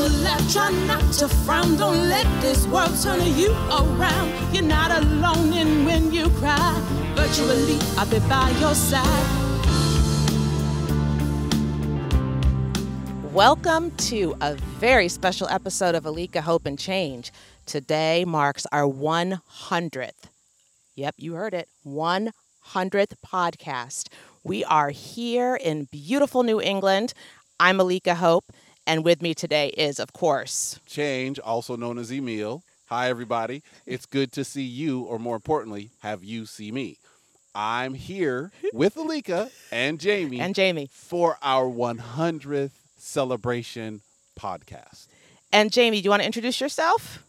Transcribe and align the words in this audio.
to 0.00 0.08
laugh, 0.22 0.52
try 0.52 0.70
not 0.86 1.12
to 1.12 1.28
frown. 1.28 1.76
Don't 1.76 2.08
let 2.08 2.26
this 2.40 2.66
world 2.68 2.90
turn 3.02 3.20
you 3.36 3.52
around. 3.52 4.54
You're 4.54 4.64
not 4.64 4.90
alone 4.90 5.52
in 5.52 5.84
when 5.84 6.10
you 6.10 6.30
cry. 6.30 6.80
Virtually, 7.14 7.76
I'll 7.98 8.08
be 8.08 8.18
by 8.20 8.48
your 8.60 8.74
side. 8.74 9.26
Welcome 13.34 13.90
to 14.08 14.34
a 14.40 14.54
very 14.54 15.08
special 15.08 15.48
episode 15.48 15.94
of 15.94 16.04
Alika 16.04 16.40
Hope 16.40 16.64
and 16.64 16.78
Change. 16.78 17.30
Today 17.66 18.24
marks 18.24 18.64
our 18.72 18.84
100th. 18.84 20.30
Yep, 20.94 21.14
you 21.18 21.34
heard 21.34 21.52
it. 21.52 21.68
100th 21.86 23.12
podcast. 23.26 24.08
We 24.44 24.64
are 24.64 24.90
here 24.90 25.56
in 25.56 25.84
beautiful 25.84 26.42
New 26.42 26.58
England. 26.58 27.12
I'm 27.60 27.76
Alika 27.76 28.14
Hope, 28.14 28.46
and 28.86 29.04
with 29.04 29.22
me 29.22 29.34
today 29.34 29.68
is, 29.68 29.98
of 29.98 30.12
course, 30.12 30.80
Change, 30.86 31.38
also 31.38 31.76
known 31.76 31.98
as 31.98 32.10
Emil. 32.12 32.62
Hi, 32.86 33.08
everybody. 33.08 33.62
It's 33.86 34.06
good 34.06 34.32
to 34.32 34.44
see 34.44 34.62
you, 34.64 35.02
or 35.02 35.18
more 35.18 35.36
importantly, 35.36 35.90
have 36.00 36.24
you 36.24 36.46
see 36.46 36.72
me. 36.72 36.98
I'm 37.54 37.94
here 37.94 38.50
with 38.72 38.94
Alika 38.94 39.50
and 39.72 39.98
Jamie 39.98 40.40
and 40.40 40.54
Jamie. 40.54 40.88
for 40.92 41.36
our 41.42 41.64
100th 41.64 42.70
celebration 42.96 44.02
podcast. 44.38 45.06
And 45.52 45.72
Jamie, 45.72 46.00
do 46.00 46.04
you 46.04 46.10
want 46.10 46.22
to 46.22 46.26
introduce 46.26 46.60
yourself? 46.60 47.24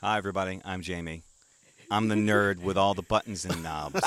Hi, 0.00 0.16
everybody. 0.16 0.60
I'm 0.64 0.80
Jamie. 0.80 1.22
I'm 1.90 2.08
the 2.08 2.14
nerd 2.14 2.62
with 2.62 2.76
all 2.78 2.94
the 2.94 3.02
buttons 3.02 3.44
and 3.44 3.62
knobs. 3.62 4.00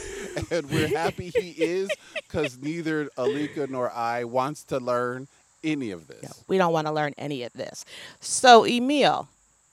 And 0.50 0.70
we're 0.70 0.88
happy 0.88 1.32
he 1.34 1.50
is 1.52 1.88
because 2.14 2.58
neither 2.58 3.06
Alika 3.16 3.70
nor 3.70 3.90
I 3.90 4.24
wants 4.24 4.64
to 4.64 4.78
learn 4.78 5.28
any 5.64 5.90
of 5.90 6.08
this. 6.08 6.44
We 6.46 6.58
don't 6.58 6.74
want 6.74 6.86
to 6.86 6.92
learn 6.92 7.14
any 7.16 7.42
of 7.42 7.54
this. 7.54 7.86
So, 8.20 8.66
Emil, 8.66 9.28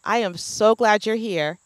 I 0.06 0.20
am 0.20 0.38
so 0.38 0.74
glad 0.74 1.06
you're 1.06 1.18
here. 1.18 1.58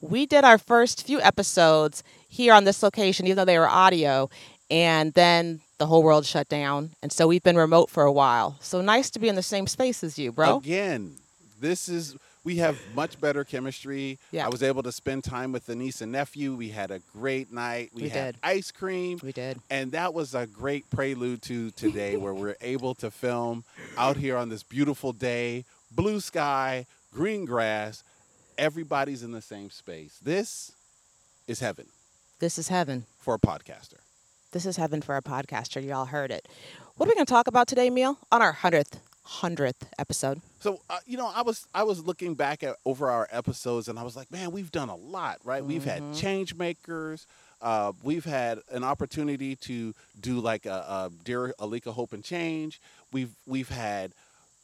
We 0.00 0.26
did 0.26 0.44
our 0.44 0.58
first 0.58 1.06
few 1.06 1.20
episodes 1.20 2.04
here 2.28 2.54
on 2.54 2.64
this 2.64 2.82
location, 2.82 3.26
even 3.26 3.36
though 3.36 3.44
they 3.44 3.58
were 3.58 3.68
audio, 3.68 4.30
and 4.70 5.12
then 5.14 5.60
the 5.78 5.86
whole 5.86 6.02
world 6.02 6.26
shut 6.26 6.48
down. 6.48 6.90
And 7.02 7.12
so 7.12 7.26
we've 7.26 7.42
been 7.42 7.56
remote 7.56 7.90
for 7.90 8.04
a 8.04 8.12
while. 8.12 8.56
So 8.60 8.80
nice 8.80 9.10
to 9.10 9.18
be 9.18 9.28
in 9.28 9.34
the 9.34 9.42
same 9.42 9.66
space 9.66 10.02
as 10.04 10.18
you, 10.18 10.32
bro. 10.32 10.58
Again, 10.58 11.16
this 11.60 11.88
is 11.88 12.16
we 12.46 12.56
have 12.58 12.78
much 12.94 13.20
better 13.20 13.42
chemistry. 13.44 14.18
Yeah. 14.30 14.46
I 14.46 14.48
was 14.48 14.62
able 14.62 14.82
to 14.84 14.92
spend 14.92 15.24
time 15.24 15.50
with 15.50 15.66
the 15.66 15.74
niece 15.74 16.00
and 16.00 16.12
nephew. 16.12 16.54
We 16.54 16.68
had 16.68 16.92
a 16.92 17.00
great 17.12 17.52
night. 17.52 17.90
We, 17.92 18.02
We 18.02 18.08
had 18.08 18.36
did. 18.36 18.40
ice 18.44 18.70
cream. 18.70 19.18
We 19.22 19.32
did. 19.32 19.58
And 19.68 19.90
that 19.92 20.14
was 20.14 20.32
a 20.34 20.46
great 20.46 20.88
prelude 20.88 21.42
to 21.42 21.72
today 21.72 22.16
where 22.16 22.32
we're 22.32 22.54
able 22.60 22.94
to 22.96 23.10
film 23.10 23.64
out 23.98 24.16
here 24.16 24.36
on 24.36 24.48
this 24.48 24.62
beautiful 24.62 25.12
day, 25.12 25.64
blue 25.90 26.20
sky, 26.20 26.86
green 27.12 27.44
grass. 27.46 28.04
Everybody's 28.56 29.22
in 29.24 29.32
the 29.32 29.42
same 29.42 29.68
space. 29.68 30.18
This 30.22 30.70
is 31.48 31.58
heaven 31.60 31.86
This 32.38 32.58
is 32.58 32.68
heaven. 32.68 33.06
for 33.18 33.34
a 33.34 33.38
podcaster. 33.38 33.98
This 34.52 34.64
is 34.66 34.76
heaven 34.76 35.02
for 35.02 35.16
a 35.16 35.22
podcaster. 35.22 35.84
Y'all 35.84 36.06
heard 36.06 36.30
it. 36.30 36.46
What 36.96 37.06
are 37.06 37.10
we 37.10 37.14
going 37.16 37.26
to 37.26 37.30
talk 37.32 37.48
about 37.48 37.66
today, 37.66 37.90
Meal? 37.90 38.18
On 38.32 38.40
our 38.40 38.54
100th, 38.54 39.00
100th 39.26 39.74
episode. 39.98 40.40
So 40.60 40.80
uh, 40.90 40.98
you 41.06 41.16
know, 41.16 41.30
I 41.34 41.42
was 41.42 41.66
I 41.74 41.82
was 41.82 42.04
looking 42.04 42.34
back 42.34 42.62
at 42.62 42.76
over 42.84 43.10
our 43.10 43.28
episodes, 43.30 43.88
and 43.88 43.98
I 43.98 44.02
was 44.02 44.16
like, 44.16 44.30
man, 44.30 44.50
we've 44.52 44.70
done 44.72 44.88
a 44.88 44.96
lot, 44.96 45.38
right? 45.44 45.64
We've 45.64 45.84
had 45.84 46.02
change 46.14 46.54
makers. 46.54 47.26
Uh, 47.62 47.92
we've 48.02 48.24
had 48.24 48.60
an 48.70 48.84
opportunity 48.84 49.56
to 49.56 49.94
do 50.20 50.40
like 50.40 50.66
a, 50.66 50.70
a 50.70 51.10
dear 51.24 51.54
Alika 51.58 51.92
Hope 51.92 52.12
and 52.12 52.22
Change. 52.22 52.80
We've 53.12 53.30
we've 53.46 53.68
had 53.70 54.12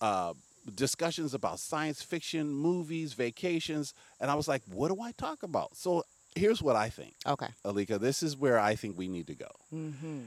uh, 0.01 0.35
discussions 0.75 1.35
about 1.35 1.59
science 1.59 2.03
fiction, 2.03 2.51
movies, 2.53 3.15
vacations, 3.15 3.95
and 4.21 4.31
I 4.31 4.35
was 4.35 4.47
like, 4.47 4.63
what 4.71 4.89
do 4.95 5.01
I 5.01 5.13
talk 5.13 5.43
about? 5.43 5.75
So 5.77 6.05
here's 6.35 6.63
what 6.63 6.77
I 6.77 6.89
think, 6.89 7.15
Okay. 7.27 7.49
Alika. 7.65 7.99
This 7.99 8.23
is 8.23 8.37
where 8.37 8.59
I 8.59 8.75
think 8.75 8.97
we 8.99 9.09
need 9.09 9.27
to 9.27 9.35
go 9.35 9.51
Mm-hmm. 9.75 10.19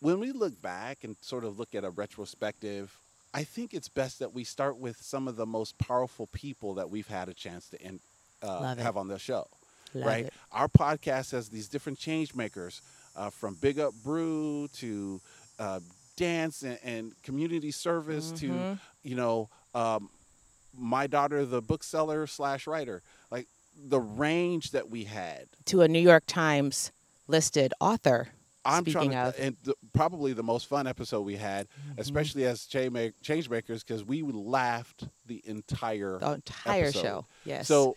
when 0.00 0.18
we 0.20 0.32
look 0.32 0.60
back 0.62 1.04
and 1.04 1.16
sort 1.20 1.44
of 1.44 1.58
look 1.58 1.74
at 1.74 1.84
a 1.84 1.90
retrospective, 1.90 2.98
I 3.34 3.42
think 3.42 3.74
it's 3.74 3.88
best 3.88 4.20
that 4.20 4.32
we 4.32 4.44
start 4.44 4.78
with 4.78 5.02
some 5.02 5.26
of 5.26 5.34
the 5.36 5.44
most 5.44 5.76
powerful 5.76 6.28
people 6.28 6.74
that 6.74 6.88
we've 6.88 7.08
had 7.08 7.28
a 7.28 7.34
chance 7.34 7.68
to 7.70 7.82
in, 7.82 7.98
uh, 8.42 8.76
have 8.76 8.96
on 8.96 9.08
the 9.08 9.18
show. 9.18 9.48
Love 9.92 10.06
right? 10.06 10.26
it. 10.26 10.32
Our 10.52 10.68
podcast 10.68 11.32
has 11.32 11.48
these 11.48 11.68
different 11.68 11.98
change 11.98 12.34
makers, 12.34 12.80
uh, 13.16 13.30
from 13.30 13.54
Big 13.54 13.78
Up 13.78 13.92
Brew 14.04 14.68
to 14.74 15.20
uh, 15.58 15.80
dance 16.16 16.62
and, 16.62 16.78
and 16.84 17.22
community 17.22 17.70
service 17.72 18.32
Mhm. 18.32 18.38
to 18.38 18.78
you 19.02 19.16
know 19.16 19.48
um, 19.74 20.08
my 20.76 21.06
daughter, 21.06 21.44
the 21.44 21.60
bookseller 21.60 22.26
slash 22.26 22.66
writer. 22.66 23.02
Like 23.30 23.48
the 23.76 24.00
range 24.00 24.70
that 24.70 24.90
we 24.90 25.04
had. 25.04 25.46
To 25.66 25.82
a 25.82 25.88
New 25.88 26.00
York 26.00 26.24
Times 26.26 26.92
listed 27.26 27.74
author. 27.80 28.28
I'm 28.64 28.82
Speaking 28.84 29.10
trying 29.10 29.14
of. 29.28 29.36
to, 29.36 29.42
and 29.42 29.56
the, 29.62 29.74
probably 29.92 30.32
the 30.32 30.42
most 30.42 30.66
fun 30.66 30.86
episode 30.86 31.20
we 31.22 31.36
had, 31.36 31.66
Mm-hmm. 31.68 32.00
especially 32.00 32.44
as 32.46 32.64
change, 32.66 32.92
make, 32.92 33.14
makers, 33.50 33.82
because 33.84 34.04
we 34.04 34.22
laughed 34.22 35.04
the 35.26 35.42
entire 35.44 36.18
The 36.18 36.32
entire 36.32 36.84
episode. 36.84 37.02
show. 37.02 37.26
Yes. 37.44 37.68
So 37.68 37.96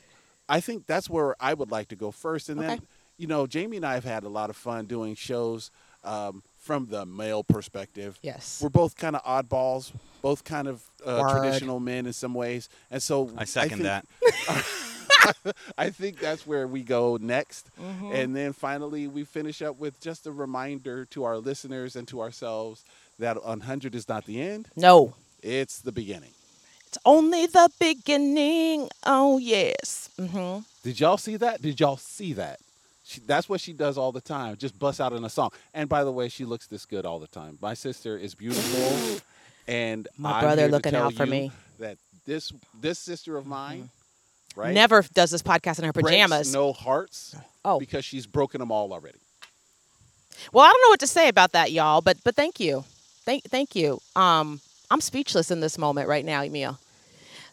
I 0.50 0.60
think 0.62 0.86
that's 0.88 1.10
where 1.10 1.36
I 1.40 1.54
would 1.54 1.72
like 1.72 1.88
to 1.90 1.96
go 1.96 2.12
first. 2.12 2.50
And 2.50 2.60
then, 2.60 2.82
you 3.18 3.28
know, 3.28 3.48
Jamie 3.48 3.78
and 3.78 3.86
I 3.86 3.94
have 3.96 4.04
had 4.04 4.24
a 4.24 4.30
lot 4.30 4.50
of 4.50 4.56
fun 4.56 4.86
doing 4.86 5.16
shows 5.16 5.72
um, 6.04 6.44
from 6.58 6.86
the 6.88 7.06
male 7.06 7.44
perspective. 7.44 8.18
yes. 8.22 8.60
We're 8.62 8.70
both 8.70 8.96
kind 8.96 9.16
of 9.16 9.24
oddballs, 9.24 9.92
both 10.22 10.44
kind 10.44 10.68
of 10.68 10.84
uh, 11.06 11.32
traditional 11.34 11.80
men 11.80 12.06
in 12.06 12.14
some 12.14 12.34
ways. 12.34 12.70
And 12.92 13.02
so 13.02 13.32
I 13.38 13.44
second 13.46 13.82
think, 13.82 13.84
that. 13.84 14.06
I 15.78 15.90
think 15.90 16.20
that's 16.20 16.46
where 16.48 16.68
we 16.68 16.84
go 16.84 17.18
next. 17.20 17.70
Mhm. 17.80 18.14
And 18.14 18.36
then 18.36 18.54
finally, 18.54 19.08
we 19.08 19.24
finish 19.24 19.62
up 19.62 19.78
with 19.80 20.00
just 20.00 20.28
a 20.28 20.32
reminder 20.32 21.06
to 21.06 21.24
our 21.24 21.38
listeners 21.38 21.96
and 21.96 22.08
to 22.10 22.22
ourselves 22.22 22.84
that 23.20 23.44
100 23.44 23.96
is 23.96 24.08
not 24.08 24.26
the 24.26 24.42
end, 24.42 24.68
no. 24.76 25.14
it's 25.42 25.80
the 25.80 25.92
beginning. 25.92 26.32
It's 26.88 26.98
only 27.06 27.48
the 27.48 27.70
beginning. 27.80 28.90
Oh, 29.06 29.38
yes. 29.40 30.10
Mm-hmm. 30.20 30.62
Did 30.84 31.00
y'all 31.00 31.18
see 31.18 31.36
that? 31.38 31.62
Did 31.62 31.80
y'all 31.80 31.98
see 31.98 32.34
that? 32.34 32.60
She, 33.04 33.22
that's 33.22 33.48
what 33.48 33.62
she 33.62 33.72
does 33.74 33.98
all 33.98 34.12
the 34.12 34.22
time, 34.22 34.58
just 34.58 34.78
bust 34.78 35.00
out 35.00 35.14
in 35.14 35.24
a 35.24 35.30
song. 35.30 35.52
And 35.74 35.88
by 35.88 36.04
the 36.04 36.12
way, 36.12 36.28
she 36.28 36.44
looks 36.44 36.68
this 36.68 36.86
good 36.86 37.06
all 37.06 37.20
the 37.20 37.28
time. 37.28 37.58
My 37.62 37.74
sister 37.74 38.18
is 38.18 38.36
beautiful, 38.36 39.22
and 39.68 40.08
My 40.18 40.34
I'm 40.34 40.44
brother 40.44 40.68
looking 40.68 40.94
out 40.96 41.14
for 41.14 41.26
me. 41.26 41.52
That 41.80 41.98
this 42.26 42.52
this 42.82 43.00
sister 43.00 43.38
of 43.38 43.46
mine, 43.48 43.90
right, 44.58 44.74
Never 44.74 45.04
does 45.14 45.32
this 45.32 45.42
podcast 45.42 45.80
in 45.80 45.86
her 45.86 45.94
breaks 45.94 46.10
pajamas. 46.10 46.54
no 46.54 46.74
hearts 46.74 47.36
oh. 47.64 47.80
because 47.80 48.04
she's 48.04 48.28
broken 48.28 48.60
them 48.60 48.72
all 48.72 48.92
already. 48.92 49.20
Well, 50.52 50.64
I 50.66 50.70
don't 50.70 50.82
know 50.84 50.90
what 50.90 51.00
to 51.02 51.08
say 51.08 51.30
about 51.30 51.54
that, 51.54 51.72
y'all, 51.72 52.02
but 52.02 52.18
but 52.24 52.36
thank 52.36 52.60
you. 52.60 52.84
Thank 53.26 53.44
thank 53.46 53.76
you. 53.76 54.00
Um 54.16 54.60
I'm 54.90 55.02
speechless 55.02 55.52
in 55.52 55.60
this 55.60 55.78
moment 55.78 56.08
right 56.08 56.26
now, 56.26 56.44
Emil. 56.44 56.78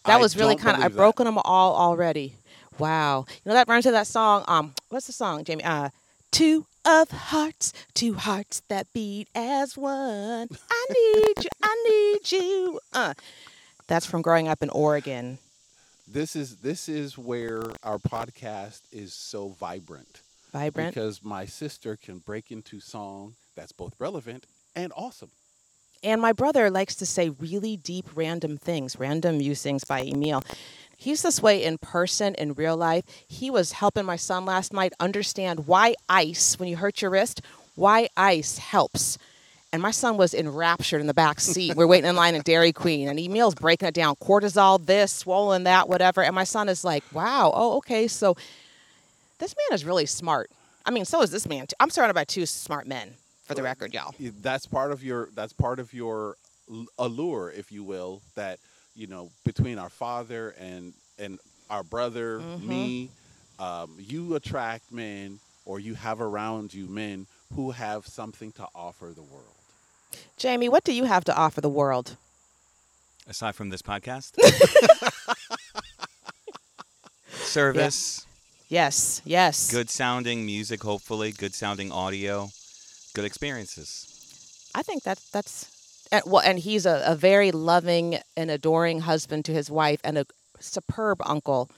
That 0.05 0.15
I 0.15 0.17
was 0.19 0.37
really 0.37 0.57
kind 0.57 0.77
of 0.77 0.85
I've 0.85 0.95
broken 0.97 1.25
them 1.25 1.39
all 1.39 1.75
already. 1.75 2.35
Wow. 2.79 3.25
You 3.29 3.49
know 3.51 3.55
that 3.55 3.69
runs 3.69 3.87
of 3.87 3.93
that 3.93 4.07
song. 4.07 4.45
Um, 4.49 4.75
what's 4.89 5.07
the 5.07 5.13
song, 5.13 5.45
Jamie? 5.45 5.65
Uh 5.65 5.91
Two 6.31 6.67
of 6.85 7.11
hearts, 7.11 7.73
two 7.95 8.15
hearts 8.15 8.63
that 8.69 8.93
beat 8.93 9.29
as 9.35 9.77
one. 9.77 10.49
I 10.71 10.87
need 10.91 11.45
you, 11.45 11.51
I 11.63 11.85
need 11.89 12.33
you. 12.33 12.81
Uh 12.93 13.15
that's 13.87 14.07
from 14.07 14.23
growing 14.23 14.49
up 14.49 14.63
in 14.63 14.71
Oregon. 14.71 15.39
This 16.07 16.37
is 16.37 16.57
this 16.57 16.89
is 16.89 17.17
where 17.17 17.63
our 17.83 17.99
podcast 17.99 18.83
is 18.93 19.15
so 19.15 19.49
vibrant. 19.49 20.21
Vibrant. 20.53 20.95
because 20.95 21.25
my 21.25 21.47
sister 21.47 21.97
can 21.97 22.19
break 22.19 22.53
into 22.53 22.79
song 22.79 23.35
that's 23.57 23.73
both 23.73 23.95
relevant 23.99 24.47
and 24.77 24.93
awesome. 24.95 25.31
And 26.05 26.21
my 26.21 26.33
brother 26.33 26.71
likes 26.71 26.95
to 26.97 27.07
say 27.07 27.31
really 27.31 27.77
deep, 27.77 28.07
random 28.15 28.59
things, 28.59 28.97
random 28.99 29.39
musings 29.39 29.85
by 29.85 30.03
Emil. 30.03 30.43
He's 30.97 31.23
this 31.23 31.43
way 31.43 31.65
in 31.65 31.79
person, 31.79 32.35
in 32.35 32.53
real 32.53 32.77
life. 32.77 33.05
He 33.27 33.51
was 33.51 33.73
helping 33.73 34.05
my 34.05 34.17
son 34.17 34.45
last 34.45 34.73
night 34.73 34.93
understand 35.01 35.67
why 35.67 35.95
ice, 36.09 36.59
when 36.59 36.69
you 36.69 36.77
hurt 36.77 37.01
your 37.01 37.11
wrist, 37.11 37.41
why 37.75 38.09
ice 38.17 38.59
helps. 38.59 39.19
And 39.75 39.83
my 39.83 39.91
son 39.91 40.17
was 40.17 40.35
enraptured 40.35 41.01
in 41.01 41.09
the 41.09 41.15
back 41.15 41.41
seat. 41.41 41.75
We're 41.75 41.89
waiting 41.89 42.09
in 42.09 42.15
line 42.15 42.37
at 42.37 42.45
Dairy 42.45 42.73
Queen, 42.73 43.09
and 43.09 43.19
Emil's 43.19 43.57
breaking 43.57 43.89
it 43.89 43.95
down 43.95 44.15
cortisol, 44.15 44.87
this, 44.87 45.11
swollen, 45.11 45.65
that, 45.65 45.89
whatever. 45.89 46.23
And 46.23 46.33
my 46.33 46.45
son 46.45 46.69
is 46.69 46.85
like, 46.85 47.03
wow, 47.13 47.51
oh, 47.53 47.79
okay. 47.79 48.07
So 48.07 48.37
this 49.41 49.53
man 49.57 49.75
is 49.75 49.85
really 49.85 50.07
smart. 50.07 50.49
I 50.87 50.93
mean, 50.93 51.05
so 51.05 51.23
is 51.23 51.33
this 51.33 51.49
man. 51.49 51.67
I'm 51.81 51.91
surrounded 51.91 52.15
by 52.15 52.23
two 52.23 52.47
smart 52.47 52.87
men, 52.87 53.15
for 53.47 53.57
the 53.57 53.65
record, 53.65 53.93
y'all. 53.93 54.15
That's 54.41 54.65
part 54.65 54.93
of 54.93 55.03
your 55.03 55.31
that's 55.35 55.53
part 55.53 55.81
of 55.81 55.93
your 55.93 56.37
allure, 56.97 57.51
if 57.51 57.73
you 57.73 57.83
will, 57.83 58.23
that 58.37 58.61
you 58.95 59.09
know 59.09 59.33
between 59.45 59.81
our 59.81 59.91
father 59.91 60.55
and 60.61 60.93
and 61.19 61.41
our 61.69 61.83
brother, 61.83 62.39
Mm-hmm. 62.39 62.69
me, 62.69 63.11
um, 63.59 63.91
you 63.99 64.37
attract 64.37 64.93
men 64.93 65.41
or 65.65 65.81
you 65.81 65.95
have 65.95 66.21
around 66.21 66.73
you 66.73 66.87
men 66.87 67.27
who 67.57 67.73
have 67.73 68.07
something 68.07 68.53
to 68.53 68.67
offer 68.73 69.07
the 69.13 69.23
world. 69.23 69.49
Jamie, 70.37 70.69
what 70.69 70.85
do 70.85 70.93
you 70.93 71.05
have 71.05 71.25
to 71.25 71.37
offer 71.37 71.61
the 71.61 71.69
world? 71.69 72.17
Aside 73.27 73.55
from 73.55 73.71
this 73.71 73.81
podcast, 73.83 74.33
service, 77.29 78.27
Yes, 78.69 79.23
yes. 79.25 79.71
good 79.71 79.89
sounding 79.91 80.45
music, 80.45 80.83
hopefully, 80.83 81.33
good 81.33 81.55
sounding 81.55 81.93
audio, 81.93 82.49
good 83.15 83.25
experiences. 83.25 84.71
I 84.75 84.83
think 84.83 85.05
that 85.05 85.21
that's 85.33 85.71
and, 86.11 86.23
well, 86.27 86.43
and 86.45 86.59
he's 86.59 86.85
a, 86.87 87.03
a 87.07 87.15
very 87.15 87.51
loving 87.53 88.19
and 88.37 88.51
adoring 88.51 89.01
husband 89.01 89.45
to 89.47 89.53
his 89.53 89.71
wife 89.71 90.01
and 90.05 90.19
a 90.19 90.27
superb 90.61 91.19
uncle 91.25 91.71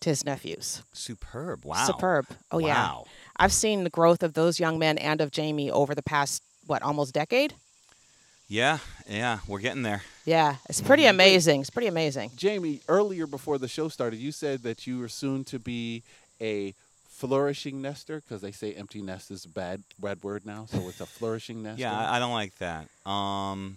to 0.00 0.08
his 0.10 0.24
nephews. 0.24 0.82
Superb. 0.92 1.64
Wow. 1.64 1.84
Superb. 1.84 2.26
Oh 2.50 2.58
yeah. 2.58 2.94
I've 3.36 3.52
seen 3.52 3.84
the 3.84 3.90
growth 3.90 4.22
of 4.22 4.34
those 4.34 4.58
young 4.60 4.78
men 4.78 4.98
and 4.98 5.20
of 5.20 5.30
Jamie 5.30 5.70
over 5.70 5.94
the 5.94 6.02
past 6.02 6.42
what 6.70 6.82
almost 6.82 7.12
decade. 7.12 7.52
Yeah, 8.48 8.78
yeah, 9.08 9.40
we're 9.46 9.58
getting 9.58 9.82
there. 9.82 10.02
Yeah, 10.24 10.56
it's 10.68 10.80
pretty 10.80 11.06
amazing. 11.06 11.60
It's 11.60 11.70
pretty 11.70 11.88
amazing. 11.88 12.30
Jamie, 12.36 12.80
earlier 12.88 13.26
before 13.26 13.58
the 13.58 13.68
show 13.68 13.88
started, 13.88 14.18
you 14.18 14.32
said 14.32 14.62
that 14.62 14.86
you 14.86 14.98
were 14.98 15.08
soon 15.08 15.44
to 15.44 15.58
be 15.58 16.02
a 16.40 16.74
flourishing 17.08 17.82
nester 17.82 18.20
because 18.20 18.40
they 18.40 18.50
say 18.52 18.72
empty 18.72 19.02
nest 19.02 19.30
is 19.30 19.44
a 19.44 19.48
bad 19.48 19.82
bad 19.98 20.22
word 20.22 20.46
now, 20.46 20.66
so 20.66 20.88
it's 20.88 21.00
a 21.00 21.06
flourishing 21.18 21.62
nest. 21.62 21.78
Yeah, 21.78 21.96
I 21.96 22.16
I 22.16 22.18
don't 22.18 22.32
like 22.32 22.56
that. 22.58 22.88
Um, 23.08 23.76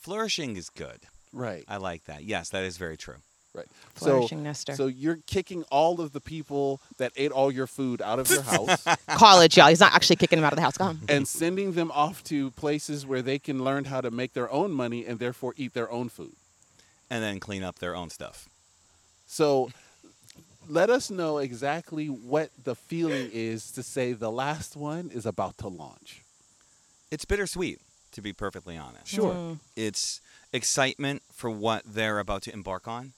flourishing 0.00 0.56
is 0.56 0.68
good. 0.70 1.00
right, 1.32 1.64
I 1.68 1.76
like 1.78 2.04
that. 2.06 2.24
Yes, 2.24 2.50
that 2.50 2.64
is 2.64 2.76
very 2.76 2.96
true. 2.96 3.16
Right. 3.54 3.66
Flourishing 3.94 4.38
so, 4.38 4.42
nester. 4.42 4.74
So 4.74 4.86
you're 4.86 5.18
kicking 5.26 5.64
all 5.70 6.00
of 6.00 6.12
the 6.12 6.20
people 6.20 6.80
that 6.98 7.12
ate 7.16 7.32
all 7.32 7.50
your 7.50 7.66
food 7.66 8.00
out 8.00 8.18
of 8.18 8.30
your 8.30 8.42
house 8.42 8.84
College, 9.08 9.56
y'all. 9.56 9.68
He's 9.68 9.80
not 9.80 9.94
actually 9.94 10.16
kicking 10.16 10.38
them 10.38 10.44
out 10.44 10.52
of 10.52 10.56
the 10.56 10.62
house. 10.62 10.76
Come 10.76 10.88
on. 10.88 11.00
and 11.08 11.26
sending 11.26 11.72
them 11.72 11.90
off 11.92 12.22
to 12.24 12.50
places 12.52 13.06
where 13.06 13.22
they 13.22 13.38
can 13.38 13.64
learn 13.64 13.84
how 13.84 14.00
to 14.00 14.10
make 14.10 14.32
their 14.32 14.50
own 14.50 14.72
money 14.72 15.04
and 15.04 15.18
therefore 15.18 15.54
eat 15.56 15.74
their 15.74 15.90
own 15.90 16.08
food. 16.08 16.32
And 17.08 17.22
then 17.22 17.40
clean 17.40 17.62
up 17.62 17.80
their 17.80 17.96
own 17.96 18.10
stuff. 18.10 18.48
So 19.26 19.70
let 20.68 20.90
us 20.90 21.10
know 21.10 21.38
exactly 21.38 22.06
what 22.06 22.50
the 22.62 22.74
feeling 22.74 23.30
is 23.32 23.72
to 23.72 23.82
say 23.82 24.12
the 24.12 24.30
last 24.30 24.76
one 24.76 25.10
is 25.12 25.26
about 25.26 25.58
to 25.58 25.68
launch. 25.68 26.22
It's 27.10 27.24
bittersweet, 27.24 27.80
to 28.12 28.22
be 28.22 28.32
perfectly 28.32 28.76
honest. 28.76 29.08
Sure. 29.08 29.34
Mm. 29.34 29.58
It's 29.74 30.20
excitement 30.52 31.22
for 31.32 31.50
what 31.50 31.82
they're 31.84 32.20
about 32.20 32.42
to 32.42 32.52
embark 32.52 32.86
on. 32.86 33.12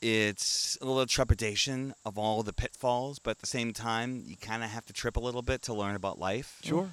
It's 0.00 0.78
a 0.80 0.84
little 0.86 1.06
trepidation 1.06 1.92
of 2.04 2.16
all 2.18 2.42
the 2.44 2.52
pitfalls, 2.52 3.18
but 3.18 3.32
at 3.32 3.38
the 3.40 3.46
same 3.46 3.72
time, 3.72 4.22
you 4.24 4.36
kind 4.36 4.62
of 4.62 4.70
have 4.70 4.86
to 4.86 4.92
trip 4.92 5.16
a 5.16 5.20
little 5.20 5.42
bit 5.42 5.62
to 5.62 5.74
learn 5.74 5.96
about 5.96 6.18
life. 6.20 6.60
Sure. 6.62 6.88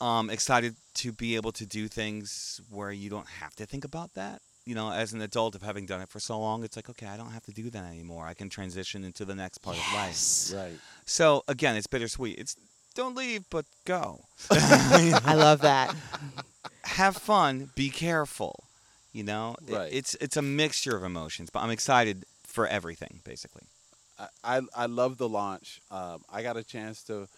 Um, 0.00 0.30
excited 0.30 0.76
to 0.94 1.12
be 1.12 1.34
able 1.34 1.50
to 1.52 1.66
do 1.66 1.88
things 1.88 2.60
where 2.70 2.92
you 2.92 3.10
don't 3.10 3.26
have 3.40 3.54
to 3.56 3.66
think 3.66 3.84
about 3.84 4.14
that. 4.14 4.42
You 4.64 4.74
know, 4.74 4.90
as 4.92 5.12
an 5.12 5.20
adult 5.22 5.54
of 5.54 5.62
having 5.62 5.86
done 5.86 6.00
it 6.00 6.08
for 6.08 6.18
so 6.20 6.38
long, 6.40 6.62
it's 6.64 6.76
like, 6.76 6.88
okay, 6.90 7.06
I 7.06 7.16
don't 7.16 7.30
have 7.32 7.44
to 7.46 7.52
do 7.52 7.68
that 7.70 7.84
anymore. 7.84 8.26
I 8.26 8.34
can 8.34 8.48
transition 8.48 9.04
into 9.04 9.24
the 9.24 9.34
next 9.34 9.58
part 9.58 9.76
of 9.76 9.94
life. 9.94 10.52
Right. 10.54 10.78
So 11.04 11.42
again, 11.48 11.76
it's 11.76 11.86
bittersweet. 11.86 12.38
It's 12.38 12.56
don't 12.94 13.16
leave, 13.16 13.44
but 13.50 13.64
go. 13.84 14.20
I 14.50 15.34
love 15.36 15.60
that. 15.62 15.94
have 16.84 17.16
fun, 17.16 17.70
be 17.74 17.90
careful. 17.90 18.64
You 19.12 19.22
know, 19.24 19.56
It- 19.66 19.72
Right. 19.74 19.92
it's 19.92 20.14
it's 20.16 20.36
a 20.36 20.42
mixture 20.42 20.96
of 20.96 21.02
emotions, 21.04 21.48
but 21.50 21.60
I'm 21.60 21.70
excited 21.70 22.24
for 22.56 22.66
everything, 22.66 23.20
basically. 23.22 23.64
I, 24.42 24.62
I, 24.74 24.86
love 24.86 25.18
the 25.18 25.28
launch. 25.28 25.82
Um, 25.90 26.22
I 26.32 26.42
got 26.42 26.56
a 26.56 26.64
chance 26.64 27.02
to 27.02 27.28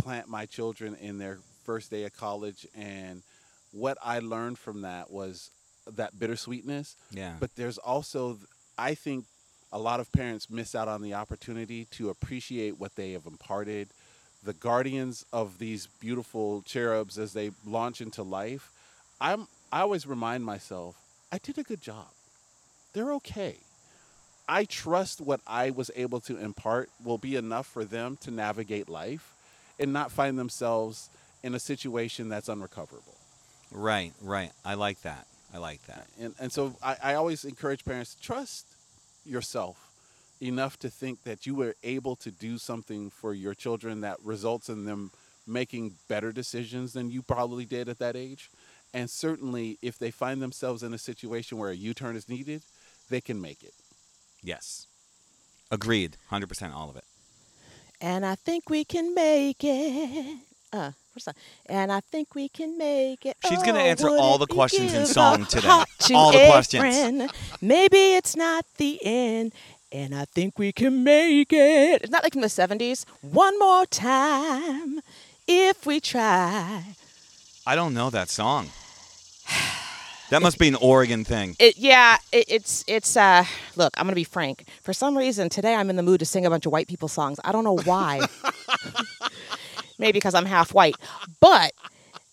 plant 0.00 0.28
my 0.28 0.46
children 0.46 0.94
in 0.94 1.18
their 1.18 1.38
first 1.64 1.90
day 1.90 2.04
of 2.04 2.16
college, 2.16 2.64
and 2.76 3.24
what 3.72 3.98
I 4.04 4.20
learned 4.20 4.56
from 4.56 4.82
that 4.82 5.10
was 5.10 5.50
that 5.96 6.16
bittersweetness. 6.16 6.94
Yeah. 7.10 7.34
But 7.40 7.56
there's 7.56 7.76
also, 7.76 8.38
I 8.78 8.94
think, 8.94 9.24
a 9.72 9.80
lot 9.80 9.98
of 9.98 10.12
parents 10.12 10.48
miss 10.48 10.76
out 10.76 10.86
on 10.86 11.02
the 11.02 11.14
opportunity 11.14 11.86
to 11.96 12.08
appreciate 12.10 12.78
what 12.78 12.94
they 12.94 13.10
have 13.12 13.26
imparted. 13.26 13.88
The 14.44 14.52
guardians 14.54 15.24
of 15.32 15.58
these 15.58 15.88
beautiful 15.98 16.62
cherubs 16.62 17.18
as 17.18 17.32
they 17.32 17.50
launch 17.66 18.00
into 18.00 18.22
life. 18.22 18.70
I'm. 19.20 19.48
I 19.72 19.80
always 19.80 20.06
remind 20.06 20.44
myself, 20.44 20.94
I 21.32 21.38
did 21.38 21.58
a 21.58 21.64
good 21.64 21.80
job. 21.80 22.06
They're 22.92 23.12
okay. 23.14 23.58
I 24.48 24.64
trust 24.64 25.20
what 25.20 25.40
I 25.46 25.70
was 25.70 25.90
able 25.94 26.20
to 26.20 26.38
impart 26.38 26.88
will 27.04 27.18
be 27.18 27.36
enough 27.36 27.66
for 27.66 27.84
them 27.84 28.16
to 28.22 28.30
navigate 28.30 28.88
life 28.88 29.34
and 29.78 29.92
not 29.92 30.10
find 30.10 30.38
themselves 30.38 31.10
in 31.42 31.54
a 31.54 31.58
situation 31.58 32.28
that's 32.28 32.48
unrecoverable. 32.48 33.14
right, 33.70 34.12
right. 34.22 34.50
I 34.64 34.74
like 34.74 35.02
that. 35.02 35.26
I 35.52 35.58
like 35.58 35.82
that. 35.86 36.06
And, 36.18 36.34
and 36.38 36.52
so 36.52 36.74
I, 36.82 36.96
I 37.02 37.14
always 37.14 37.44
encourage 37.44 37.84
parents 37.84 38.14
to 38.14 38.20
trust 38.20 38.66
yourself 39.24 39.88
enough 40.40 40.78
to 40.80 40.90
think 40.90 41.24
that 41.24 41.46
you 41.46 41.54
were 41.54 41.74
able 41.82 42.16
to 42.16 42.30
do 42.30 42.58
something 42.58 43.10
for 43.10 43.34
your 43.34 43.54
children 43.54 44.00
that 44.02 44.18
results 44.24 44.68
in 44.68 44.84
them 44.84 45.10
making 45.46 45.92
better 46.08 46.32
decisions 46.32 46.92
than 46.92 47.10
you 47.10 47.22
probably 47.22 47.64
did 47.64 47.88
at 47.88 47.98
that 47.98 48.16
age. 48.16 48.50
And 48.94 49.10
certainly, 49.10 49.78
if 49.82 49.98
they 49.98 50.10
find 50.10 50.40
themselves 50.40 50.82
in 50.82 50.94
a 50.94 50.98
situation 50.98 51.58
where 51.58 51.70
a 51.70 51.76
U 51.76 51.92
turn 51.94 52.16
is 52.16 52.28
needed, 52.28 52.62
they 53.10 53.20
can 53.20 53.40
make 53.40 53.62
it. 53.62 53.74
Yes. 54.42 54.86
Agreed. 55.70 56.16
100% 56.30 56.74
all 56.74 56.88
of 56.90 56.96
it. 56.96 57.04
And 58.00 58.24
I 58.24 58.34
think 58.36 58.70
we 58.70 58.84
can 58.84 59.14
make 59.14 59.58
it. 59.62 60.38
Uh, 60.72 60.92
what's 61.12 61.24
that? 61.24 61.36
And 61.66 61.90
I 61.90 62.00
think 62.00 62.34
we 62.34 62.48
can 62.48 62.78
make 62.78 63.26
it. 63.26 63.36
She's 63.48 63.62
gonna 63.62 63.80
Oh, 63.80 63.82
answer 63.92 64.08
all 64.08 64.38
the 64.38 64.46
questions 64.46 64.92
in 64.94 65.04
song 65.06 65.46
today. 65.50 65.82
to 66.00 66.14
All 66.14 66.30
the 66.32 66.46
questions. 66.46 66.80
friend? 66.80 67.30
Maybe 67.60 68.14
it's 68.14 68.36
not 68.36 68.64
the 68.76 69.00
end. 69.02 69.52
And 69.90 70.14
I 70.14 70.26
think 70.26 70.58
we 70.58 70.70
can 70.72 71.02
make 71.02 71.52
it. 71.52 72.02
It's 72.02 72.10
not 72.10 72.22
like 72.22 72.32
from 72.34 72.42
the 72.42 72.48
70s. 72.48 73.04
One 73.22 73.58
more 73.58 73.86
time 73.86 75.00
if 75.46 75.86
we 75.86 75.98
try. 75.98 76.84
I 77.66 77.74
don't 77.74 77.94
know 77.94 78.10
that 78.10 78.28
song. 78.28 78.70
That 80.30 80.42
must 80.42 80.58
be 80.58 80.68
an 80.68 80.74
Oregon 80.74 81.24
thing. 81.24 81.56
It, 81.58 81.78
yeah, 81.78 82.18
it, 82.32 82.44
it's 82.48 82.84
it's. 82.86 83.16
Uh, 83.16 83.44
look, 83.76 83.94
I'm 83.96 84.04
gonna 84.06 84.14
be 84.14 84.24
frank. 84.24 84.68
For 84.82 84.92
some 84.92 85.16
reason 85.16 85.48
today, 85.48 85.74
I'm 85.74 85.88
in 85.88 85.96
the 85.96 86.02
mood 86.02 86.20
to 86.20 86.26
sing 86.26 86.44
a 86.44 86.50
bunch 86.50 86.66
of 86.66 86.72
white 86.72 86.86
people 86.86 87.08
songs. 87.08 87.40
I 87.44 87.52
don't 87.52 87.64
know 87.64 87.78
why. 87.84 88.20
Maybe 89.98 90.12
because 90.18 90.34
I'm 90.34 90.44
half 90.46 90.74
white, 90.74 90.96
but 91.40 91.72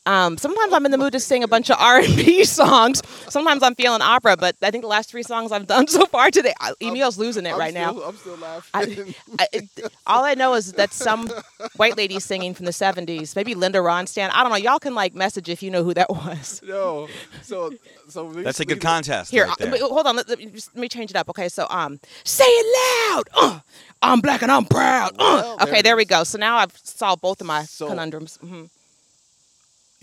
um, 0.05 0.37
sometimes 0.37 0.71
I'm 0.73 0.85
in 0.85 0.91
the 0.91 0.97
mood 0.97 1.13
to 1.13 1.19
sing 1.19 1.43
a 1.43 1.47
bunch 1.47 1.69
of 1.69 1.77
R&B 1.79 2.43
songs. 2.45 3.01
Sometimes 3.29 3.63
I'm 3.63 3.75
feeling 3.75 4.01
opera, 4.01 4.37
but 4.37 4.55
I 4.61 4.69
think 4.71 4.83
the 4.83 4.87
last 4.87 5.09
three 5.09 5.23
songs 5.23 5.51
I've 5.51 5.67
done 5.67 5.87
so 5.97 6.05
far 6.05 6.29
today, 6.31 6.53
I- 6.59 6.73
Emil's 6.81 7.17
losing 7.17 7.45
it 7.45 7.53
I'm 7.53 7.59
right 7.59 7.71
still, 7.73 7.93
now. 7.95 8.01
I'm 8.03 8.15
still 8.17 8.37
laughing. 8.37 9.15
I, 9.39 9.47
it, 9.51 9.69
all 10.05 10.23
I 10.23 10.33
know 10.35 10.53
is 10.53 10.73
that 10.73 10.93
some 10.93 11.29
white 11.77 11.97
lady 11.97 12.19
singing 12.19 12.53
from 12.53 12.65
the 12.65 12.71
70s, 12.71 13.35
maybe 13.35 13.55
Linda 13.55 13.79
Ronstadt. 13.79 14.29
I 14.33 14.43
don't 14.43 14.51
know. 14.51 14.57
Y'all 14.57 14.79
can 14.79 14.93
like 14.95 15.15
message 15.15 15.49
if 15.49 15.63
you 15.63 15.71
know 15.71 15.83
who 15.83 15.93
that 15.95 16.09
was. 16.09 16.61
no, 16.67 17.07
so 17.41 17.73
so 18.07 18.25
we- 18.25 18.43
That's 18.43 18.59
a 18.59 18.65
good 18.65 18.81
contest. 18.81 19.31
Here, 19.31 19.45
right 19.45 19.61
uh, 19.61 19.65
there. 19.65 19.79
hold 19.79 20.05
on. 20.05 20.15
Let, 20.17 20.29
let 20.29 20.37
me, 20.39 20.45
just, 20.47 20.75
let 20.75 20.81
me 20.81 20.87
change 20.89 21.09
it 21.09 21.15
up. 21.17 21.29
Okay, 21.29 21.49
so 21.49 21.65
um, 21.69 21.99
say 22.23 22.45
it 22.45 23.11
loud. 23.15 23.29
Uh, 23.35 23.59
I'm 24.01 24.21
black 24.21 24.43
and 24.43 24.51
I'm 24.51 24.65
proud. 24.65 25.13
Uh. 25.13 25.17
Well, 25.19 25.57
okay, 25.63 25.79
it 25.79 25.83
there 25.83 25.95
we 25.95 26.05
go. 26.05 26.23
So 26.23 26.37
now 26.37 26.57
I've 26.57 26.75
solved 26.77 27.21
both 27.21 27.41
of 27.41 27.47
my 27.47 27.63
So- 27.63 27.87
conundrums. 27.87 28.37
hmm 28.37 28.65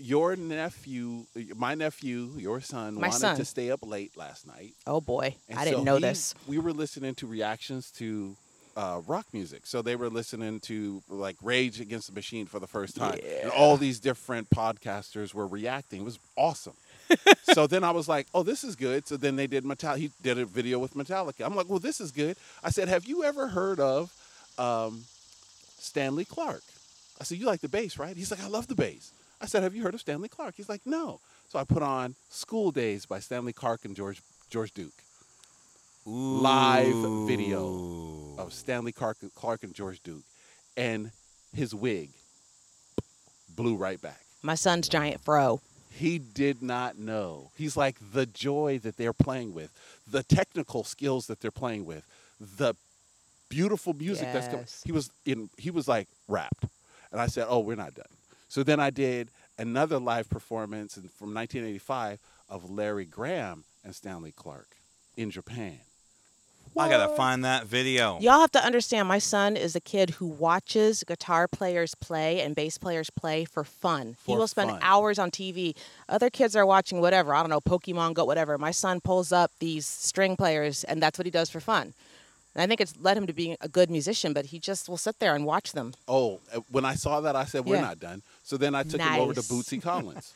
Your 0.05 0.35
nephew, 0.35 1.23
my 1.55 1.75
nephew, 1.75 2.31
your 2.37 2.59
son 2.59 2.95
My 2.95 3.07
wanted 3.07 3.19
son. 3.19 3.35
to 3.37 3.45
stay 3.45 3.71
up 3.71 3.79
late 3.87 4.17
last 4.17 4.45
night. 4.45 4.73
Oh 4.85 4.99
boy, 4.99 5.35
And 5.47 5.57
I 5.57 5.63
didn't 5.63 5.85
know 5.85 5.95
he- 5.95 6.01
this. 6.01 6.35
We 6.45 6.57
were 6.57 6.73
listening 6.73 7.15
to 7.15 7.25
reactions 7.27 7.89
to 7.91 8.35
uh, 8.75 9.01
rock 9.07 9.27
music. 9.31 9.65
So 9.65 9.81
they 9.81 9.95
were 9.95 10.09
listening 10.09 10.59
to 10.61 11.01
like 11.07 11.37
Rage 11.41 11.79
Against 11.79 12.07
the 12.07 12.13
Machine 12.13 12.47
for 12.47 12.59
the 12.59 12.67
first 12.67 12.97
time. 12.97 13.17
And 13.43 13.49
all 13.51 13.77
these 13.77 14.01
different 14.01 14.49
podcasters 14.49 15.33
were 15.33 15.47
reacting. 15.47 16.01
It 16.01 16.05
was 16.05 16.19
awesome. 16.35 16.73
so 17.53 17.65
then 17.65 17.85
I 17.85 17.91
was 17.91 18.09
like, 18.09 18.27
oh, 18.33 18.43
this 18.43 18.65
is 18.65 18.75
good. 18.75 19.07
So 19.07 19.15
then 19.15 19.37
they 19.37 19.47
did 19.47 19.63
Metallica. 19.63 19.97
He 19.99 20.11
did 20.21 20.37
a 20.37 20.45
video 20.45 20.79
with 20.79 20.95
Metallica. 20.95 21.45
I'm 21.45 21.55
like, 21.55 21.69
well, 21.69 21.79
this 21.79 22.01
is 22.01 22.11
good. 22.11 22.35
I 22.61 22.71
said, 22.71 22.89
have 22.89 23.05
you 23.05 23.23
ever 23.23 23.47
heard 23.47 23.79
of 23.79 24.11
um, 24.57 25.03
Stanley 25.79 26.25
Clarke? 26.25 26.63
I 27.21 27.23
said, 27.23 27.37
you 27.37 27.45
like 27.45 27.61
the 27.61 27.69
bass, 27.69 27.97
right? 27.97 28.17
He's 28.17 28.31
like, 28.31 28.43
I 28.43 28.47
love 28.47 28.67
the 28.67 28.75
bass. 28.75 29.13
I 29.43 29.45
said, 29.45 29.61
have 29.63 29.75
you 29.75 29.83
heard 29.83 29.93
of 29.93 29.99
Stanley 29.99 30.29
Clarke? 30.29 30.55
He's 30.55 30.69
like, 30.69 30.81
no. 30.85 31.19
So 31.49 31.59
I 31.59 31.65
put 31.65 31.83
on 31.83 32.15
School 32.29 32.71
Days 32.71 33.05
by 33.05 33.19
Stanley 33.19 33.51
Clarke 33.51 33.83
and 33.83 33.93
George 33.93 34.21
George 34.49 34.73
Duke 34.73 34.93
live 36.05 37.27
video 37.27 38.35
of 38.37 38.53
Stanley 38.53 38.93
Clarke, 38.93 39.17
Clark 39.35 39.63
and 39.63 39.73
George 39.73 40.01
Duke, 40.01 40.23
and 40.77 41.11
his 41.53 41.75
wig 41.75 42.11
blew 43.53 43.75
right 43.75 44.01
back. 44.01 44.21
My 44.41 44.55
son's 44.55 44.87
giant 44.87 45.21
fro. 45.21 45.59
He 45.91 46.19
did 46.19 46.63
not 46.63 46.97
know. 46.97 47.51
He's 47.57 47.75
like 47.75 47.97
the 48.13 48.25
joy 48.25 48.79
that 48.83 48.95
they're 48.95 49.13
playing 49.13 49.53
with, 49.53 49.71
the 50.09 50.23
technical 50.23 50.85
skills 50.85 51.27
that 51.27 51.41
they're 51.41 51.51
playing 51.51 51.85
with, 51.85 52.05
the 52.39 52.75
beautiful 53.49 53.93
music 53.93 54.29
that's 54.31 54.47
coming. 54.47 54.65
He 54.85 54.93
was 54.93 55.11
in. 55.25 55.49
He 55.57 55.69
was 55.69 55.87
like 55.87 56.07
wrapped, 56.29 56.65
and 57.11 57.19
I 57.19 57.27
said, 57.27 57.45
"Oh, 57.49 57.59
we're 57.59 57.75
not 57.75 57.93
done." 57.93 58.07
So 58.53 58.61
then 58.61 58.79
I 58.79 58.91
did 58.91 59.31
another 59.57 59.97
live 59.97 60.29
performance 60.29 60.95
in- 60.95 61.09
from 61.09 61.33
1985 61.33 62.19
of 62.47 62.69
Larry 62.69 63.03
Graham 63.03 63.63
and 63.83 63.95
Stanley 63.95 64.31
Clarke 64.31 64.77
in 65.17 65.31
Japan. 65.31 65.79
I 66.77 66.87
gotta 66.87 67.15
find 67.15 67.43
that 67.43 67.65
video. 67.65 68.19
Y'all 68.19 68.41
have 68.41 68.51
to 68.51 68.63
understand, 68.63 69.07
my 69.07 69.17
son 69.17 69.57
is 69.57 69.75
a 69.75 69.79
kid 69.79 70.11
who 70.11 70.27
watches 70.27 71.03
guitar 71.03 71.47
players 71.47 71.95
play 71.95 72.41
and 72.41 72.55
bass 72.55 72.77
players 72.77 73.09
play 73.09 73.43
for 73.43 73.63
fun. 73.63 74.17
For 74.19 74.35
he 74.35 74.37
will 74.37 74.47
spend 74.47 74.69
fun. 74.69 74.79
hours 74.83 75.17
on 75.17 75.31
TV. 75.31 75.75
Other 76.07 76.29
kids 76.29 76.55
are 76.55 76.65
watching 76.65 77.01
whatever, 77.01 77.33
I 77.33 77.41
don't 77.41 77.49
know, 77.49 77.59
Pokemon 77.61 78.13
Go, 78.13 78.23
whatever. 78.23 78.59
My 78.59 78.71
son 78.71 79.01
pulls 79.01 79.31
up 79.31 79.49
these 79.57 79.87
string 79.87 80.37
players, 80.37 80.83
and 80.83 81.01
that's 81.01 81.17
what 81.17 81.25
he 81.25 81.31
does 81.31 81.49
for 81.49 81.59
fun. 81.59 81.95
And 82.55 82.61
I 82.61 82.67
think 82.67 82.79
it's 82.81 82.93
led 82.99 83.17
him 83.17 83.25
to 83.27 83.33
being 83.33 83.57
a 83.61 83.67
good 83.67 83.89
musician, 83.89 84.31
but 84.33 84.45
he 84.47 84.59
just 84.59 84.87
will 84.87 84.97
sit 84.97 85.19
there 85.19 85.35
and 85.35 85.45
watch 85.45 85.71
them. 85.71 85.93
Oh, 86.07 86.39
uh, 86.53 86.59
when 86.69 86.85
I 86.85 86.93
saw 86.95 87.19
that, 87.21 87.35
I 87.35 87.45
said, 87.45 87.65
"We're 87.65 87.75
Yeah. 87.77 87.81
not 87.81 87.99
done." 87.99 88.21
So 88.43 88.57
then 88.57 88.75
I 88.75 88.83
took 88.83 89.01
him 89.01 89.19
over 89.19 89.33
to 89.33 89.41
Bootsy 89.41 89.81
Collins. 89.89 90.33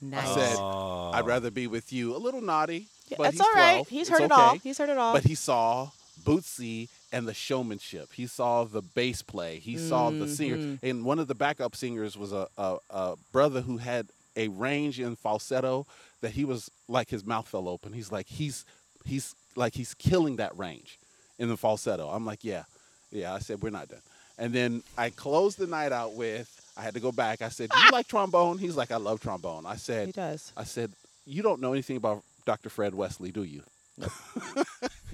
Nice. 0.00 0.26
I 0.28 0.34
said, 0.34 0.56
Oh. 0.58 1.10
"I'd 1.14 1.24
rather 1.26 1.50
be 1.50 1.66
with 1.66 1.92
you." 1.92 2.14
A 2.16 2.18
little 2.18 2.40
naughty, 2.40 2.88
Yeah, 3.08 3.16
but 3.18 3.24
that's 3.24 3.34
he's 3.36 3.40
all 3.40 3.52
right. 3.54 3.72
12. 3.74 3.88
He's 3.88 4.00
It's 4.00 4.10
heard 4.10 4.22
it 4.24 4.32
all. 4.32 4.58
He's 4.58 4.78
heard 4.78 4.88
it 4.90 4.98
all. 4.98 5.12
But 5.14 5.24
he 5.24 5.34
saw 5.36 5.90
Bootsy 6.24 6.88
and 7.12 7.28
the 7.28 7.34
showmanship. 7.34 8.12
He 8.12 8.26
saw 8.26 8.64
the 8.64 8.82
bass 8.82 9.22
play. 9.22 9.58
He 9.60 9.78
saw 9.78 10.10
the 10.10 10.28
singer. 10.28 10.56
Mm-hmm. 10.56 10.84
And 10.86 11.04
one 11.04 11.18
of 11.20 11.28
the 11.28 11.34
backup 11.36 11.76
singers 11.76 12.16
was 12.18 12.32
a, 12.32 12.48
a, 12.58 12.76
a 12.90 13.16
brother 13.32 13.60
who 13.60 13.76
had 13.78 14.08
a 14.34 14.48
range 14.48 14.98
in 15.00 15.14
falsetto 15.16 15.86
that 16.20 16.32
he 16.32 16.44
was 16.44 16.70
like 16.88 17.08
his 17.10 17.24
mouth 17.24 17.46
fell 17.48 17.68
open. 17.68 17.92
He's 17.92 18.10
like 18.10 18.26
he's 18.26 18.64
he's 19.04 19.34
like 19.54 19.74
he's 19.74 19.94
killing 19.94 20.36
that 20.36 20.56
range 20.58 20.98
in 21.38 21.48
the 21.48 21.56
falsetto. 21.56 22.08
I'm 22.08 22.24
like, 22.24 22.44
yeah, 22.44 22.64
yeah. 23.10 23.34
I 23.34 23.38
said 23.40 23.62
we're 23.62 23.70
not 23.70 23.88
done. 23.88 24.00
And 24.38 24.52
then 24.52 24.82
I 24.98 25.10
closed 25.10 25.58
the 25.58 25.66
night 25.66 25.92
out 25.92 26.14
with. 26.14 26.52
I 26.76 26.82
had 26.82 26.92
to 26.94 27.00
go 27.00 27.10
back. 27.10 27.40
I 27.40 27.48
said, 27.48 27.70
"Do 27.70 27.78
you 27.80 27.90
like 27.90 28.06
trombone?" 28.06 28.58
He's 28.58 28.76
like, 28.76 28.90
"I 28.90 28.96
love 28.96 29.20
trombone." 29.20 29.64
I 29.64 29.76
said, 29.76 30.06
he 30.08 30.12
does. 30.12 30.52
I 30.56 30.64
said, 30.64 30.92
"You 31.24 31.42
don't 31.42 31.60
know 31.60 31.72
anything 31.72 31.96
about 31.96 32.22
Dr. 32.44 32.68
Fred 32.68 32.94
Wesley, 32.94 33.32
do 33.32 33.42
you?" 33.44 33.62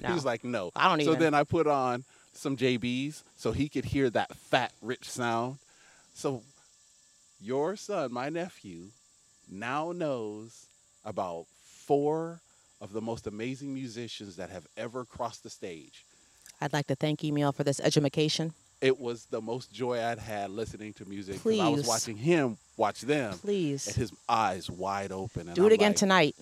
No. 0.01 0.09
He 0.09 0.13
was 0.13 0.25
like, 0.25 0.43
"No." 0.43 0.71
I 0.75 0.89
don't 0.89 1.05
So 1.05 1.15
then 1.15 1.33
I 1.33 1.45
put 1.45 1.65
on 1.65 2.03
some 2.33 2.57
JBs 2.57 3.21
so 3.37 3.53
he 3.53 3.69
could 3.69 3.85
hear 3.85 4.09
that 4.09 4.35
fat, 4.35 4.73
rich 4.81 5.09
sound. 5.09 5.59
So 6.13 6.41
your 7.39 7.77
son, 7.77 8.11
my 8.11 8.27
nephew, 8.27 8.87
now 9.49 9.93
knows 9.93 10.65
about 11.05 11.45
four 11.63 12.41
of 12.81 12.91
the 12.91 13.01
most 13.01 13.27
amazing 13.27 13.73
musicians 13.73 14.35
that 14.35 14.49
have 14.49 14.67
ever 14.75 15.05
crossed 15.05 15.43
the 15.43 15.49
stage. 15.49 16.03
I'd 16.63 16.71
like 16.73 16.87
to 16.87 16.95
thank 16.95 17.23
Emil 17.23 17.51
for 17.51 17.63
this 17.65 17.79
education. 17.81 18.53
It 18.79 18.99
was 18.99 19.25
the 19.29 19.41
most 19.41 19.71
joy 19.73 20.01
I'd 20.03 20.19
had 20.19 20.49
listening 20.49 20.93
to 20.93 21.05
music. 21.05 21.41
'cause 21.43 21.59
I 21.59 21.67
was 21.67 21.85
watching 21.85 22.17
him 22.17 22.57
watch 22.77 23.01
them. 23.01 23.37
Please. 23.39 23.87
And 23.87 23.95
Please 23.95 24.11
his 24.11 24.11
eyes 24.29 24.69
wide 24.69 25.11
open. 25.11 25.47
And 25.47 25.55
do 25.55 25.63
it 25.63 25.67
I'm 25.67 25.71
again 25.73 25.91
like, 25.91 25.97
tonight. 25.97 26.35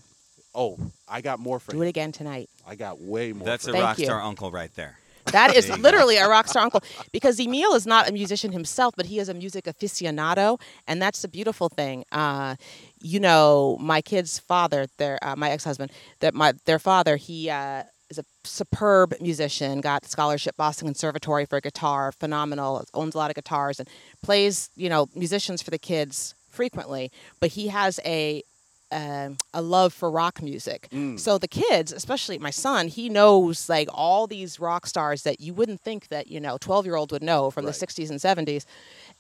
Oh, 0.54 0.78
I 1.08 1.22
got 1.22 1.40
more 1.40 1.60
for 1.60 1.72
you. 1.72 1.78
Do 1.78 1.78
you. 1.80 1.86
it 1.88 1.90
again 1.90 2.12
tonight. 2.12 2.50
I 2.68 2.76
got 2.76 3.00
way 3.02 3.32
more. 3.34 3.46
That's 3.46 3.66
for 3.66 3.72
a 3.74 3.78
you. 3.78 3.82
Rock 3.84 3.98
you. 4.00 4.06
star 4.06 4.22
uncle 4.22 4.52
right 4.52 4.74
there. 4.76 4.98
That 5.32 5.56
is 5.56 5.66
There 5.68 5.78
you 5.78 5.84
go. 5.84 5.88
literally 5.90 6.18
a 6.18 6.28
rock 6.28 6.48
star 6.48 6.64
uncle 6.64 6.82
because 7.12 7.40
Emil 7.40 7.74
is 7.76 7.86
not 7.88 8.10
a 8.10 8.12
musician 8.12 8.52
himself, 8.52 8.94
but 8.98 9.06
he 9.06 9.20
is 9.20 9.30
a 9.30 9.34
music 9.34 9.66
aficionado, 9.66 10.60
and 10.88 11.02
that's 11.02 11.22
the 11.22 11.28
beautiful 11.28 11.70
thing. 11.70 12.06
Uh, 12.12 12.56
you 13.02 13.20
know, 13.20 13.78
my 13.80 14.02
kid's 14.02 14.40
father, 14.40 14.88
their 14.98 15.20
uh, 15.24 15.36
my 15.36 15.52
ex-husband, 15.52 15.92
that 16.22 16.34
my 16.34 16.54
their 16.66 16.80
father, 16.80 17.18
he 17.18 17.50
uh, 17.52 17.84
is 18.12 18.20
a 18.20 18.26
superb 18.44 19.16
musician, 19.22 19.82
got 19.82 20.06
scholarship 20.06 20.56
Boston 20.58 20.88
Conservatory 20.88 21.46
for 21.46 21.60
guitar, 21.62 22.12
phenomenal, 22.12 22.84
owns 22.94 23.16
a 23.16 23.18
lot 23.18 23.32
of 23.32 23.36
guitars, 23.36 23.80
and 23.80 23.90
plays 24.22 24.70
you 24.76 24.90
know 24.90 25.08
musicians 25.16 25.62
for 25.64 25.72
the 25.72 25.80
kids 25.80 26.36
frequently. 26.50 27.12
But 27.40 27.52
he 27.52 27.70
has 27.70 28.00
a 28.06 28.44
um, 28.92 29.38
a 29.54 29.62
love 29.62 29.94
for 29.94 30.12
rock 30.12 30.42
music. 30.42 30.90
Mm. 30.92 31.18
So 31.18 31.38
the 31.38 31.48
kids, 31.48 31.94
especially 31.94 32.38
my 32.38 32.50
son, 32.50 32.90
he 32.90 33.08
knows 33.08 33.70
like 33.70 33.88
all 33.94 34.28
these 34.28 34.60
rock 34.60 34.86
stars 34.86 35.24
that 35.24 35.40
you 35.40 35.54
wouldn't 35.54 35.80
think 35.80 36.10
that 36.10 36.28
you 36.28 36.42
know 36.42 36.58
12 36.60 36.86
year 36.86 36.96
old 36.98 37.12
would 37.14 37.24
know 37.24 37.50
from 37.50 37.66
Right. 37.66 37.74
the 37.74 37.86
60s 37.86 38.10
and 38.10 38.20
70s, 38.20 38.66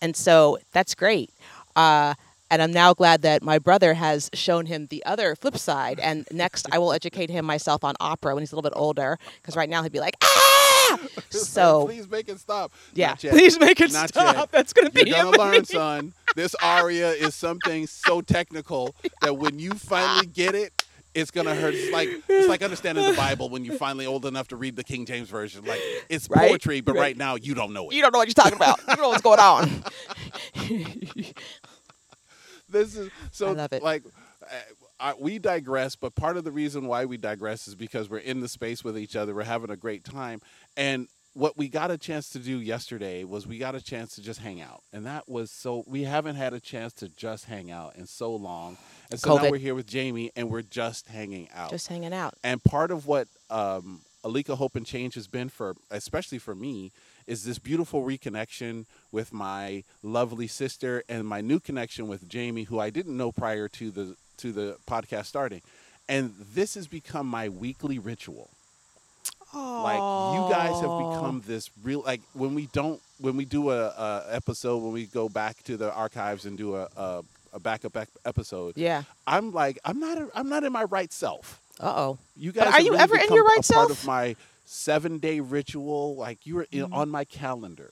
and 0.01 0.15
so 0.15 0.57
that's 0.73 0.93
great. 0.93 1.31
Uh, 1.75 2.15
and 2.51 2.61
I'm 2.61 2.71
now 2.71 2.93
glad 2.93 3.23
that 3.23 3.41
my 3.41 3.57
brother 3.57 3.95
has 3.95 4.29
shown 4.33 4.67
him 4.67 4.85
the 4.91 5.03
other 5.05 5.35
flip 5.35 5.57
side. 5.57 5.99
And 5.99 6.27
next, 6.31 6.67
I 6.71 6.77
will 6.77 6.93
educate 6.93 7.31
him 7.31 7.45
myself 7.45 7.83
on 7.83 7.95
opera 7.99 8.35
when 8.35 8.43
he's 8.43 8.51
a 8.51 8.55
little 8.55 8.69
bit 8.69 8.77
older, 8.77 9.17
because 9.41 9.55
right 9.55 9.69
now 9.69 9.81
he'd 9.81 9.91
be 9.91 9.99
like, 9.99 10.15
ah. 10.23 10.99
So 11.29 11.85
please 11.85 12.09
make 12.09 12.27
it 12.29 12.39
stop. 12.39 12.71
yeah, 12.93 13.15
please 13.15 13.57
make 13.59 13.79
it 13.79 13.93
Not 13.93 14.09
stop. 14.09 14.35
yet. 14.35 14.51
That's 14.51 14.73
gonna 14.73 14.89
be 14.91 15.03
You're 15.09 15.23
gonna 15.23 15.37
learn, 15.37 15.63
son. 15.65 16.13
This 16.35 16.53
aria 16.61 17.11
is 17.11 17.33
something 17.33 17.87
so 17.87 18.21
technical 18.21 18.93
that 19.21 19.37
when 19.37 19.57
you 19.57 19.71
finally 19.71 20.25
get 20.27 20.53
it, 20.53 20.73
it's 21.13 21.31
gonna 21.31 21.55
hurt. 21.55 21.73
It's 21.75 21.91
like 21.93 22.09
it's 22.29 22.47
like 22.49 22.61
understanding 22.61 23.05
the 23.05 23.13
Bible 23.17 23.49
when 23.49 23.63
you're 23.65 23.75
finally 23.77 24.05
old 24.05 24.25
enough 24.25 24.47
to 24.49 24.55
read 24.57 24.75
the 24.77 24.83
King 24.83 25.05
James 25.05 25.29
version. 25.29 25.63
Like 25.65 25.81
it's 26.09 26.29
Right? 26.29 26.49
poetry, 26.49 26.81
but 26.81 26.95
Right. 26.95 27.01
right 27.01 27.17
now 27.17 27.35
you 27.35 27.53
don't 27.53 27.73
know 27.73 27.89
it. 27.89 27.95
You 27.95 28.01
don't 28.01 28.11
know 28.13 28.19
what 28.19 28.27
you're 28.27 28.33
talking 28.33 28.55
about. 28.55 28.79
You 28.81 28.95
don't 28.95 29.01
know 29.01 29.09
what's 29.09 29.21
going 29.21 29.39
on. 29.39 29.83
This 32.71 32.95
is 32.95 33.09
so 33.31 33.49
I 33.49 33.51
love 33.51 33.73
it. 33.73 33.83
like 33.83 34.03
uh, 34.43 34.55
I, 34.99 35.13
we 35.19 35.39
digress 35.39 35.95
but 35.95 36.15
part 36.15 36.37
of 36.37 36.43
the 36.43 36.51
reason 36.51 36.85
why 36.87 37.05
we 37.05 37.17
digress 37.17 37.67
is 37.67 37.75
because 37.75 38.09
we're 38.09 38.19
in 38.19 38.39
the 38.39 38.47
space 38.47 38.83
with 38.83 38.97
each 38.97 39.15
other. 39.15 39.33
We're 39.33 39.43
having 39.43 39.69
a 39.71 39.77
great 39.77 40.03
time. 40.03 40.41
And 40.77 41.07
what 41.33 41.57
we 41.57 41.69
got 41.69 41.91
a 41.91 41.97
chance 41.97 42.29
to 42.31 42.39
do 42.39 42.59
yesterday 42.59 43.23
was 43.23 43.47
we 43.47 43.57
got 43.57 43.73
a 43.73 43.81
chance 43.81 44.15
to 44.15 44.21
just 44.21 44.41
hang 44.41 44.61
out. 44.61 44.83
And 44.91 45.05
that 45.05 45.29
was 45.29 45.49
so 45.49 45.83
we 45.87 46.03
haven't 46.03 46.35
had 46.35 46.53
a 46.53 46.59
chance 46.59 46.93
to 46.95 47.07
just 47.09 47.45
hang 47.45 47.71
out 47.71 47.95
in 47.95 48.05
so 48.05 48.35
long. 48.35 48.77
And 49.09 49.19
so 49.19 49.37
now 49.37 49.49
we're 49.49 49.57
here 49.57 49.75
with 49.75 49.87
jamie 49.87 50.31
and 50.35 50.49
we're 50.49 50.61
just 50.61 51.07
hanging 51.07 51.47
out. 51.55 51.69
Just 51.69 51.87
hanging 51.87 52.13
out. 52.13 52.35
and 52.43 52.63
part 52.63 52.91
of 52.91 53.07
what 53.07 53.27
um, 53.49 54.01
Alika 54.23 54.57
Hope 54.57 54.75
and 54.75 54.85
Change 54.85 55.15
has 55.15 55.27
been 55.27 55.49
for, 55.49 55.75
especially 55.89 56.37
for 56.37 56.53
me, 56.53 56.91
is 57.27 57.43
this 57.43 57.59
beautiful 57.59 58.03
reconnection 58.03 58.85
with 59.11 59.33
my 59.33 59.83
lovely 60.03 60.47
sister 60.47 61.03
and 61.09 61.27
my 61.27 61.41
new 61.41 61.59
connection 61.59 62.07
with 62.07 62.27
Jamie, 62.27 62.63
who 62.63 62.79
I 62.79 62.89
didn't 62.89 63.17
know 63.17 63.31
prior 63.31 63.67
to 63.69 63.91
the 63.91 64.15
to 64.37 64.51
the 64.51 64.77
podcast 64.87 65.25
starting. 65.25 65.61
And 66.09 66.33
this 66.53 66.75
has 66.75 66.87
become 66.87 67.27
my 67.27 67.47
weekly 67.49 67.99
ritual. 67.99 68.49
Like 69.53 69.97
you 70.35 70.49
guys 70.49 70.79
have 70.81 70.97
become 70.97 71.43
this 71.45 71.69
real 71.83 72.01
like 72.01 72.21
when 72.33 72.55
we 72.55 72.67
don't 72.67 73.01
when 73.19 73.35
we 73.35 73.45
do 73.45 73.69
a, 73.71 73.87
a 73.87 74.25
episode 74.29 74.77
when 74.77 74.93
we 74.93 75.05
go 75.05 75.27
back 75.29 75.61
to 75.63 75.75
the 75.77 75.91
archives 75.93 76.45
and 76.45 76.57
do 76.57 76.75
a 76.75 76.87
a, 76.95 77.21
a 77.53 77.59
backup 77.59 77.95
episode. 78.25 78.77
Yeah. 78.77 79.03
I'm 79.27 79.51
like 79.51 79.77
I'm 79.83 79.99
not 79.99 80.17
I'm 80.33 80.47
not 80.49 80.63
in 80.63 80.71
my 80.71 80.83
right 80.83 81.11
self. 81.11 81.59
Uh 81.79 81.93
oh. 81.95 82.17
You 82.37 82.53
But 82.53 82.65
guys 82.65 82.73
are 82.75 82.81
you 82.81 82.91
really 82.91 83.03
ever 83.03 83.17
in 83.17 83.33
your 83.33 83.43
right 83.43 83.57
a 83.59 83.73
part 83.73 83.89
self? 83.89 83.91
of 83.91 84.05
my 84.05 84.35
seven 84.71 85.17
day 85.19 85.39
ritual. 85.39 86.15
Like 86.15 86.45
you 86.45 86.55
were 86.55 86.65
Mm-hmm. 86.71 86.93
on 86.93 87.09
my 87.09 87.25
calendar, 87.25 87.91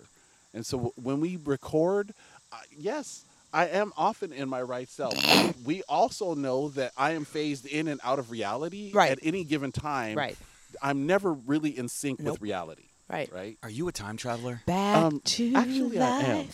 and 0.53 0.65
so 0.65 0.77
w- 0.77 0.93
when 0.95 1.19
we 1.19 1.37
record, 1.43 2.13
uh, 2.51 2.57
yes, 2.75 3.25
I 3.53 3.67
am 3.67 3.91
often 3.97 4.31
in 4.31 4.47
my 4.47 4.61
right 4.61 4.87
self. 4.87 5.13
we 5.65 5.83
also 5.89 6.33
know 6.35 6.69
that 6.69 6.91
I 6.97 7.11
am 7.11 7.25
phased 7.25 7.65
in 7.65 7.87
and 7.87 7.99
out 8.03 8.19
of 8.19 8.31
reality 8.31 8.91
Right. 8.93 9.11
at 9.11 9.19
any 9.23 9.43
given 9.43 9.71
time. 9.71 10.17
Right. 10.17 10.37
I'm 10.81 11.05
never 11.07 11.33
really 11.33 11.77
in 11.77 11.89
sync 11.89 12.19
Nope. 12.19 12.33
with 12.33 12.41
reality. 12.41 12.83
Right. 13.09 13.29
Right. 13.33 13.57
Are 13.63 13.71
you 13.71 13.87
a 13.87 13.91
time 13.91 14.17
traveler? 14.17 14.61
Back 14.67 14.95
Um, 14.97 15.19
to 15.21 15.55
actually, 15.55 15.99
I 15.99 16.19
am. 16.21 16.47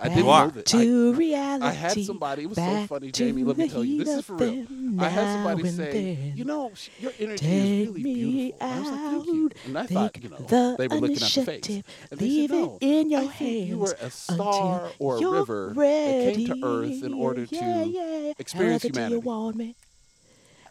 I 0.00 0.08
back 0.08 0.16
didn't 0.16 0.26
know 0.26 0.50
that. 0.50 0.66
To 0.66 1.12
I, 1.12 1.16
reality. 1.16 1.66
I 1.66 1.70
had 1.72 2.00
somebody. 2.04 2.42
It 2.44 2.48
was 2.48 2.58
so 2.58 2.86
funny, 2.86 3.10
Jamie. 3.12 3.44
Let 3.44 3.58
me 3.58 3.68
tell 3.68 3.84
you, 3.84 4.02
this 4.02 4.16
is 4.16 4.24
for 4.24 4.36
real. 4.36 4.66
I 4.98 5.08
had 5.08 5.28
somebody 5.28 5.68
say, 5.68 6.32
you 6.34 6.44
know, 6.44 6.72
your 6.98 7.12
energy 7.18 7.56
is 7.56 7.86
really 7.86 8.02
me 8.02 8.14
beautiful. 8.14 8.58
I 8.70 8.78
was 8.78 8.90
like, 8.90 9.00
thank 9.00 9.26
you. 9.26 9.50
And 9.64 9.78
I 9.78 9.86
thought, 9.86 10.22
you 10.22 10.28
know, 10.30 10.36
the 10.38 10.74
they 10.78 10.88
were 10.88 10.96
looking 10.96 11.22
at 11.22 11.32
the 11.32 11.44
face. 11.44 11.82
And 12.10 12.18
they 12.18 12.24
leave 12.24 12.50
said, 12.50 12.58
it 12.58 12.62
no, 12.62 12.78
in 12.80 13.10
your 13.10 13.20
I 13.20 13.26
think 13.26 13.68
you 13.68 13.78
were 13.78 13.92
a 13.92 13.96
hands 13.98 14.14
star 14.14 14.92
or 14.98 15.18
a 15.18 15.30
river 15.30 15.74
that 15.74 16.18
came 16.24 16.44
to 16.44 16.56
ready. 16.56 16.60
Earth 16.62 17.02
in 17.02 17.14
order 17.14 17.46
to 17.46 17.54
Yeah, 17.54 18.32
experience 18.38 18.82
However 18.82 18.88
humanity. 18.88 19.10
Do 19.10 19.14
you 19.16 19.20
want 19.20 19.56
me? 19.56 19.76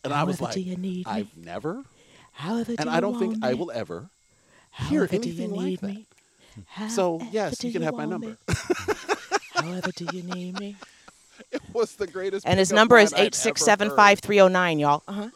And 0.04 0.14
I 0.14 0.24
was 0.24 0.42
However 0.42 0.60
like, 0.60 0.66
need 0.66 0.80
me? 0.80 1.04
I've 1.06 1.38
never, 1.38 1.84
However 2.34 2.76
and 2.76 2.90
do 2.90 2.96
I 2.96 3.00
don't 3.00 3.18
think 3.20 3.34
want 3.34 3.44
I 3.44 3.54
will 3.54 3.72
ever 3.72 4.10
hear 4.72 5.04
However 5.04 5.16
anything 5.16 5.56
like 5.56 5.82
that. 5.82 5.88
me? 5.88 6.06
So, 6.90 7.22
yes, 7.32 7.64
you 7.64 7.72
can 7.72 7.82
have 7.82 7.96
my 7.96 8.06
number. 8.06 8.38
me? 9.70 9.82
However 9.82 9.92
do 9.96 10.06
you 10.18 10.24
need 10.24 10.60
me? 10.60 10.76
It 11.52 11.62
was 11.74 11.96
the 11.96 12.06
greatest. 12.06 12.46
And 12.46 12.60
his 12.60 12.72
number 12.72 12.98
is 12.98 13.14
line 13.14 13.22
I'd 13.22 13.26
eight 13.28 13.36
six 13.36 13.62
ever 13.62 13.66
seven 13.66 13.88
heard. 13.90 13.96
five 13.96 14.20
three 14.20 14.36
zero 14.36 14.50
nine, 14.50 14.78
y'all. 14.78 15.04
Uh 15.08 15.14
huh. 15.14 15.30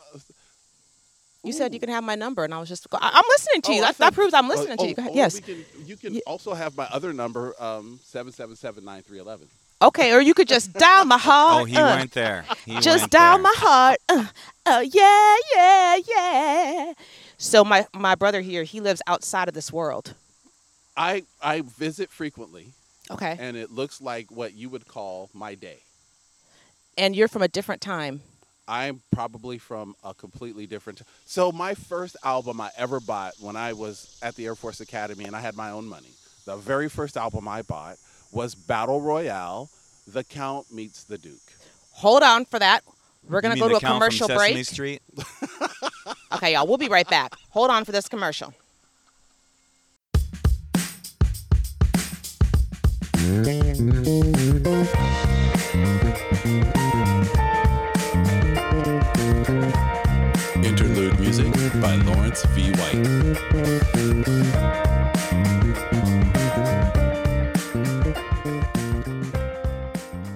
You 1.45 1.53
said 1.53 1.73
you 1.73 1.77
Ooh. 1.77 1.79
can 1.79 1.89
have 1.89 2.03
my 2.03 2.15
number, 2.15 2.43
and 2.43 2.53
I 2.53 2.59
was 2.59 2.67
just, 2.69 2.87
I- 2.91 2.97
I'm 3.13 3.23
listening 3.29 3.61
to 3.63 3.71
Oh, 3.71 3.75
you. 3.75 3.81
I 3.81 3.85
That, 3.87 3.95
said- 3.95 4.03
that 4.07 4.13
proves 4.13 4.33
I'm 4.33 4.45
oh, 4.45 4.49
listening 4.49 4.77
to 4.77 4.83
oh, 4.83 4.87
you. 4.87 4.95
Go 4.95 5.01
ahead. 5.01 5.11
oh, 5.13 5.15
yes. 5.15 5.35
we 5.35 5.41
can, 5.41 5.65
you 5.85 5.95
can 5.97 6.13
Ye- 6.15 6.21
also 6.27 6.53
have 6.53 6.75
my 6.77 6.85
other 6.91 7.13
number, 7.13 7.53
um, 7.61 7.99
seven 8.03 8.31
seven 8.33 8.55
seven 8.57 8.83
nine 8.85 9.01
three 9.01 9.19
eleven. 9.19 9.47
Okay, 9.81 10.13
or 10.13 10.21
you 10.21 10.33
could 10.33 10.47
just 10.47 10.71
dial 10.73 11.05
my 11.05 11.17
heart. 11.17 11.61
Oh, 11.61 11.65
he 11.65 11.75
uh, 11.77 11.97
went 11.97 12.11
there. 12.11 12.45
He 12.65 12.79
just 12.79 13.03
went 13.03 13.11
dial 13.11 13.37
there. 13.37 13.43
my 13.43 13.53
heart. 13.57 13.99
Uh, 14.07 14.25
uh, 14.65 14.83
yeah, 14.89 15.35
yeah, 15.55 15.97
yeah. 16.07 16.93
So 17.37 17.63
my 17.65 17.87
my 17.93 18.15
brother 18.15 18.39
here, 18.41 18.63
he 18.63 18.79
lives 18.81 19.01
outside 19.07 19.47
of 19.47 19.53
this 19.53 19.71
world. 19.73 20.13
I 20.95 21.23
I 21.41 21.61
visit 21.61 22.09
frequently, 22.11 22.71
Okay, 23.13 23.37
and 23.39 23.55
it 23.55 23.71
looks 23.71 24.01
like 24.01 24.31
what 24.31 24.53
you 24.53 24.69
would 24.69 24.87
call 24.87 25.29
my 25.33 25.55
day. 25.55 25.79
and 26.97 27.15
you're 27.15 27.27
from 27.27 27.41
a 27.41 27.47
different 27.47 27.81
time. 27.81 28.21
I'm 28.67 29.01
probably 29.11 29.57
from 29.57 29.95
a 30.03 30.13
completely 30.13 30.67
different. 30.67 31.01
So 31.25 31.51
my 31.51 31.73
first 31.73 32.15
album 32.23 32.61
I 32.61 32.69
ever 32.77 32.99
bought 32.99 33.33
when 33.39 33.55
I 33.57 33.73
was 33.73 34.17
at 34.21 34.35
the 34.35 34.45
Air 34.45 34.55
Force 34.55 34.79
Academy 34.79 35.25
and 35.25 35.35
I 35.35 35.41
had 35.41 35.55
my 35.55 35.69
own 35.71 35.85
money. 35.85 36.11
The 36.45 36.55
very 36.55 36.87
first 36.87 37.17
album 37.17 37.45
I 37.47 37.61
bought 37.61 37.97
was 38.31 38.55
Battle 38.55 39.01
Royale, 39.01 39.69
The 40.07 40.23
Count 40.23 40.71
Meets 40.71 41.03
the 41.03 41.17
Duke. 41.17 41.41
Hold 41.93 42.23
on 42.23 42.45
for 42.45 42.57
that. 42.59 42.83
We're 43.29 43.41
gonna 43.41 43.55
mean 43.55 43.63
go 43.63 43.67
the 43.67 43.73
to 43.73 43.77
a 43.77 43.81
Count 43.81 43.95
commercial 44.01 44.27
Sesame 44.27 44.53
break. 44.53 44.65
Street? 44.65 45.01
Okay, 46.33 46.53
y'all. 46.53 46.65
We'll 46.65 46.77
be 46.79 46.89
right 46.89 47.07
back. 47.07 47.33
Hold 47.51 47.69
on 47.69 47.85
for 47.85 47.91
this 47.91 48.07
commercial. 48.09 48.53
Interlude 60.63 61.19
music 61.19 61.51
by 61.81 61.95
Lawrence 61.95 62.43
V. 62.47 62.71
White. 62.71 64.43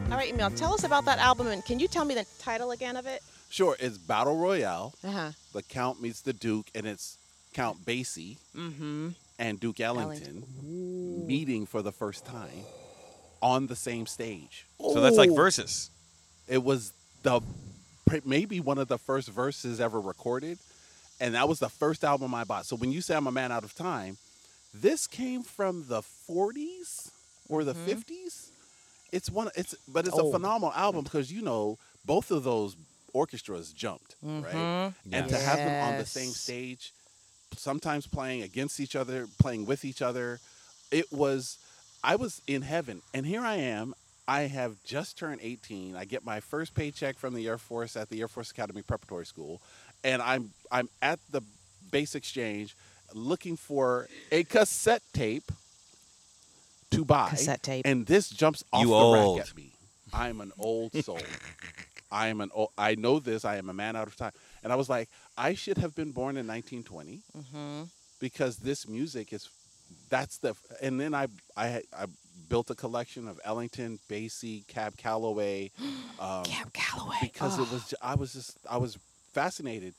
All 0.10 0.15
right, 0.17 0.29
Emil, 0.32 0.50
tell 0.51 0.74
us 0.74 0.84
about 0.84 1.06
that 1.06 1.20
album, 1.20 1.48
and 1.48 1.63
can 1.65 1.79
you 1.79 1.88
tell 1.88 2.06
me 2.06 2.13
the 2.15 2.25
title 2.39 2.72
again 2.72 2.96
of 2.96 3.06
it? 3.08 3.22
Sure, 3.50 3.75
it's 3.79 3.98
Battle 3.98 4.38
Royale, 4.38 4.94
Uh 5.03 5.12
huh. 5.12 5.32
The 5.53 5.63
Count 5.63 6.01
Meets 6.01 6.22
the 6.22 6.34
Duke, 6.34 6.67
and 6.75 6.86
it's 6.86 7.17
Count 7.53 7.86
Basie 7.86 8.38
Mm-hmm. 8.56 9.10
and 9.39 9.60
Duke 9.60 9.79
Ellington 9.79 10.44
meeting 11.27 11.65
for 11.65 11.82
the 11.82 11.91
first 11.91 12.25
time 12.25 12.63
on 13.41 13.67
the 13.67 13.75
same 13.75 14.06
stage. 14.06 14.65
So 14.79 15.01
that's 15.01 15.17
like 15.17 15.32
verses. 15.36 15.89
It 16.48 16.63
was 16.63 16.94
the 17.24 17.41
maybe 18.24 18.60
one 18.60 18.77
of 18.77 18.88
the 18.88 18.98
first 18.98 19.29
verses 19.29 19.82
ever 19.82 20.00
recorded, 20.00 20.58
and 21.20 21.36
that 21.36 21.48
was 21.50 21.60
the 21.60 21.70
first 21.70 22.03
album 22.03 22.34
I 22.34 22.44
bought. 22.44 22.65
So 22.65 22.75
when 22.75 22.91
you 22.91 23.01
say 23.01 23.15
I'm 23.15 23.27
a 23.27 23.32
man 23.32 23.51
out 23.51 23.63
of 23.63 23.75
time, 23.75 24.17
this 24.74 25.08
came 25.08 25.44
from 25.44 25.86
the 25.88 26.01
40s 26.01 27.12
or 27.50 27.63
the 27.63 27.74
mm-hmm. 27.74 27.89
50s. 27.89 28.50
It's 29.12 29.29
one. 29.29 29.50
It's 29.56 29.75
but 29.88 30.06
it's 30.06 30.17
Oh. 30.17 30.29
a 30.29 30.32
phenomenal 30.32 30.74
album 30.74 31.03
because 31.03 31.32
you 31.32 31.41
know 31.41 31.77
both 32.06 32.32
of 32.32 32.44
those 32.44 32.75
orchestras 33.13 33.72
jumped 33.72 34.15
right, 34.22 34.53
mm-hmm. 34.53 35.13
and 35.13 35.29
to 35.29 35.38
have 35.38 35.58
them 35.58 35.89
on 35.94 35.98
the 35.98 36.06
same 36.06 36.29
stage, 36.29 36.94
sometimes 37.56 38.06
playing 38.06 38.44
against 38.44 38.79
each 38.79 38.96
other, 38.96 39.27
playing 39.39 39.65
with 39.65 39.86
each 39.86 40.01
other, 40.01 40.39
it 40.91 41.12
was. 41.12 41.58
I 42.04 42.16
was 42.16 42.42
in 42.48 42.62
heaven, 42.62 43.01
and 43.13 43.25
here 43.25 43.42
I 43.42 43.56
am. 43.56 43.94
I 44.27 44.42
have 44.42 44.84
just 44.84 45.18
turned 45.18 45.39
18. 45.42 45.96
I 45.96 46.06
get 46.06 46.25
my 46.25 46.39
first 46.39 46.74
paycheck 46.74 47.18
from 47.18 47.34
the 47.34 47.48
Air 47.48 47.58
Force 47.58 47.96
at 47.96 48.10
the 48.10 48.20
Air 48.22 48.27
Force 48.27 48.51
Academy 48.51 48.82
Preparatory 48.82 49.25
School, 49.25 49.62
and 50.04 50.22
I'm 50.22 50.51
I'm 50.72 50.89
at 51.01 51.20
the 51.32 51.42
base 51.92 52.13
exchange 52.16 52.75
looking 53.13 53.56
for 53.56 54.08
a 54.32 54.44
cassette 54.44 55.01
tape 55.13 55.50
to 56.92 57.06
buy. 57.06 57.30
Cassette 57.30 57.63
tape. 57.63 57.86
And 57.86 58.06
this 58.06 58.30
jumps 58.30 58.63
off 58.74 58.82
You 58.82 58.89
the 58.89 58.94
old. 58.94 59.38
rack 59.39 59.48
at 59.50 59.56
me. 59.56 59.72
I'm 60.13 60.42
an 60.42 60.51
old 60.60 60.94
soul. 61.04 61.20
I 62.12 62.27
am 62.27 62.39
an 62.42 62.50
old, 62.54 62.70
I 62.77 62.96
know 62.96 63.20
this. 63.20 63.44
I 63.46 63.58
am 63.58 63.70
a 63.70 63.74
man 63.74 63.96
out 63.96 64.08
of 64.08 64.16
time. 64.16 64.32
And 64.63 64.72
I 64.72 64.75
was 64.77 64.89
like, 64.89 65.10
I 65.38 65.54
should 65.54 65.77
have 65.77 65.96
been 65.96 66.12
born 66.12 66.38
in 66.38 66.48
1920 66.48 67.22
Mm-hmm. 67.38 67.84
because 68.20 68.58
this 68.58 68.88
music 68.88 69.32
is 69.34 69.50
that's 70.10 70.38
the 70.39 70.56
and 70.82 71.00
then 71.00 71.13
I 71.13 71.27
I 71.56 71.82
I 71.98 72.06
built 72.50 72.70
a 72.70 72.75
collection 72.75 73.27
of 73.27 73.39
Ellington, 73.44 74.00
Basie, 74.10 74.65
Cab 74.67 74.96
Calloway, 74.98 75.72
um, 76.20 76.44
Cab 76.44 76.72
Calloway. 76.74 77.17
because 77.22 77.60
Oh. 77.60 77.63
it 77.63 77.70
was 77.72 77.94
I 78.01 78.15
was 78.15 78.34
just 78.34 78.58
I 78.70 78.77
was 78.77 78.98
fascinated. 79.34 79.94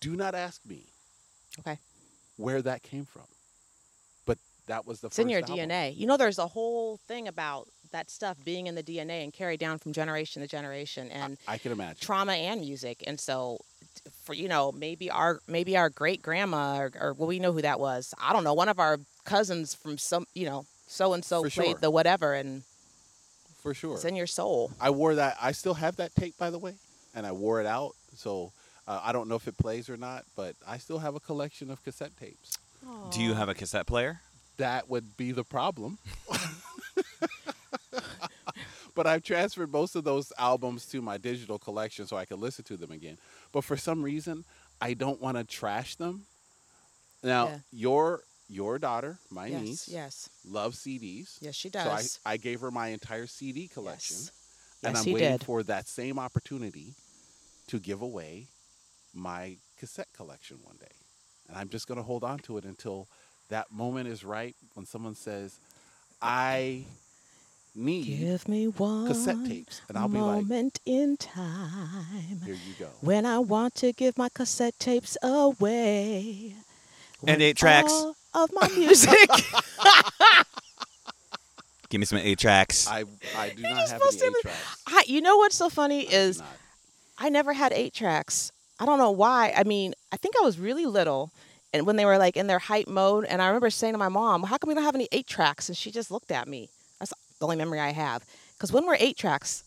Do 0.00 0.14
not 0.16 0.34
ask 0.34 0.60
me 0.66 0.84
Okay. 1.60 1.78
where 2.36 2.60
that 2.62 2.82
came 2.82 3.04
from, 3.06 3.24
but 4.26 4.38
that 4.66 4.86
was 4.86 5.00
the 5.00 5.06
It's 5.06 5.16
first 5.16 5.24
in 5.24 5.30
your 5.30 5.40
album. 5.40 5.56
DNA. 5.70 5.96
You 5.96 6.06
know, 6.06 6.16
there's 6.16 6.38
a 6.38 6.46
whole 6.46 6.98
thing 7.08 7.28
about 7.28 7.68
that 7.92 8.10
stuff 8.10 8.36
being 8.44 8.66
in 8.66 8.74
the 8.74 8.82
DNA 8.82 9.22
and 9.24 9.32
carried 9.32 9.60
down 9.60 9.78
from 9.78 9.92
generation 9.92 10.42
to 10.42 10.48
generation, 10.48 11.10
and 11.10 11.38
I 11.48 11.56
can 11.56 11.72
imagine. 11.72 11.96
trauma 12.00 12.32
and 12.34 12.60
music. 12.60 13.02
And 13.06 13.18
so, 13.18 13.58
for 14.24 14.34
you 14.34 14.48
know, 14.48 14.70
maybe 14.72 15.10
our 15.10 15.40
maybe 15.46 15.76
our 15.76 15.88
great 15.88 16.20
grandma 16.20 16.78
or, 16.78 16.90
or 17.00 17.14
well, 17.14 17.28
we 17.28 17.38
know 17.38 17.52
who 17.52 17.62
that 17.62 17.80
was. 17.80 18.12
I 18.20 18.32
don't 18.32 18.44
know. 18.44 18.54
One 18.54 18.68
of 18.68 18.78
our 18.78 18.98
cousins 19.26 19.74
from 19.74 19.98
some, 19.98 20.26
you 20.34 20.46
know, 20.46 20.64
so 20.86 21.12
and 21.12 21.24
so 21.24 21.42
For 21.42 21.50
played 21.50 21.70
sure. 21.72 21.78
the 21.80 21.90
whatever, 21.90 22.32
and 22.32 22.62
for 23.62 23.74
sure. 23.74 23.94
it's 23.94 24.04
in 24.04 24.16
your 24.16 24.26
soul. 24.26 24.70
I 24.80 24.90
wore 24.90 25.14
that. 25.16 25.36
I 25.42 25.52
still 25.52 25.74
have 25.74 25.96
that 25.96 26.14
tape, 26.14 26.38
by 26.38 26.48
the 26.50 26.58
way, 26.58 26.74
and 27.14 27.26
I 27.26 27.32
wore 27.32 27.60
it 27.60 27.66
out. 27.66 27.92
So 28.14 28.52
uh, 28.88 29.00
I 29.02 29.12
don't 29.12 29.28
know 29.28 29.34
if 29.34 29.46
it 29.48 29.58
plays 29.58 29.90
or 29.90 29.96
not, 29.96 30.24
but 30.36 30.54
I 30.66 30.78
still 30.78 30.98
have 31.00 31.14
a 31.14 31.20
collection 31.20 31.70
of 31.70 31.82
cassette 31.84 32.16
tapes. 32.18 32.56
Do 33.10 33.20
you 33.20 33.34
have 33.34 33.48
a 33.48 33.54
cassette 33.54 33.86
player? 33.86 34.20
That 34.58 34.88
would 34.88 35.16
be 35.16 35.32
the 35.32 35.42
problem. 35.44 35.98
but 38.94 39.06
I've 39.06 39.22
transferred 39.22 39.72
most 39.72 39.96
of 39.96 40.04
those 40.04 40.32
albums 40.38 40.86
to 40.86 41.02
my 41.02 41.18
digital 41.18 41.58
collection 41.58 42.06
so 42.06 42.16
I 42.16 42.24
can 42.24 42.40
listen 42.40 42.64
to 42.66 42.76
them 42.76 42.90
again. 42.92 43.18
But 43.52 43.64
for 43.64 43.76
some 43.76 44.02
reason, 44.02 44.44
I 44.80 44.94
don't 44.94 45.20
want 45.20 45.36
to 45.36 45.44
trash 45.44 45.96
them. 45.96 46.26
Now, 47.22 47.48
Yeah. 47.48 47.58
your 47.72 48.20
your 48.48 48.78
daughter, 48.78 49.18
my 49.30 49.46
yes, 49.46 49.62
niece, 49.62 49.88
yes, 49.88 50.28
loves 50.48 50.78
CDs. 50.78 51.36
yes, 51.40 51.54
she 51.54 51.68
does. 51.68 51.84
So 51.84 51.90
I, 51.90 51.96
does. 51.96 52.18
I 52.26 52.36
gave 52.36 52.60
her 52.60 52.70
my 52.70 52.88
entire 52.88 53.26
CD 53.26 53.68
collection. 53.68 54.16
Yes. 54.16 54.30
And 54.84 54.92
Yes, 54.94 55.00
I'm 55.02 55.06
he 55.08 55.14
waiting 55.14 55.30
did. 55.38 55.44
for 55.44 55.62
that 55.64 55.88
same 55.88 56.18
opportunity 56.18 56.94
to 57.68 57.78
give 57.80 58.02
away 58.02 58.46
my 59.14 59.56
cassette 59.78 60.08
collection 60.14 60.58
one 60.62 60.76
day. 60.76 60.92
And 61.48 61.56
I'm 61.56 61.68
just 61.70 61.88
going 61.88 61.96
to 61.96 62.02
hold 62.04 62.22
on 62.24 62.38
to 62.40 62.58
it 62.58 62.64
until 62.64 63.08
that 63.48 63.72
moment 63.72 64.08
is 64.08 64.24
right 64.24 64.54
when 64.74 64.84
someone 64.86 65.14
says, 65.14 65.58
I 66.20 66.84
need, 67.74 68.18
Give 68.18 68.48
me 68.48 68.66
one 68.68 69.06
cassette 69.08 69.44
tapes. 69.46 69.80
And 69.88 69.96
I'll 69.98 70.08
be 70.08 70.18
like, 70.18 70.42
moment 70.42 70.80
in 70.84 71.16
time 71.16 72.40
here 72.44 72.54
you 72.54 72.74
go. 72.78 72.88
when 73.00 73.24
I 73.26 73.38
want 73.38 73.74
to 73.76 73.92
give 73.92 74.16
my 74.18 74.28
cassette 74.32 74.78
tapes 74.78 75.16
away. 75.22 76.54
And 77.22 77.28
When 77.30 77.42
eight 77.42 77.56
tracks. 77.56 77.92
all 77.92 78.15
of 78.44 78.50
my 78.52 78.68
music. 78.76 79.18
Give 81.88 82.00
me 82.00 82.04
some 82.06 82.18
eight 82.18 82.38
tracks. 82.38 82.88
I, 82.88 83.04
I 83.36 83.50
do 83.50 83.62
You're 83.62 83.70
not 83.70 83.88
have 83.88 84.02
any 84.02 84.26
eight 84.26 84.34
tracks. 84.42 84.76
I, 84.88 85.04
you 85.06 85.20
know 85.20 85.36
what's 85.36 85.56
so 85.56 85.68
funny 85.68 86.08
I 86.08 86.12
is. 86.16 86.42
I 87.18 87.28
never 87.28 87.52
had 87.52 87.72
eight 87.72 87.94
tracks. 87.94 88.50
I 88.80 88.86
don't 88.86 88.98
know 88.98 89.12
why. 89.12 89.54
I 89.56 89.62
mean, 89.64 89.94
I 90.12 90.16
think 90.16 90.34
I 90.40 90.44
was 90.44 90.58
really 90.58 90.84
little, 90.84 91.30
and 91.72 91.86
when 91.86 91.96
they 91.96 92.04
were 92.04 92.18
like 92.18 92.36
in 92.36 92.48
their 92.48 92.58
hype 92.58 92.88
mode, 92.88 93.24
and 93.24 93.40
I 93.40 93.46
remember 93.46 93.70
saying 93.70 93.94
to 93.94 93.98
my 93.98 94.08
mom, 94.08 94.42
"How 94.42 94.58
come 94.58 94.68
we 94.68 94.74
don't 94.74 94.84
have 94.84 94.94
any 94.96 95.08
eight 95.12 95.26
tracks?" 95.28 95.68
And 95.68 95.76
she 95.76 95.90
just 95.90 96.10
looked 96.10 96.30
at 96.32 96.48
me. 96.48 96.68
That's 96.98 97.12
the 97.38 97.44
only 97.46 97.56
memory 97.56 97.80
I 97.80 97.92
have. 97.92 98.24
Because 98.54 98.72
when 98.72 98.84
were 98.86 98.96
eight 98.98 99.16
tracks? 99.16 99.62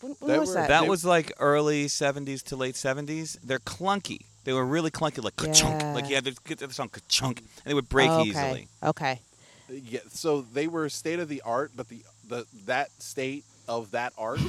When, 0.00 0.12
when 0.20 0.38
was 0.40 0.50
were- 0.50 0.54
that? 0.54 0.68
that 0.68 0.86
was 0.86 1.04
like 1.04 1.32
early 1.40 1.86
70s 1.86 2.42
to 2.44 2.56
late 2.56 2.76
70s. 2.76 3.36
They're 3.42 3.58
clunky. 3.58 4.20
They 4.48 4.54
were 4.54 4.64
really 4.64 4.90
clunky, 4.90 5.22
like 5.22 5.36
ka-chunk. 5.36 5.82
Yeah. 5.82 5.92
Like 5.92 6.08
you 6.08 6.14
had 6.14 6.24
to 6.24 6.34
get 6.46 6.56
the 6.58 6.72
song 6.72 6.88
ka-chunk, 6.88 7.40
and 7.40 7.46
they 7.66 7.74
would 7.74 7.90
break 7.90 8.08
Oh, 8.08 8.20
okay. 8.20 8.30
easily. 8.30 8.68
Okay. 8.82 9.20
Yeah, 9.68 10.00
so 10.08 10.40
they 10.40 10.66
were 10.68 10.88
state 10.88 11.18
of 11.18 11.28
the 11.28 11.42
art, 11.44 11.72
but 11.76 11.86
the, 11.90 12.02
the 12.26 12.46
that 12.64 12.88
state 12.98 13.44
of 13.68 13.90
that 13.90 14.14
art 14.16 14.40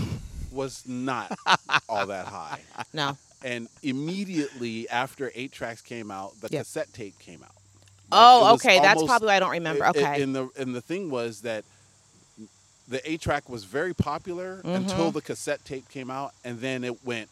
was 0.54 0.88
not 0.88 1.38
all 1.90 2.08
that 2.08 2.28
high. 2.28 2.62
No. 2.94 3.18
And 3.44 3.68
immediately 3.84 4.88
after 4.88 5.34
eight 5.36 5.52
tracks 5.52 5.82
came 5.82 6.12
out, 6.12 6.32
the 6.40 6.48
Yep. 6.50 6.62
cassette 6.62 6.94
tape 6.94 7.20
came 7.20 7.44
out. 7.44 7.52
Like, 8.10 8.10
Oh, 8.14 8.40
it 8.48 8.52
was 8.54 8.66
okay. 8.66 8.80
That's 8.80 9.04
probably 9.04 9.28
why 9.28 9.36
I 9.36 9.40
don't 9.42 9.52
remember. 9.52 9.84
it- 9.84 9.98
it- 9.98 10.02
Okay. 10.02 10.22
and 10.22 10.34
the 10.34 10.48
and 10.58 10.74
the 10.74 10.80
thing 10.82 11.10
was 11.10 11.42
that 11.42 11.66
the 12.88 13.02
eight 13.04 13.20
track 13.20 13.50
was 13.50 13.66
very 13.66 13.94
popular 13.94 14.60
Mm-hmm. 14.60 14.70
until 14.70 15.12
the 15.12 15.20
cassette 15.22 15.66
tape 15.66 15.90
came 15.90 16.10
out, 16.10 16.34
and 16.46 16.62
then 16.62 16.86
it 16.86 17.04
went 17.06 17.28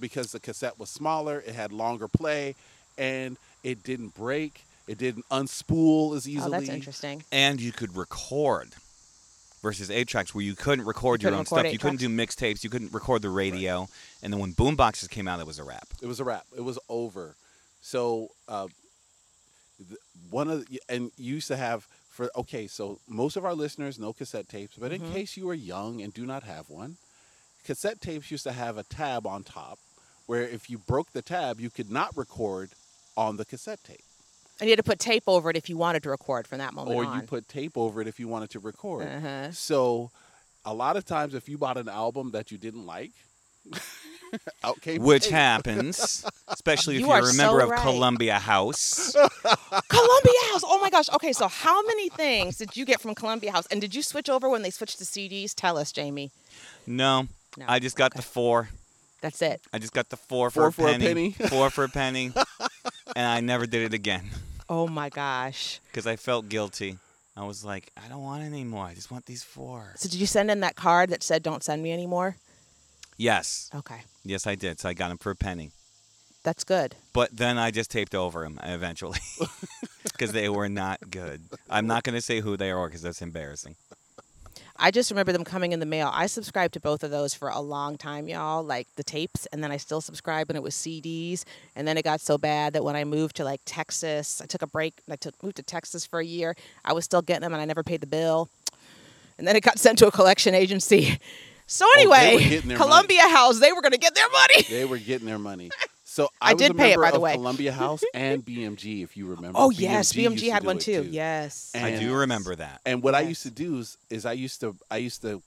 because 0.00 0.32
the 0.32 0.40
cassette 0.40 0.78
was 0.78 0.90
smaller, 0.90 1.42
it 1.46 1.54
had 1.54 1.72
longer 1.72 2.08
play, 2.08 2.54
and 2.98 3.36
it 3.62 3.82
didn't 3.82 4.14
break. 4.14 4.64
It 4.86 4.98
didn't 4.98 5.26
unspool 5.30 6.14
as 6.16 6.28
easily. 6.28 6.56
oh, 6.56 6.60
that's 6.60 6.68
interesting. 6.68 7.24
And 7.32 7.60
you 7.60 7.72
could 7.72 7.96
record 7.96 8.70
versus 9.62 9.90
eight 9.90 10.06
tracks 10.08 10.34
where 10.34 10.44
you 10.44 10.54
couldn't 10.54 10.84
record 10.84 11.22
You 11.22 11.26
your 11.26 11.30
couldn't 11.30 11.38
own 11.38 11.44
record 11.44 11.60
stuff. 11.60 11.64
You 11.64 11.70
eight 11.72 11.80
couldn't 11.80 12.00
do 12.00 12.08
mixtapes. 12.08 12.62
You 12.62 12.70
couldn't 12.70 12.92
record 12.92 13.22
the 13.22 13.30
radio. 13.30 13.88
And 14.22 14.32
then 14.32 14.40
when 14.40 14.52
boomboxes 14.52 15.08
came 15.08 15.26
out, 15.26 15.40
it 15.40 15.46
was 15.46 15.58
a 15.58 15.64
wrap. 15.64 15.88
It 16.02 16.06
was 16.06 16.20
a 16.20 16.24
wrap. 16.24 16.44
It 16.54 16.60
was 16.60 16.78
over. 16.90 17.34
So 17.80 18.28
uh, 18.46 18.68
one 20.30 20.50
of 20.50 20.66
the, 20.68 20.82
and 20.88 21.10
you 21.16 21.34
used 21.34 21.48
to 21.48 21.56
have 21.56 21.86
for 22.10 22.30
okay. 22.36 22.66
So 22.66 22.98
most 23.08 23.36
of 23.36 23.44
our 23.44 23.54
listeners 23.54 23.98
know 23.98 24.12
cassette 24.12 24.48
tapes, 24.48 24.76
but 24.78 24.92
in 24.92 25.12
case 25.12 25.36
you 25.36 25.48
are 25.48 25.54
young 25.54 26.02
and 26.02 26.12
do 26.12 26.26
not 26.26 26.42
have 26.42 26.68
one, 26.68 26.96
cassette 27.64 28.00
tapes 28.00 28.30
used 28.30 28.44
to 28.44 28.52
have 28.52 28.76
a 28.76 28.82
tab 28.82 29.26
on 29.26 29.42
top 29.44 29.78
where 30.26 30.42
if 30.42 30.68
you 30.70 30.78
broke 30.78 31.12
the 31.12 31.22
tab, 31.22 31.60
you 31.60 31.70
could 31.70 31.90
not 31.90 32.16
record 32.16 32.70
on 33.16 33.36
the 33.36 33.44
cassette 33.44 33.82
tape, 33.84 34.02
And 34.60 34.68
you 34.68 34.72
had 34.72 34.78
to 34.78 34.82
put 34.82 34.98
tape 34.98 35.24
over 35.26 35.50
it 35.50 35.56
if 35.56 35.68
you 35.68 35.76
wanted 35.76 36.02
to 36.04 36.10
record 36.10 36.46
from 36.46 36.58
that 36.58 36.72
moment 36.74 36.96
or 36.96 37.04
on. 37.04 37.16
you 37.20 37.26
put 37.26 37.48
tape 37.48 37.76
over 37.76 38.00
it 38.00 38.08
if 38.08 38.18
you 38.18 38.26
wanted 38.28 38.50
to 38.50 38.58
record. 38.58 39.06
Uh-huh. 39.06 39.52
So 39.52 40.10
a 40.64 40.72
lot 40.74 40.96
of 40.96 41.04
times, 41.04 41.34
if 41.34 41.48
you 41.48 41.58
bought 41.58 41.76
an 41.76 41.88
album 41.88 42.30
that 42.32 42.50
you 42.50 42.58
didn't 42.58 42.86
like. 42.86 43.12
Out 44.64 44.80
came 44.80 45.00
which 45.02 45.24
tape. 45.24 45.32
happens, 45.32 46.24
especially 46.48 46.96
if 46.96 47.02
You 47.02 47.06
you're 47.06 47.16
are 47.22 47.30
a 47.30 47.34
member 47.34 47.60
so 47.60 47.64
of 47.64 47.70
right. 47.70 47.80
Columbia 47.80 48.38
House. 48.40 49.12
Columbia 49.88 50.40
House. 50.50 50.62
Oh 50.64 50.78
my 50.82 50.90
gosh. 50.90 51.08
Okay, 51.14 51.32
so 51.32 51.46
how 51.46 51.82
many 51.86 52.08
things 52.08 52.56
did 52.58 52.76
you 52.76 52.84
get 52.84 53.00
from 53.00 53.14
Columbia 53.14 53.52
House? 53.52 53.66
And 53.70 53.80
did 53.80 53.94
you 53.94 54.02
switch 54.02 54.28
over 54.28 54.48
when 54.48 54.62
they 54.62 54.70
switched 54.70 54.98
to 54.98 55.04
CDs? 55.04 55.54
Tell 55.54 55.78
us, 55.78 55.92
Jamie. 55.92 56.32
No, 56.86 57.28
No, 57.56 57.64
I 57.68 57.78
just 57.78 57.96
got 57.96 58.14
the 58.14 58.22
four. 58.22 58.70
That's 59.24 59.40
it. 59.40 59.62
I 59.72 59.78
just 59.78 59.94
got 59.94 60.10
the 60.10 60.18
four 60.18 60.50
Four 60.50 60.70
for, 60.70 60.82
for 60.82 60.88
a 60.88 60.90
a 60.90 60.98
penny. 60.98 61.32
penny. 61.32 61.48
four 61.48 61.70
for 61.70 61.84
a 61.84 61.88
penny. 61.88 62.30
and 63.16 63.26
I 63.26 63.40
never 63.40 63.64
did 63.64 63.80
it 63.82 63.94
again 63.94 64.28
Oh 64.68 64.86
my 64.86 65.08
gosh. 65.08 65.80
because 65.86 66.06
I 66.06 66.16
felt 66.16 66.50
guilty. 66.50 66.98
I 67.34 67.44
was 67.46 67.64
like, 67.64 67.90
I 67.96 68.06
don't 68.08 68.22
want 68.22 68.42
any 68.44 68.64
more. 68.64 68.84
I 68.84 68.92
just 68.94 69.10
want 69.10 69.24
these 69.24 69.42
four. 69.42 69.94
So 69.96 70.10
did 70.10 70.20
you 70.20 70.26
send 70.26 70.50
in 70.50 70.60
that 70.60 70.76
card 70.76 71.08
that 71.08 71.22
said 71.22 71.42
"Don't 71.42 71.62
send 71.64 71.82
me 71.82 71.90
anymore"? 71.90 72.36
Yes. 73.16 73.70
Okay, 73.74 74.02
Yes, 74.24 74.46
I 74.46 74.56
did. 74.56 74.78
So 74.78 74.90
I 74.90 74.92
got 74.92 75.08
them 75.08 75.16
for 75.18 75.30
a 75.30 75.36
penny. 75.36 75.70
that's 76.42 76.64
good. 76.64 76.96
But 77.14 77.34
then 77.34 77.56
I 77.56 77.70
just 77.70 77.90
taped 77.90 78.14
over 78.14 78.42
them 78.42 78.60
eventually 78.62 79.20
because 80.02 80.32
they 80.32 80.50
were 80.50 80.68
not 80.68 80.98
good. 81.10 81.40
I'm 81.70 81.86
not 81.86 82.02
going 82.04 82.14
to 82.14 82.20
say 82.20 82.40
who 82.40 82.56
they 82.58 82.70
are 82.70 82.86
because 82.88 83.00
that's 83.02 83.22
embarrassing. 83.22 83.76
I 84.76 84.90
just 84.90 85.10
remember 85.10 85.32
them 85.32 85.44
coming 85.44 85.72
in 85.72 85.78
the 85.78 85.86
mail. 85.86 86.10
I 86.12 86.26
subscribed 86.26 86.74
to 86.74 86.80
both 86.80 87.04
of 87.04 87.10
those 87.10 87.32
for 87.32 87.48
a 87.48 87.60
long 87.60 87.96
time, 87.96 88.26
y'all, 88.28 88.62
like 88.62 88.88
the 88.96 89.04
tapes, 89.04 89.46
and 89.46 89.62
then 89.62 89.70
I 89.70 89.76
still 89.76 90.00
subscribed 90.00 90.48
when 90.48 90.56
it 90.56 90.62
was 90.62 90.74
CDs. 90.74 91.44
And 91.76 91.86
then 91.86 91.96
it 91.96 92.02
got 92.02 92.20
so 92.20 92.38
bad 92.38 92.72
that 92.72 92.82
when 92.82 92.96
I 92.96 93.04
moved 93.04 93.36
to 93.36 93.44
like 93.44 93.60
Texas, 93.64 94.40
I 94.42 94.46
took 94.46 94.62
a 94.62 94.66
break. 94.66 94.94
I 95.08 95.16
took 95.16 95.40
moved 95.42 95.56
to 95.56 95.62
Texas 95.62 96.04
for 96.04 96.18
a 96.18 96.24
year. 96.24 96.56
I 96.84 96.92
was 96.92 97.04
still 97.04 97.22
getting 97.22 97.42
them, 97.42 97.52
and 97.52 97.62
I 97.62 97.64
never 97.64 97.84
paid 97.84 98.00
the 98.00 98.06
bill. 98.06 98.48
And 99.38 99.46
then 99.46 99.54
it 99.54 99.62
got 99.62 99.78
sent 99.84 99.98
to 100.00 100.08
a 100.08 100.10
collection 100.10 100.54
agency. 100.54 101.18
So 101.66 101.86
oh, 101.86 101.94
anyway, 101.96 102.48
getting 102.48 102.68
their 102.68 102.76
Columbia 102.76 103.28
House, 103.28 103.60
they 103.60 103.72
were 103.72 103.80
going 103.80 103.92
to 103.92 103.98
get 103.98 104.14
their 104.14 104.28
money. 104.28 104.62
They 104.68 104.84
were 104.84 104.98
getting 104.98 105.26
their 105.26 105.38
money. 105.38 105.70
So 106.14 106.28
I, 106.40 106.50
I 106.50 106.52
was 106.52 106.62
did 106.62 106.70
a 106.70 106.74
pay 106.74 106.92
it, 106.92 107.00
by 107.00 107.10
the 107.10 107.18
way. 107.18 107.32
Columbia 107.32 107.72
House 107.82 108.04
and 108.14 108.46
BMG, 108.46 109.02
if 109.02 109.16
you 109.16 109.26
remember. 109.26 109.58
Oh 109.58 109.70
yes, 109.70 110.12
BMG 110.12 110.48
had 110.48 110.62
do 110.62 110.66
one 110.68 110.76
it 110.76 110.82
too. 110.82 111.02
Yes. 111.10 111.72
And- 111.74 111.84
I 111.84 111.98
do 111.98 112.14
remember 112.14 112.54
that. 112.54 112.80
And 112.86 113.02
what 113.02 113.16
I 113.16 113.22
used 113.22 113.42
to 113.42 113.50
do 113.50 113.78
is, 113.78 113.98
is 114.10 114.24
I 114.24 114.34
used 114.34 114.60
to 114.60 114.76
I 114.92 114.98
used 114.98 115.22
to 115.22 115.42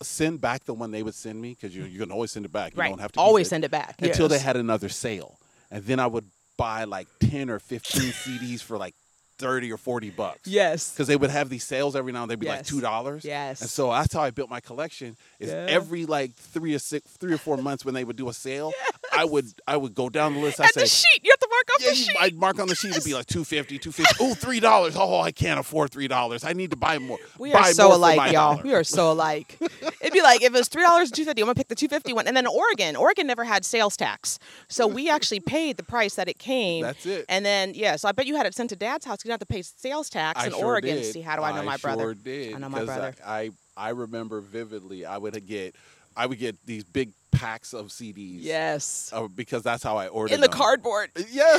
send 0.00 0.40
back 0.40 0.64
the 0.64 0.72
one 0.72 0.92
they 0.92 1.02
would 1.02 1.14
send 1.14 1.42
me 1.42 1.50
because 1.50 1.76
you 1.76 1.84
you 1.84 1.98
can 1.98 2.10
always 2.10 2.32
send 2.32 2.46
it 2.46 2.52
back. 2.52 2.72
You 2.74 2.80
right. 2.80 2.88
don't 2.88 3.00
have 3.00 3.12
to 3.12 3.20
Always 3.20 3.48
send 3.50 3.64
it 3.64 3.70
back 3.70 3.96
until 4.00 4.28
they 4.28 4.38
had 4.38 4.56
another 4.56 4.88
sale, 4.88 5.38
and 5.70 5.84
then 5.84 6.00
I 6.00 6.06
would 6.06 6.24
buy 6.56 6.84
like 6.84 7.08
ten 7.20 7.50
or 7.50 7.58
fifteen 7.58 8.12
CDs 8.22 8.62
for 8.62 8.78
like 8.78 8.94
thirty 9.38 9.72
or 9.72 9.76
forty 9.76 10.10
bucks. 10.10 10.46
Yes. 10.46 10.92
because 10.92 11.06
they 11.08 11.16
would 11.16 11.30
have 11.30 11.48
these 11.48 11.64
sales 11.64 11.94
every 11.96 12.12
now 12.12 12.22
and 12.22 12.30
they'd 12.30 12.38
be 12.38 12.46
like 12.48 12.64
two 12.66 12.80
dollars. 12.80 13.24
Yes. 13.24 13.60
and 13.60 13.70
so 13.70 13.90
that's 13.90 14.12
how 14.12 14.22
I 14.22 14.30
built 14.30 14.50
my 14.50 14.60
collection. 14.60 15.16
Is 15.38 15.50
Yeah. 15.50 15.66
every 15.68 16.06
like 16.06 16.34
three 16.34 16.74
or 16.74 16.78
six, 16.78 17.10
three 17.18 17.32
or 17.32 17.38
four 17.38 17.56
months 17.56 17.84
when 17.84 17.94
they 17.94 18.04
would 18.04 18.16
do 18.16 18.28
a 18.28 18.32
sale, 18.34 18.72
I 19.12 19.24
would 19.24 19.46
I 19.66 19.76
would 19.76 19.94
go 19.94 20.08
down 20.08 20.34
the 20.34 20.40
list. 20.40 20.60
I 20.60 20.66
say, 20.66 20.80
the 20.82 20.86
sheet, 20.86 21.20
you 21.22 21.30
have 21.32 21.38
to 21.40 21.48
mark 21.50 21.70
off 21.74 21.82
yeah, 21.84 21.90
the 21.90 21.96
sheet. 21.96 22.16
I'd 22.20 22.34
mark 22.36 22.58
on 22.58 22.68
the 22.68 22.74
sheet. 22.74 22.90
It'd 22.92 23.04
be 23.04 23.14
like 23.14 23.26
two 23.26 23.44
fifty, 23.44 23.78
two 23.78 23.92
fifty. 23.92 24.14
Oh, 24.20 24.34
three 24.34 24.60
dollars. 24.60 24.94
Oh, 24.96 25.20
I 25.20 25.32
can't 25.32 25.60
afford 25.60 25.90
three 25.90 26.08
dollars. 26.08 26.44
I 26.44 26.52
need 26.52 26.70
to 26.70 26.76
buy 26.76 26.98
more. 26.98 27.18
We 27.38 27.52
buy 27.52 27.60
are 27.60 27.72
so 27.72 27.94
alike, 27.94 28.16
y'all. 28.32 28.54
dollar. 28.56 28.62
We 28.62 28.74
are 28.74 28.84
so 28.84 29.12
alike. 29.12 29.58
It'd 30.06 30.14
be 30.14 30.22
like 30.22 30.40
if 30.42 30.48
it 30.54 30.58
was 30.58 30.68
three 30.68 30.84
dollars 30.84 31.08
and 31.08 31.16
two 31.16 31.24
fifty, 31.24 31.42
I'm 31.42 31.46
gonna 31.46 31.56
pick 31.56 31.68
the 31.68 31.74
two 31.74 31.88
fifty 31.88 32.12
one. 32.12 32.26
And 32.28 32.36
then 32.36 32.46
Oregon, 32.46 32.94
Oregon 32.94 33.26
never 33.26 33.42
had 33.44 33.64
sales 33.64 33.96
tax, 33.96 34.38
so 34.68 34.86
we 34.86 35.10
actually 35.10 35.40
paid 35.40 35.76
the 35.76 35.82
price 35.82 36.14
that 36.14 36.28
it 36.28 36.38
came. 36.38 36.82
That's 36.84 37.04
it. 37.04 37.24
And 37.28 37.44
then 37.44 37.72
yeah, 37.74 37.96
so 37.96 38.08
I 38.08 38.12
bet 38.12 38.26
you 38.26 38.36
had 38.36 38.46
it 38.46 38.54
sent 38.54 38.70
to 38.70 38.76
Dad's 38.76 39.04
house. 39.04 39.18
You 39.24 39.28
didn't 39.30 39.40
have 39.40 39.48
to 39.48 39.52
pay 39.52 39.62
sales 39.62 40.08
tax 40.08 40.40
I 40.42 40.46
in 40.46 40.52
sure 40.52 40.64
Oregon. 40.64 40.96
did. 40.96 41.12
See, 41.12 41.20
how 41.22 41.34
do 41.36 41.42
I 41.42 41.52
know 41.52 41.64
my 41.64 41.76
brother? 41.76 42.14
Did. 42.14 42.54
I 42.54 42.58
know 42.58 42.68
my 42.68 42.84
brother. 42.84 43.14
I, 43.26 43.40
I 43.40 43.50
I 43.76 43.88
remember 43.90 44.40
vividly. 44.40 45.04
I 45.04 45.18
would 45.18 45.44
get 45.46 45.74
I 46.16 46.26
would 46.26 46.38
get 46.38 46.56
these 46.64 46.84
big 46.84 47.10
packs 47.32 47.74
of 47.74 47.88
CDs. 47.88 48.38
Yes. 48.40 49.10
uh, 49.12 49.28
because 49.28 49.62
that's 49.62 49.82
how 49.82 49.96
I 49.98 50.08
ordered 50.08 50.34
In 50.34 50.40
the 50.40 50.48
them. 50.48 50.56
cardboard. 50.56 51.10
Yeah. 51.30 51.58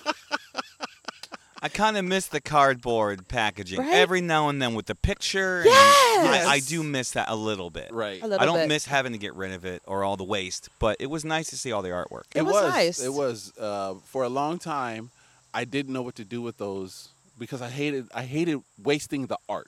I 1.62 1.68
kind 1.70 1.98
of 1.98 2.06
miss 2.06 2.28
the 2.28 2.40
cardboard 2.42 3.28
packaging 3.28 3.80
Right? 3.80 3.94
every 3.94 4.22
now 4.22 4.48
and 4.50 4.62
then 4.62 4.74
with 4.76 4.86
the 4.86 4.96
picture. 4.96 5.58
and 5.58 5.66
Yes! 5.66 6.46
I, 6.48 6.54
I 6.56 6.60
do 6.60 6.84
miss 6.84 7.12
that 7.12 7.28
a 7.30 7.36
little 7.36 7.70
bit. 7.70 7.92
right. 7.92 8.22
A 8.22 8.28
little 8.28 8.42
I 8.42 8.46
don't 8.46 8.60
bit. 8.60 8.68
miss 8.70 8.86
having 8.86 9.12
to 9.12 9.18
get 9.18 9.34
rid 9.36 9.52
of 9.52 9.66
it 9.66 9.82
or 9.86 10.04
all 10.04 10.16
the 10.18 10.24
waste, 10.24 10.70
but 10.80 10.96
it 11.00 11.08
was 11.10 11.26
nice 11.26 11.50
to 11.50 11.58
see 11.58 11.72
all 11.72 11.82
the 11.82 11.90
artwork. 11.90 12.24
It 12.34 12.44
was 12.44 12.54
nice. 12.56 13.04
It 13.04 13.14
was 13.14 13.52
uh, 13.60 13.96
for 14.06 14.24
a 14.24 14.30
long 14.30 14.58
time. 14.60 15.12
I 15.54 15.66
didn't 15.66 15.92
know 15.94 16.02
what 16.02 16.16
to 16.16 16.24
do 16.26 16.42
with 16.42 16.58
those 16.58 17.10
because 17.38 17.62
I 17.62 17.70
hated 17.70 18.08
I 18.14 18.24
hated 18.24 18.62
wasting 18.82 19.26
the 19.28 19.38
art. 19.50 19.68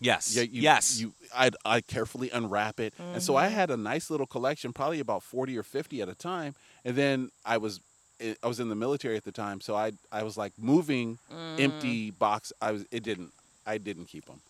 Yes. 0.00 0.34
Yeah, 0.34 0.42
you, 0.42 0.62
yes. 0.62 1.00
You, 1.00 1.12
I 1.34 1.50
I 1.64 1.80
carefully 1.80 2.30
unwrap 2.30 2.80
it, 2.80 2.92
and 2.98 3.22
so 3.22 3.34
Mm-hmm. 3.34 3.44
I 3.44 3.48
had 3.48 3.70
a 3.70 3.76
nice 3.76 4.10
little 4.10 4.26
collection, 4.26 4.72
probably 4.72 5.00
about 5.00 5.22
forty 5.22 5.56
or 5.56 5.62
fifty 5.62 6.02
at 6.02 6.08
a 6.08 6.14
time. 6.14 6.54
And 6.84 6.96
then 6.96 7.30
I 7.44 7.56
was 7.58 7.80
I 8.20 8.46
was 8.46 8.60
in 8.60 8.68
the 8.68 8.74
military 8.74 9.16
at 9.16 9.24
the 9.24 9.32
time, 9.32 9.60
so 9.60 9.74
I 9.74 9.92
I 10.12 10.22
was 10.22 10.36
like 10.36 10.52
moving 10.58 11.18
Mm. 11.30 11.60
empty 11.60 12.10
box. 12.10 12.52
I 12.60 12.72
was 12.72 12.84
it 12.90 13.02
didn't 13.02 13.32
I 13.66 13.78
didn't 13.78 14.06
keep 14.06 14.26
them, 14.26 14.40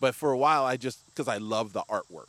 but 0.00 0.14
for 0.14 0.32
a 0.32 0.38
while 0.38 0.64
I 0.64 0.76
just 0.76 1.04
because 1.06 1.28
I 1.28 1.38
love 1.38 1.72
the 1.72 1.82
artwork. 1.88 2.26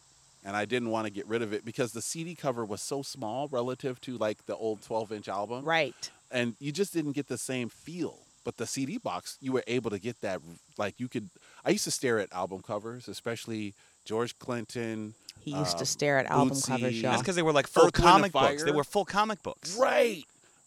And 0.47 0.55
I 0.55 0.65
didn't 0.65 0.91
want 0.91 1.07
to 1.07 1.11
get 1.11 1.25
rid 1.27 1.41
of 1.41 1.53
it 1.53 1.65
because 1.65 1.91
the 1.93 2.03
CD 2.03 2.35
cover 2.35 2.63
was 2.63 2.79
so 2.79 3.01
small 3.01 3.47
relative 3.47 3.99
to 4.01 4.15
like 4.15 4.45
the 4.45 4.55
old 4.55 4.83
12 4.83 5.11
inch 5.11 5.27
album 5.27 5.65
Right. 5.65 6.11
and 6.29 6.55
you 6.59 6.71
just 6.71 6.93
didn't 6.93 7.13
get 7.13 7.27
the 7.27 7.37
same 7.39 7.67
feel. 7.67 8.19
But 8.43 8.57
the 8.57 8.67
CD 8.67 8.99
box, 8.99 9.39
you 9.41 9.51
were 9.51 9.63
able 9.65 9.89
to 9.89 9.97
get 9.97 10.21
that. 10.21 10.41
Like 10.77 10.99
you 10.99 11.07
could, 11.07 11.29
I 11.65 11.71
used 11.71 11.85
to 11.85 11.89
stare 11.91 12.19
at 12.19 12.31
album 12.31 12.61
covers, 12.61 13.07
especially 13.07 13.73
George 14.05 14.37
Clinton. 14.37 15.15
He 15.39 15.49
used 15.49 15.77
uh, 15.77 15.79
to 15.79 15.85
stare 15.87 16.19
at 16.19 16.27
album 16.27 16.57
Bootsy. 16.57 16.67
covers, 16.67 17.01
y'all. 17.01 17.11
That's 17.13 17.23
because 17.23 17.35
they 17.35 17.41
were 17.41 17.51
like 17.51 17.65
full 17.65 17.85
Earth, 17.87 17.93
comic 17.93 18.31
books. 18.31 18.63
They 18.63 18.69
were 18.71 18.83
full 18.83 19.05
comic 19.05 19.41
books. 19.41 19.75
Right. 19.79 20.25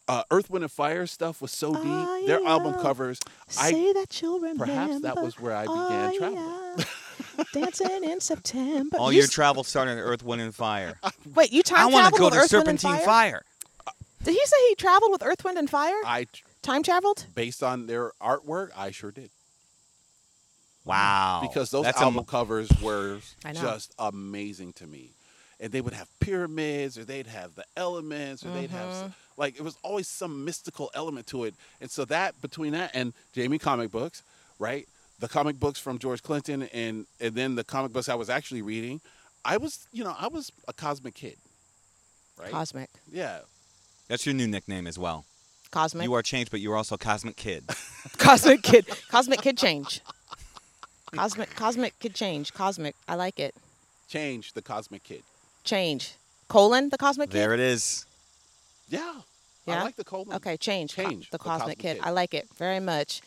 Uh, 0.08 0.22
Earth, 0.30 0.48
Wind, 0.48 0.64
and 0.64 0.72
Fire 0.72 1.06
stuff 1.06 1.42
was 1.42 1.52
so 1.52 1.72
deep. 1.74 1.82
Oh, 1.84 2.24
Their 2.26 2.42
album 2.46 2.74
yeah. 2.76 2.82
covers, 2.82 3.20
I 3.58 3.70
Say 3.72 3.92
that 3.92 4.20
you'll 4.22 4.40
remember. 4.40 4.64
perhaps 4.66 5.00
that 5.02 5.16
was 5.16 5.38
where 5.38 5.54
I 5.54 5.62
began 5.62 5.76
Oh, 5.76 6.18
traveling. 6.18 6.44
yeah. 6.78 7.44
Dancing 7.52 8.04
in 8.04 8.20
September. 8.20 8.96
All 8.98 9.12
You 9.12 9.18
your 9.18 9.24
s- 9.26 9.30
travel 9.30 9.64
started 9.64 9.92
in 9.92 9.98
Earth, 9.98 10.22
Wind, 10.22 10.40
and 10.40 10.54
Fire. 10.54 10.98
Wait, 11.34 11.52
you 11.52 11.62
time 11.62 11.80
I 11.80 11.86
want 11.86 12.14
to 12.14 12.18
go 12.18 12.30
to 12.30 12.36
Earth, 12.36 12.52
Wind, 12.52 12.80
Serpentine 12.80 12.96
Fire? 12.96 13.04
Fire. 13.04 13.42
Did 14.24 14.32
he 14.32 14.44
say 14.46 14.56
he 14.70 14.74
traveled 14.76 15.12
with 15.12 15.22
Earth, 15.22 15.44
Wind, 15.44 15.58
and 15.58 15.68
Fire? 15.70 15.94
I, 16.06 16.26
time 16.62 16.82
traveled? 16.82 17.26
based 17.34 17.62
on 17.62 17.86
their 17.86 18.12
artwork, 18.20 18.70
I 18.76 18.90
sure 18.90 19.10
did. 19.12 19.30
Wow. 20.84 21.40
because 21.42 21.70
those 21.70 21.84
That's 21.84 22.00
album 22.00 22.20
m- 22.20 22.24
covers 22.24 22.68
were 22.80 23.18
just 23.52 23.92
amazing 23.98 24.72
to 24.74 24.86
me. 24.86 25.10
And 25.60 25.70
they 25.72 25.80
would 25.80 25.92
have 25.92 26.08
pyramids, 26.20 26.96
or 26.96 27.04
they'd 27.04 27.26
have 27.26 27.54
the 27.56 27.64
elements, 27.76 28.44
or 28.44 28.50
they'd 28.52 28.70
have 28.70 28.88
Mm-hmm. 28.88 29.00
some, 29.00 29.14
like 29.38 29.56
it 29.56 29.62
was 29.62 29.76
always 29.82 30.08
some 30.08 30.44
mystical 30.44 30.90
element 30.94 31.26
to 31.28 31.44
it. 31.44 31.54
And 31.80 31.90
so 31.90 32.04
that 32.06 32.40
between 32.42 32.72
that 32.72 32.90
and 32.92 33.14
Jamie 33.32 33.58
comic 33.58 33.90
books, 33.90 34.22
right? 34.58 34.86
The 35.20 35.28
comic 35.28 35.58
books 35.58 35.78
from 35.80 35.98
George 35.98 36.22
Clinton, 36.22 36.64
and 36.72 37.06
and 37.20 37.34
then 37.34 37.54
the 37.54 37.64
comic 37.64 37.92
books 37.92 38.08
I 38.08 38.14
was 38.14 38.28
actually 38.28 38.62
reading, 38.62 39.00
I 39.44 39.56
was 39.56 39.86
you 39.92 40.04
know 40.04 40.14
I 40.18 40.28
was 40.28 40.52
a 40.66 40.72
cosmic 40.72 41.14
kid, 41.14 41.36
right? 42.38 42.50
Cosmic. 42.50 42.90
yeah, 43.10 43.38
That's 44.08 44.26
your 44.26 44.34
new 44.34 44.46
nickname 44.46 44.86
as 44.86 44.98
well. 44.98 45.24
Cosmic. 45.70 46.04
You 46.04 46.14
are 46.14 46.22
changed, 46.22 46.50
but 46.50 46.60
you 46.60 46.72
are 46.72 46.76
also 46.76 46.96
Cosmic 46.96 47.36
Kid. 47.36 47.62
Cosmic 48.18 48.62
Kid. 48.62 48.86
Cosmic 49.10 49.42
Kid 49.42 49.58
change. 49.58 50.00
Cosmic 51.14 51.54
Cosmic 51.54 51.98
Kid 51.98 52.14
change. 52.14 52.54
Cosmic. 52.54 52.94
I 53.06 53.14
like 53.16 53.38
it. 53.38 53.54
change 54.08 54.52
the 54.54 54.62
cosmic 54.62 55.02
kid. 55.04 55.22
Change. 55.64 56.14
Colon 56.48 56.88
the 56.88 56.96
Cosmic 56.96 57.28
Kid. 57.30 57.36
there 57.38 57.52
it 57.54 57.60
is. 57.60 58.06
Yeah, 58.88 59.14
Yeah? 59.66 59.80
I 59.80 59.82
like 59.82 59.96
the 59.96 60.04
Coleman. 60.04 60.36
Okay, 60.36 60.56
change. 60.56 60.94
Change 60.94 61.30
the 61.30 61.38
the 61.38 61.44
Cosmic, 61.44 61.60
Cosmic 61.60 61.78
Kid. 61.78 61.96
Kid. 61.96 62.06
I 62.06 62.10
like 62.10 62.34
it 62.34 62.48
very 62.56 62.80
much. 62.80 63.20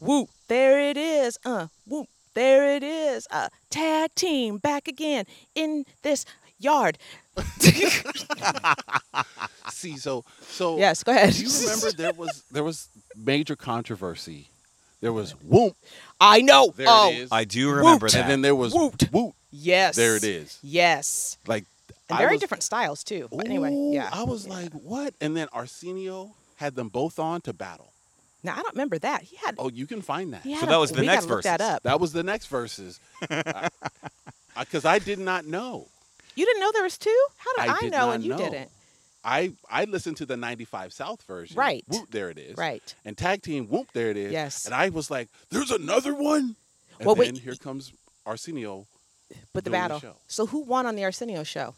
Whoop. 0.00 0.28
There 0.48 0.80
it 0.80 0.96
is. 0.96 1.38
Uh. 1.44 1.68
Whoop. 1.86 2.08
There 2.34 2.74
it 2.76 2.82
is. 2.82 3.26
Uh. 3.30 3.48
Tag 3.70 4.14
team 4.14 4.58
back 4.58 4.88
again 4.88 5.24
in 5.54 5.84
this 6.02 6.24
yard. 6.58 6.98
See, 9.70 9.96
so 9.96 10.24
so 10.42 10.78
yes. 10.78 11.02
Go 11.02 11.12
ahead. 11.12 11.32
Do 11.34 11.42
you 11.44 11.50
remember 11.60 11.90
there 11.92 12.12
was 12.16 12.44
there 12.50 12.64
was 12.64 12.88
major 13.16 13.56
controversy? 13.56 14.48
There 15.00 15.12
was 15.12 15.32
whoop, 15.42 15.76
I 16.18 16.40
know. 16.40 16.72
there 16.74 16.86
oh. 16.88 17.10
it 17.10 17.18
is, 17.18 17.28
I 17.30 17.44
do 17.44 17.70
remember 17.70 18.08
that. 18.08 18.18
and 18.22 18.30
then 18.30 18.40
there 18.40 18.54
was 18.54 18.72
Woot. 18.72 19.02
whoop. 19.12 19.34
Yes. 19.50 19.96
There 19.96 20.16
it 20.16 20.24
is. 20.24 20.58
Yes. 20.62 21.36
Like 21.46 21.66
And 22.10 22.18
very 22.18 22.32
was- 22.34 22.40
different 22.40 22.62
styles 22.62 23.02
too. 23.04 23.28
But 23.30 23.46
anyway, 23.46 23.72
yeah. 23.92 24.10
I 24.12 24.24
was 24.24 24.46
like, 24.46 24.72
what? 24.72 25.14
And 25.20 25.36
then 25.36 25.48
Arsenio 25.52 26.34
had 26.56 26.74
them 26.74 26.88
both 26.88 27.18
on 27.18 27.40
to 27.42 27.52
battle. 27.52 27.92
Now 28.42 28.52
I 28.52 28.56
don't 28.62 28.74
remember 28.74 28.98
that. 28.98 29.22
He 29.22 29.36
had. 29.36 29.54
Oh, 29.58 29.70
you 29.70 29.86
can 29.86 30.02
find 30.02 30.32
that. 30.34 30.42
he 30.42 30.54
So 30.56 30.66
that 30.66 30.76
was 30.76 30.92
the 30.92 31.00
we 31.00 31.06
next 31.06 31.26
gotta 31.26 31.42
that 31.42 31.60
up. 31.62 31.82
That 31.82 31.98
was 32.00 32.12
the 32.12 32.22
next 32.22 32.46
verses. 32.46 33.00
Because 34.58 34.84
I, 34.84 34.98
did 35.00 35.18
not 35.18 35.46
know. 35.46 35.88
You 36.36 36.46
didn't 36.46 36.60
know 36.60 36.70
there 36.72 36.84
was 36.84 36.96
two? 36.96 37.26
How 37.38 37.52
did 37.64 37.70
I 37.70 37.76
I, 37.76 37.80
did 37.80 37.92
know 37.92 38.10
and 38.12 38.22
you 38.22 38.30
know. 38.30 38.36
didn't? 38.38 38.70
I 39.24 39.52
I 39.68 39.84
listened 39.84 40.16
to 40.18 40.26
the 40.26 40.36
95 40.36 40.92
South 40.92 41.22
version. 41.22 41.56
Right. 41.56 41.84
Whoop, 41.88 42.10
there 42.10 42.30
it 42.30 42.38
is. 42.38 42.56
Right. 42.56 42.94
And 43.04 43.16
tag 43.16 43.42
team, 43.42 43.66
whoop, 43.66 43.88
there 43.94 44.10
it 44.10 44.16
is. 44.16 44.30
Yes. 44.32 44.66
And 44.66 44.74
I 44.74 44.90
was 44.90 45.10
like, 45.10 45.28
there's 45.50 45.70
another 45.70 46.14
one. 46.14 46.56
And 46.98 47.06
Well, 47.06 47.14
then 47.16 47.34
wait. 47.34 47.42
here 47.42 47.54
comes 47.56 47.92
Arsenio. 48.26 48.86
But 49.52 49.64
the 49.64 49.70
doing 49.70 49.82
the 49.82 49.88
battle. 49.88 50.00
show. 50.00 50.16
so 50.28 50.46
who 50.46 50.60
won 50.60 50.86
on 50.86 50.94
the 50.94 51.02
Arsenio 51.04 51.42
show? 51.42 51.74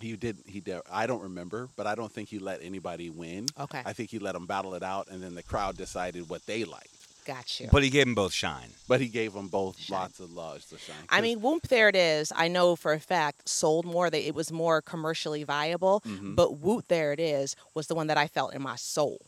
He 0.00 0.16
did. 0.16 0.38
He 0.46 0.60
did. 0.60 0.80
I 0.90 1.06
don't 1.06 1.22
remember, 1.22 1.68
but 1.76 1.86
I 1.86 1.94
don't 1.94 2.10
think 2.12 2.28
he 2.28 2.38
let 2.38 2.60
anybody 2.62 3.10
win. 3.10 3.46
Okay. 3.58 3.82
I 3.84 3.92
think 3.92 4.10
he 4.10 4.18
let 4.18 4.34
them 4.34 4.46
battle 4.46 4.74
it 4.74 4.82
out, 4.82 5.08
and 5.10 5.22
then 5.22 5.34
the 5.34 5.42
crowd 5.42 5.76
decided 5.76 6.28
what 6.28 6.44
they 6.46 6.64
liked. 6.64 6.88
Got 7.26 7.60
you. 7.60 7.68
But 7.70 7.82
he 7.82 7.90
gave 7.90 8.06
them 8.06 8.14
both 8.14 8.32
shine. 8.32 8.70
But 8.88 9.00
he 9.00 9.08
gave 9.08 9.34
them 9.34 9.48
both 9.48 9.78
Shine. 9.78 9.98
lots 9.98 10.20
of 10.20 10.32
loves 10.32 10.64
to 10.66 10.78
shine. 10.78 10.96
I 11.10 11.20
mean, 11.20 11.40
Whoop, 11.42 11.68
there 11.68 11.88
it 11.90 11.94
is. 11.96 12.32
I 12.34 12.48
know 12.48 12.76
for 12.76 12.92
a 12.92 12.98
fact 13.00 13.48
sold 13.48 13.84
more. 13.84 14.08
That 14.08 14.26
it 14.26 14.34
was 14.34 14.50
more 14.50 14.80
commercially 14.80 15.44
viable. 15.44 16.00
Mm-hmm. 16.06 16.34
But 16.34 16.58
Whoop, 16.58 16.86
there 16.88 17.12
it 17.12 17.20
is, 17.20 17.56
was 17.74 17.88
the 17.88 17.94
one 17.94 18.06
that 18.06 18.16
I 18.16 18.26
felt 18.26 18.54
in 18.54 18.62
my 18.62 18.76
soul. 18.76 19.20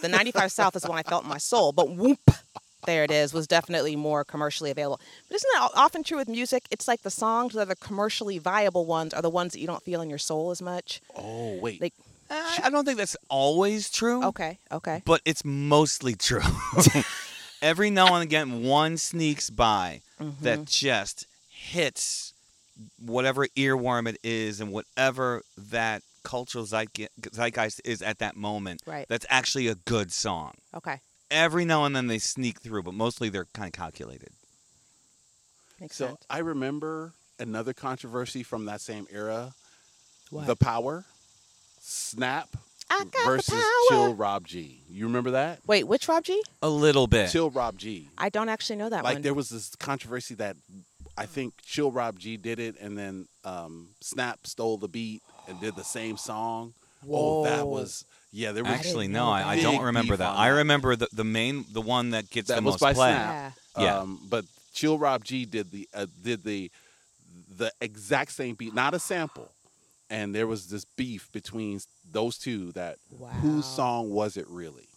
The 0.00 0.08
95 0.08 0.52
South 0.52 0.74
is 0.76 0.82
the 0.82 0.88
one 0.88 0.98
I 0.98 1.02
felt 1.02 1.24
in 1.24 1.28
my 1.28 1.38
soul. 1.38 1.72
But 1.72 1.90
Whoop, 1.90 2.18
there 2.86 3.04
it 3.04 3.10
is, 3.10 3.32
was 3.34 3.46
definitely 3.46 3.96
more 3.96 4.24
commercially 4.24 4.70
available. 4.70 5.00
But 5.28 5.36
isn't 5.36 5.50
that 5.54 5.70
often 5.74 6.02
true 6.02 6.18
with 6.18 6.28
music? 6.28 6.64
It's 6.70 6.86
like 6.88 7.02
the 7.02 7.10
songs 7.10 7.54
that 7.54 7.62
are 7.62 7.64
the 7.66 7.76
commercially 7.76 8.38
viable 8.38 8.86
ones 8.86 9.12
are 9.14 9.22
the 9.22 9.30
ones 9.30 9.52
that 9.52 9.60
you 9.60 9.66
don't 9.66 9.82
feel 9.82 10.00
in 10.00 10.08
your 10.10 10.18
soul 10.18 10.50
as 10.50 10.60
much. 10.62 11.00
oh 11.16 11.58
wait, 11.60 11.80
Like, 11.80 11.94
Uh, 12.30 12.58
I 12.64 12.70
don't 12.70 12.84
think 12.84 12.96
that's 12.98 13.16
always 13.28 13.90
true. 13.90 14.24
okay, 14.24 14.58
okay. 14.72 15.02
but 15.04 15.20
it's 15.24 15.44
mostly 15.44 16.14
true. 16.14 16.40
Every 17.62 17.90
now 17.90 18.14
and 18.14 18.22
again, 18.22 18.62
one 18.62 18.96
sneaks 18.98 19.50
by 19.50 20.00
Mm-hmm. 20.20 20.44
that 20.44 20.64
just 20.66 21.26
hits 21.48 22.32
whatever 23.04 23.46
earworm 23.56 24.08
it 24.08 24.16
is 24.22 24.60
and 24.60 24.70
whatever 24.72 25.42
that 25.56 26.02
cultural 26.22 26.64
zeitge- 26.64 27.08
zeitgeist 27.32 27.80
is 27.84 28.00
at 28.00 28.18
that 28.20 28.36
moment. 28.36 28.80
Right. 28.86 29.06
That's 29.08 29.26
actually 29.28 29.66
a 29.68 29.74
good 29.74 30.12
song. 30.12 30.52
Okay. 30.74 31.00
Every 31.34 31.64
now 31.64 31.84
and 31.84 31.94
then 31.96 32.06
they 32.06 32.18
sneak 32.18 32.60
through, 32.60 32.84
but 32.84 32.94
mostly 32.94 33.28
they're 33.28 33.46
kind 33.52 33.66
of 33.66 33.72
calculated. 33.72 34.30
Makes 35.80 35.96
so 35.96 36.06
sense. 36.06 36.24
I 36.30 36.38
remember 36.38 37.12
another 37.40 37.72
controversy 37.72 38.44
from 38.44 38.66
that 38.66 38.80
same 38.80 39.06
era: 39.10 39.52
What? 40.30 40.46
the 40.46 40.54
Power, 40.54 41.04
Snap 41.80 42.56
I 42.88 42.98
got 42.98 43.12
the 43.12 43.20
versus. 43.24 43.64
Chill 43.88 44.14
Rob 44.14 44.46
G. 44.46 44.80
You 44.88 45.06
remember 45.06 45.32
that? 45.32 45.60
Wait, 45.66 45.84
which 45.84 46.08
Rob 46.08 46.24
G? 46.24 46.42
A 46.62 46.68
little 46.68 47.06
bit. 47.06 47.30
Chill 47.30 47.50
Rob 47.50 47.78
G. 47.78 48.08
I 48.16 48.28
don't 48.28 48.48
actually 48.48 48.76
know 48.76 48.88
that 48.88 48.98
like 48.98 49.04
one. 49.04 49.14
Like 49.14 49.22
there 49.22 49.34
was 49.34 49.48
this 49.48 49.74
controversy 49.76 50.34
that 50.36 50.56
I 51.16 51.26
think 51.26 51.54
Chill 51.64 51.90
Rob 51.90 52.18
G 52.18 52.36
did 52.36 52.58
it, 52.58 52.76
and 52.80 52.96
then 52.96 53.26
um, 53.44 53.88
Snap 54.00 54.46
stole 54.46 54.78
the 54.78 54.88
beat 54.88 55.22
and 55.48 55.60
did 55.60 55.76
the 55.76 55.84
same 55.84 56.16
song. 56.16 56.74
Oh, 57.10 57.44
that 57.44 57.66
was 57.66 58.04
yeah. 58.34 58.52
There 58.52 58.64
was 58.64 58.72
Actually, 58.72 59.08
no, 59.08 59.28
I, 59.28 59.52
I 59.52 59.60
don't 59.62 59.76
Big 59.76 59.82
remember 59.82 60.12
beef 60.14 60.18
that. 60.18 60.28
on 60.30 60.36
I 60.36 60.50
that. 60.50 60.56
remember 60.56 60.96
the, 60.96 61.08
the 61.12 61.24
main, 61.24 61.64
the 61.72 61.80
one 61.80 62.10
that 62.10 62.28
gets 62.30 62.48
That 62.48 62.56
the 62.56 62.62
was 62.62 62.74
most 62.74 62.80
by 62.80 62.92
play. 62.92 63.12
Snap. 63.12 63.52
yeah. 63.78 63.82
Yeah. 63.84 63.98
Um, 64.00 64.20
but 64.28 64.44
Chill 64.72 64.98
Rob 64.98 65.24
G 65.24 65.44
did 65.44 65.70
the 65.70 65.88
uh, 65.94 66.06
did 66.22 66.44
the 66.44 66.70
the 67.56 67.70
exact 67.80 68.32
same 68.32 68.54
beat, 68.56 68.74
not 68.74 68.92
a 68.94 68.98
sample. 68.98 69.50
And 70.10 70.34
there 70.34 70.46
was 70.46 70.68
this 70.68 70.84
beef 70.84 71.30
between 71.32 71.80
those 72.12 72.36
two 72.38 72.72
that 72.72 72.96
Wow. 73.18 73.28
whose 73.30 73.64
song 73.64 74.10
was 74.10 74.36
it 74.36 74.46
really? 74.48 74.88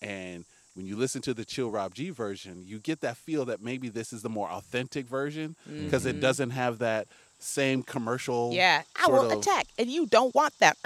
And 0.00 0.44
when 0.74 0.86
you 0.86 0.96
listen 0.96 1.20
to 1.22 1.34
the 1.34 1.44
Chill 1.44 1.70
Rob 1.70 1.94
G 1.94 2.10
version, 2.10 2.62
you 2.66 2.78
get 2.78 3.00
that 3.02 3.16
feel 3.16 3.44
that 3.46 3.62
maybe 3.62 3.88
this 3.88 4.12
is 4.12 4.22
the 4.22 4.28
more 4.30 4.48
authentic 4.48 5.06
version 5.06 5.54
because 5.68 6.06
it 6.06 6.20
doesn't 6.20 6.50
have 6.50 6.78
that 6.78 7.06
same 7.42 7.82
commercial. 7.82 8.50
Yeah, 8.52 8.82
I 8.96 9.06
sort 9.06 9.22
will 9.22 9.32
of- 9.32 9.38
attack, 9.38 9.66
and 9.78 9.88
you 9.90 10.06
don't 10.06 10.34
want 10.34 10.54
that. 10.60 10.76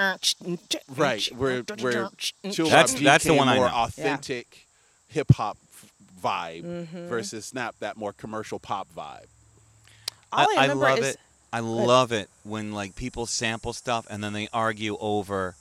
Right, 0.96 1.24
where 1.36 1.62
where 1.80 2.08
Chill 2.50 2.68
That's- 2.68 2.92
that's 3.00 3.24
the 3.24 3.30
came 3.30 3.38
one 3.38 3.48
I 3.48 3.56
more 3.56 3.68
know. 3.68 3.74
authentic 3.74 4.66
hip 5.08 5.32
hop 5.32 5.58
vibe 6.22 6.64
Mm-hmm. 6.64 7.08
versus 7.08 7.44
Snap 7.46 7.74
that 7.80 7.96
more 7.96 8.12
commercial 8.12 8.58
pop 8.58 8.88
vibe. 8.96 9.26
All 10.32 10.46
I, 10.50 10.54
I, 10.58 10.62
remember 10.62 10.84
love 10.84 10.98
is 10.98 11.06
it. 11.14 11.16
I 11.52 11.60
love 11.60 12.12
it 12.12 12.28
when 12.42 12.72
like 12.72 12.96
people 12.96 13.26
sample 13.26 13.72
stuff 13.72 14.06
and 14.10 14.22
then 14.24 14.32
they 14.32 14.48
argue 14.52 14.96
over 15.00 15.54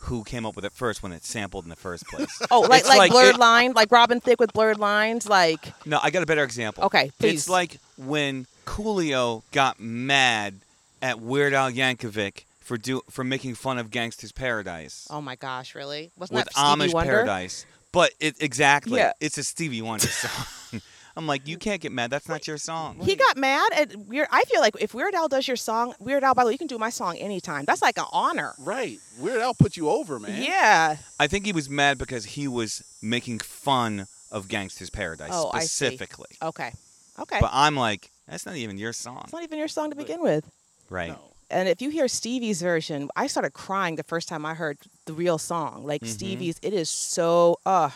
who 0.00 0.22
came 0.22 0.44
up 0.44 0.54
with 0.54 0.64
it 0.66 0.72
first 0.72 1.02
when 1.02 1.12
it's 1.12 1.26
sampled 1.26 1.64
in 1.64 1.70
the 1.70 1.76
first 1.76 2.06
place. 2.06 2.28
oh, 2.50 2.60
like 2.60 2.80
It's 2.80 2.88
like, 2.88 2.98
like 2.98 3.10
blurred 3.10 3.36
it- 3.36 3.40
line, 3.40 3.72
like 3.72 3.90
Robin 3.90 4.20
Thicke 4.20 4.38
with 4.40 4.52
blurred 4.52 4.78
lines, 4.78 5.26
like 5.28 5.72
no, 5.86 5.98
I 6.02 6.10
got 6.10 6.22
a 6.22 6.26
better 6.26 6.44
example. 6.44 6.84
Okay, 6.84 7.10
please. 7.18 7.34
It's 7.40 7.48
like 7.48 7.78
when 7.96 8.46
Coolio 8.64 9.42
got 9.52 9.78
mad 9.80 10.54
at 11.02 11.20
Weird 11.20 11.52
Al 11.54 11.70
Yankovic 11.70 12.44
for 12.60 12.76
do 12.78 13.02
for 13.10 13.24
making 13.24 13.54
fun 13.54 13.78
of 13.78 13.90
Gangsta's 13.90 14.32
Paradise 14.32 15.06
oh 15.10 15.20
my 15.20 15.36
gosh, 15.36 15.74
really? 15.74 16.10
Wasn't 16.16 16.34
with 16.34 16.44
that 16.46 16.52
Stevie 16.54 16.88
Amish 16.90 16.94
Wonder? 16.94 17.12
Paradise. 17.12 17.66
But 17.92 18.12
it 18.20 18.36
exactly, 18.40 18.98
Yeah. 18.98 19.12
it's 19.20 19.38
a 19.38 19.44
Stevie 19.44 19.82
Wonder 19.82 20.06
song. 20.08 20.80
I'm 21.16 21.28
like, 21.28 21.46
you 21.46 21.58
can't 21.58 21.80
get 21.80 21.92
mad. 21.92 22.10
That's 22.10 22.28
not 22.28 22.44
your 22.48 22.56
song. 22.58 22.98
He 23.04 23.14
got 23.14 23.36
mad 23.36 23.70
at 23.76 23.94
Weird. 23.94 24.26
I 24.32 24.42
feel 24.44 24.60
like 24.60 24.74
if 24.80 24.94
Weird 24.94 25.14
Al 25.14 25.28
does 25.28 25.46
your 25.46 25.56
song, 25.56 25.94
Weird 26.00 26.24
Al, 26.24 26.34
by 26.34 26.42
the 26.42 26.46
way, 26.48 26.52
you 26.54 26.58
can 26.58 26.66
do 26.66 26.76
my 26.76 26.90
song 26.90 27.16
anytime. 27.18 27.64
That's 27.66 27.82
like 27.82 27.98
an 27.98 28.06
honor. 28.10 28.54
Right, 28.58 28.98
Weird 29.20 29.40
Al 29.40 29.54
put 29.54 29.76
you 29.76 29.88
over, 29.88 30.18
man. 30.18 30.42
Yeah. 30.42 30.96
I 31.20 31.28
think 31.28 31.46
he 31.46 31.52
was 31.52 31.70
mad 31.70 31.98
because 31.98 32.24
he 32.24 32.48
was 32.48 32.82
making 33.00 33.38
fun 33.38 34.08
of 34.32 34.48
Gangsta's 34.48 34.90
Paradise 34.90 35.30
Oh, 35.32 35.50
I 35.54 35.60
see. 35.60 35.66
specifically. 35.86 36.30
Okay. 36.42 36.72
Okay. 37.20 37.38
But 37.40 37.50
I'm 37.52 37.76
like, 37.76 38.10
that's 38.28 38.46
not 38.46 38.56
even 38.56 38.78
your 38.78 38.92
song, 38.92 39.20
it's 39.24 39.32
not 39.32 39.42
even 39.42 39.58
your 39.58 39.68
song 39.68 39.90
to 39.90 39.96
begin 39.96 40.20
with. 40.22 40.48
right? 40.90 41.10
No. 41.10 41.18
And 41.50 41.68
if 41.68 41.82
you 41.82 41.90
hear 41.90 42.08
Stevie's 42.08 42.62
version, 42.62 43.10
I 43.14 43.26
started 43.26 43.52
crying 43.52 43.96
the 43.96 44.02
first 44.02 44.28
time 44.28 44.46
I 44.46 44.54
heard 44.54 44.78
the 45.04 45.12
real 45.12 45.38
song. 45.38 45.84
Like 45.84 46.04
Stevie's, 46.04 46.58
it 46.62 46.72
is 46.72 46.88
so 46.88 47.58
uh 47.66 47.90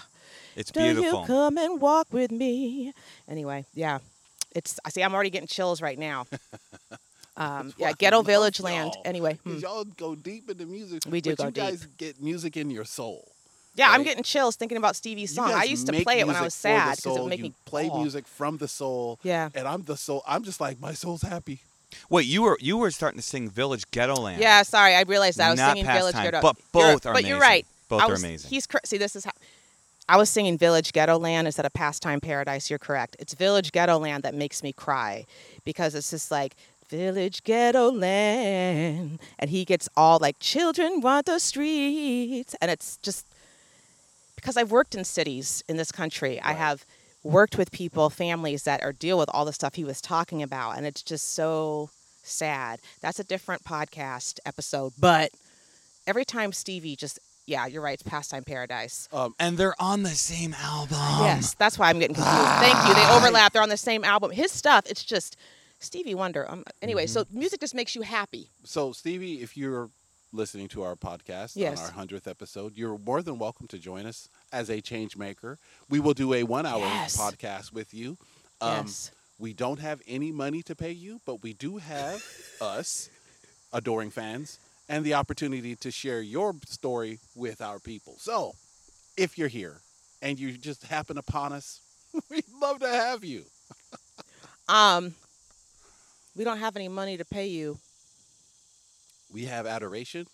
It's 0.54 0.70
Do 0.70 0.80
beautiful. 0.80 1.20
you 1.22 1.26
come 1.26 1.56
and 1.58 1.80
walk 1.80 2.08
with 2.12 2.30
me? 2.30 2.92
Anyway, 3.26 3.64
yeah. 3.74 3.98
It's 4.54 4.78
I 4.84 4.90
see 4.90 5.02
I'm 5.02 5.14
already 5.14 5.30
getting 5.30 5.48
chills 5.48 5.80
right 5.82 5.98
now. 5.98 6.26
Um, 7.40 7.46
yeah, 7.46 7.62
That's 7.62 7.78
why 7.78 7.88
I 7.90 7.92
Ghetto 7.92 8.22
Village 8.22 8.58
Land. 8.60 8.90
y'all. 8.94 9.02
Anyway, 9.04 9.38
'Cause 9.44 9.52
hmm. 9.54 9.58
y'all 9.60 9.84
go 9.84 10.16
deep 10.16 10.50
into 10.50 10.66
music. 10.66 11.04
We 11.08 11.20
do 11.20 11.30
but 11.30 11.38
go 11.38 11.44
you 11.44 11.50
guys 11.52 11.80
deep. 11.82 11.96
get 11.96 12.20
music 12.20 12.56
in 12.56 12.68
your 12.68 12.84
soul. 12.84 13.30
Yeah, 13.78 13.90
I'm 13.90 14.02
getting 14.02 14.22
chills 14.22 14.56
thinking 14.56 14.76
about 14.76 14.96
Stevie's 14.96 15.34
song. 15.34 15.52
I 15.54 15.64
used 15.64 15.86
to 15.86 15.92
play 16.02 16.20
it 16.20 16.26
when 16.26 16.36
I 16.36 16.42
was 16.42 16.54
sad 16.54 16.84
because 16.84 16.98
it 16.98 17.02
soul. 17.02 17.18
would 17.20 17.30
make 17.30 17.38
you 17.38 17.44
me 17.46 17.54
play 17.64 17.88
music 17.88 18.26
from 18.26 18.58
the 18.58 18.68
soul. 18.68 19.18
Yeah. 19.22 19.48
and 19.54 19.66
I'm 19.66 19.82
the 19.84 19.96
soul. 19.96 20.22
I'm 20.26 20.42
just 20.44 20.60
like 20.60 20.80
my 20.80 20.92
soul's 20.92 21.22
happy. 21.22 21.60
Wait, 22.10 22.26
you 22.26 22.42
were 22.42 22.58
you 22.60 22.76
were 22.76 22.90
starting 22.90 23.18
to 23.18 23.26
sing 23.26 23.48
Village 23.48 23.90
Ghetto 23.90 24.14
Land. 24.16 24.42
Yeah, 24.42 24.62
sorry, 24.62 24.94
I 24.94 25.02
realized 25.02 25.38
that 25.38 25.46
I 25.48 25.50
was 25.50 25.58
Not 25.58 25.70
singing 25.70 25.86
Village 25.86 26.14
Pastime, 26.14 26.32
Ghetto. 26.32 26.40
but 26.42 26.56
You're- 26.74 26.92
both 26.94 27.06
are 27.06 27.12
But 27.14 27.22
you're 27.24 27.36
amazing. 27.38 27.50
right. 27.50 27.66
Both 27.88 28.02
I 28.02 28.04
are 28.04 28.10
was- 28.10 28.22
amazing. 28.22 28.50
He's 28.50 28.66
cor- 28.66 28.80
see 28.84 28.98
this 28.98 29.16
is 29.16 29.24
how 29.24 29.30
I 30.10 30.16
was 30.16 30.28
singing 30.28 30.58
Village 30.58 30.92
Ghetto 30.92 31.18
Land 31.18 31.46
instead 31.46 31.64
of 31.66 31.72
Pastime 31.72 32.20
Paradise. 32.20 32.68
You're 32.70 32.78
correct. 32.78 33.16
It's 33.18 33.32
Village 33.34 33.72
Ghetto 33.72 33.98
Land 33.98 34.22
that 34.22 34.34
makes 34.34 34.62
me 34.62 34.72
cry 34.72 35.24
because 35.64 35.94
it's 35.94 36.10
just 36.10 36.30
like 36.30 36.54
Village 36.90 37.42
Ghetto 37.44 37.90
Land, 37.90 39.18
and 39.38 39.50
he 39.50 39.64
gets 39.64 39.88
all 39.96 40.18
like 40.20 40.38
children 40.40 41.00
want 41.00 41.26
the 41.26 41.38
streets, 41.38 42.54
and 42.60 42.70
it's 42.70 42.98
just 43.02 43.26
because 44.40 44.56
I've 44.56 44.70
worked 44.70 44.94
in 44.94 45.04
cities 45.04 45.62
in 45.68 45.76
this 45.76 45.92
country. 45.92 46.40
I 46.40 46.52
have 46.52 46.84
worked 47.22 47.58
with 47.58 47.70
people, 47.72 48.10
families 48.10 48.62
that 48.64 48.82
are 48.82 48.92
deal 48.92 49.18
with 49.18 49.28
all 49.32 49.44
the 49.44 49.52
stuff 49.52 49.74
he 49.74 49.84
was 49.84 50.00
talking 50.00 50.42
about, 50.42 50.76
and 50.76 50.86
it's 50.86 51.02
just 51.02 51.34
so 51.34 51.90
sad. 52.22 52.80
That's 53.00 53.18
a 53.18 53.24
different 53.24 53.64
podcast 53.64 54.38
episode, 54.46 54.92
but 54.98 55.30
every 56.06 56.24
time 56.24 56.52
Stevie 56.52 56.96
just 56.96 57.18
yeah, 57.46 57.66
you're 57.66 57.80
right. 57.80 57.94
It's 57.94 58.02
Pastime 58.02 58.44
Paradise. 58.44 59.08
Um, 59.10 59.34
and 59.40 59.56
they're 59.56 59.74
on 59.80 60.02
the 60.02 60.10
same 60.10 60.54
album. 60.60 60.98
yes, 61.20 61.54
that's 61.54 61.78
why 61.78 61.88
I'm 61.88 61.98
getting 61.98 62.14
confused. 62.14 62.36
Ah. 62.36 62.58
Thank 62.60 62.88
you. 62.88 62.94
They 62.94 63.10
overlap. 63.10 63.54
They're 63.54 63.62
on 63.62 63.70
the 63.70 63.78
same 63.78 64.04
album. 64.04 64.32
His 64.32 64.52
stuff, 64.52 64.84
it's 64.86 65.02
just 65.02 65.38
Stevie 65.78 66.14
Wonder. 66.14 66.44
Um, 66.48 66.64
anyway, 66.82 67.06
mm-hmm. 67.06 67.20
so 67.20 67.24
music 67.32 67.60
just 67.60 67.74
makes 67.74 67.94
you 67.96 68.02
happy. 68.02 68.50
So 68.64 68.92
Stevie, 68.92 69.40
if 69.40 69.56
you're 69.56 69.88
listening 70.32 70.68
to 70.68 70.82
our 70.82 70.94
podcast 70.96 71.52
Yes. 71.56 71.78
on 71.78 71.84
our 71.86 71.90
hundredth 71.92 72.26
episode, 72.28 72.76
you're 72.76 72.98
more 72.98 73.22
than 73.22 73.38
welcome 73.38 73.66
to 73.68 73.78
join 73.78 74.06
us 74.06 74.28
as 74.52 74.68
a 74.70 74.80
change 74.80 75.16
maker. 75.16 75.58
We 75.88 76.00
will 76.00 76.14
do 76.14 76.34
a 76.34 76.42
one-hour 76.42 76.80
Yes. 76.80 77.16
podcast 77.16 77.72
with 77.72 77.94
you. 77.94 78.16
Um, 78.60 78.86
yes. 78.86 79.10
We 79.38 79.52
don't 79.52 79.78
have 79.78 80.00
any 80.06 80.32
money 80.32 80.62
to 80.62 80.74
pay 80.74 80.90
you, 80.92 81.20
but 81.24 81.42
we 81.42 81.52
do 81.52 81.78
have 81.78 82.22
us, 82.60 83.08
adoring 83.72 84.10
fans, 84.10 84.58
and 84.88 85.04
the 85.04 85.14
opportunity 85.14 85.76
to 85.76 85.90
share 85.90 86.20
your 86.20 86.54
story 86.66 87.18
with 87.34 87.60
our 87.60 87.78
people. 87.78 88.16
So, 88.18 88.54
if 89.16 89.38
you're 89.38 89.48
here 89.48 89.80
and 90.22 90.38
you 90.38 90.52
just 90.58 90.84
happen 90.84 91.18
upon 91.18 91.52
us, 91.52 91.80
we'd 92.30 92.44
love 92.60 92.80
to 92.80 92.88
have 92.88 93.24
you. 93.24 93.44
Um, 94.70 95.14
we 96.36 96.44
don't 96.44 96.58
have 96.58 96.76
any 96.76 96.88
money 96.88 97.16
to 97.16 97.24
pay 97.24 97.46
you. 97.46 97.78
We 99.32 99.44
have 99.44 99.66
adoration. 99.66 100.26